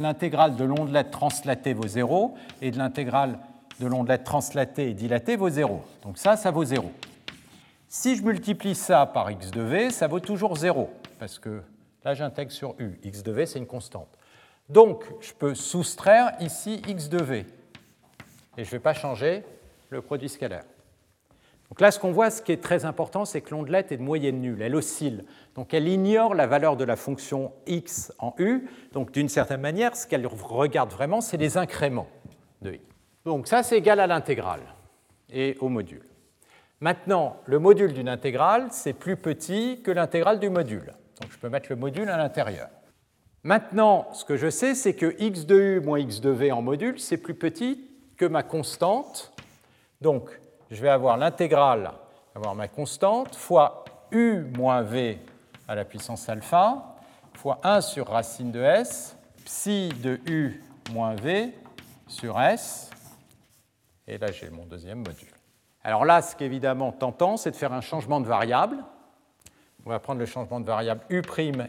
[0.02, 2.34] l'intégrale de l'ondelette translatée vaut 0
[2.64, 3.38] et de l'intégrale
[3.80, 5.84] de l'ondelette translatée et dilatée vaut 0.
[6.02, 6.92] Donc ça, ça vaut 0.
[7.88, 10.90] Si je multiplie ça par x de v, ça vaut toujours 0,
[11.20, 11.62] parce que
[12.04, 13.00] là j'intègre sur u.
[13.04, 14.10] x de v, c'est une constante.
[14.68, 17.46] Donc, je peux soustraire ici x de v.
[18.58, 19.44] Et je ne vais pas changer
[19.92, 20.64] le produit scalaire.
[21.74, 24.04] Donc là, ce qu'on voit, ce qui est très important, c'est que l'ondelette est de
[24.04, 25.26] moyenne nulle, elle oscille.
[25.56, 28.70] Donc elle ignore la valeur de la fonction x en u.
[28.92, 32.06] Donc d'une certaine manière, ce qu'elle regarde vraiment, c'est les incréments
[32.62, 32.82] de i.
[33.26, 34.62] Donc ça, c'est égal à l'intégrale
[35.32, 36.04] et au module.
[36.80, 40.94] Maintenant, le module d'une intégrale, c'est plus petit que l'intégrale du module.
[41.22, 42.70] Donc je peux mettre le module à l'intérieur.
[43.42, 46.62] Maintenant, ce que je sais, c'est que x de u moins x de v en
[46.62, 49.34] module, c'est plus petit que ma constante.
[50.02, 50.40] Donc,
[50.72, 51.92] je vais avoir l'intégrale,
[52.36, 55.20] avoir ma constante, fois u moins v
[55.68, 56.96] à la puissance alpha,
[57.34, 61.54] fois 1 sur racine de s, psi de u moins v
[62.08, 62.90] sur s.
[64.08, 65.30] Et là, j'ai mon deuxième module.
[65.84, 68.78] Alors là, ce qui est évidemment tentant, c'est de faire un changement de variable.
[69.86, 71.22] On va prendre le changement de variable u'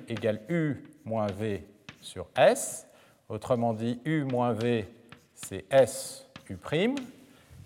[0.08, 1.64] égale u moins v
[2.00, 2.86] sur s.
[3.28, 4.86] Autrement dit, u moins v,
[5.34, 6.94] c'est s u'.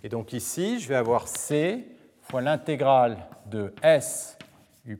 [0.04, 1.84] Et donc ici, je vais avoir c
[2.22, 3.16] fois l'intégrale
[3.46, 4.38] de s
[4.86, 4.96] u',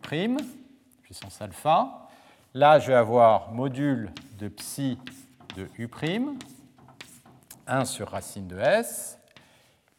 [1.03, 2.09] puissance alpha.
[2.55, 4.99] Là, je vais avoir module de psi
[5.57, 5.89] de u',
[7.66, 9.19] 1 sur racine de s.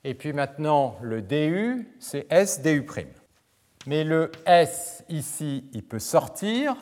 [0.04, 2.86] Et puis maintenant, le du, c'est s du'.
[3.86, 6.76] Mais le s ici, il peut sortir.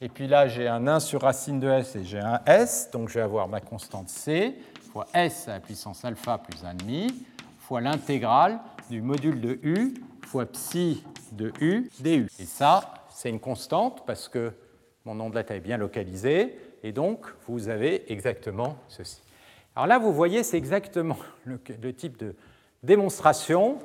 [0.00, 2.88] Et puis là, j'ai un 1 sur racine de s et j'ai un s.
[2.92, 4.56] Donc je vais avoir ma constante c
[4.90, 7.12] fois s à la puissance alpha plus 1,5
[7.68, 12.26] fois l'intégrale du module de u fois psi de u du.
[12.38, 14.54] Et ça, c'est une constante parce que
[15.04, 16.58] mon ondelette est bien localisée.
[16.82, 19.20] Et donc, vous avez exactement ceci.
[19.76, 22.34] Alors là, vous voyez, c'est exactement le, le type de
[22.82, 23.78] démonstration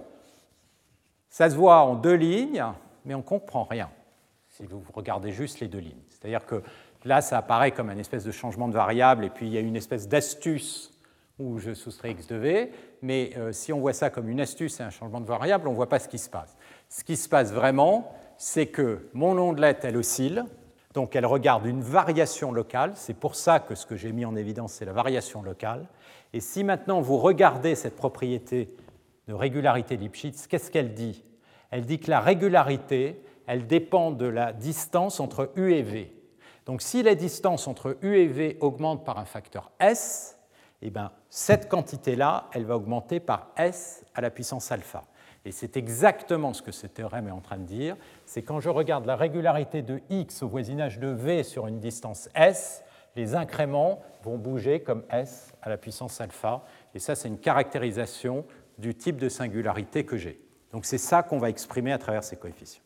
[1.30, 2.64] ça se voit en deux lignes,
[3.04, 3.90] mais on ne comprend rien
[4.50, 6.04] si vous regardez juste les deux lignes.
[6.10, 6.62] C'est-à-dire que
[7.06, 9.62] là, ça apparaît comme un espèce de changement de variable, et puis il y a
[9.62, 10.93] une espèce d'astuce
[11.44, 12.72] où je soustrais x de v,
[13.02, 15.72] mais euh, si on voit ça comme une astuce et un changement de variable, on
[15.72, 16.56] ne voit pas ce qui se passe.
[16.90, 20.44] Ce qui se passe vraiment, c'est que mon ondelette, elle oscille,
[20.94, 24.36] donc elle regarde une variation locale, c'est pour ça que ce que j'ai mis en
[24.36, 25.88] évidence, c'est la variation locale,
[26.34, 28.70] et si maintenant vous regardez cette propriété
[29.28, 31.24] de régularité Lipschitz, qu'est-ce qu'elle dit?
[31.72, 36.14] Elle dit que la régularité, elle dépend de la distance entre U et V.
[36.65, 40.33] Donc si la distance entre U et V augmente par un facteur S,
[40.86, 45.04] eh bien, cette quantité-là, elle va augmenter par S à la puissance alpha.
[45.46, 47.96] Et c'est exactement ce que ce théorème est en train de dire.
[48.26, 52.30] C'est quand je regarde la régularité de x au voisinage de v sur une distance
[52.36, 52.84] s,
[53.16, 56.64] les incréments vont bouger comme s à la puissance alpha.
[56.94, 58.46] Et ça, c'est une caractérisation
[58.78, 60.40] du type de singularité que j'ai.
[60.72, 62.84] Donc c'est ça qu'on va exprimer à travers ces coefficients.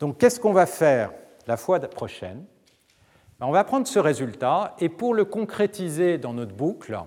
[0.00, 1.12] Donc qu'est-ce qu'on va faire
[1.46, 2.44] la fois prochaine?
[3.38, 6.98] Ben, On va prendre ce résultat et pour le concrétiser dans notre boucle,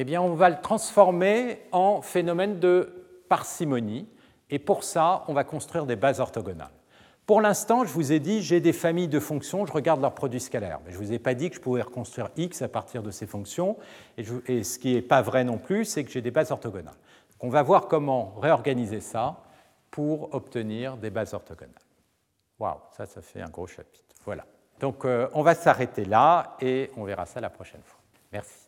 [0.00, 4.08] eh bien, on va le transformer en phénomène de parcimonie
[4.48, 6.70] et pour ça, on va construire des bases orthogonales.
[7.26, 10.38] Pour l'instant, je vous ai dit, j'ai des familles de fonctions, je regarde leurs produits
[10.38, 10.78] scalaires.
[10.86, 13.10] Mais je ne vous ai pas dit que je pouvais reconstruire x à partir de
[13.10, 13.76] ces fonctions.
[14.16, 16.94] et ce qui n'est pas vrai non plus, c'est que j'ai des bases orthogonales.
[17.40, 19.42] On va voir comment réorganiser ça
[19.90, 21.74] pour obtenir des bases orthogonales.
[22.60, 24.14] Waouh, ça, ça fait un gros chapitre.
[24.24, 24.46] Voilà.
[24.78, 27.98] Donc, euh, on va s'arrêter là et on verra ça la prochaine fois.
[28.32, 28.67] Merci.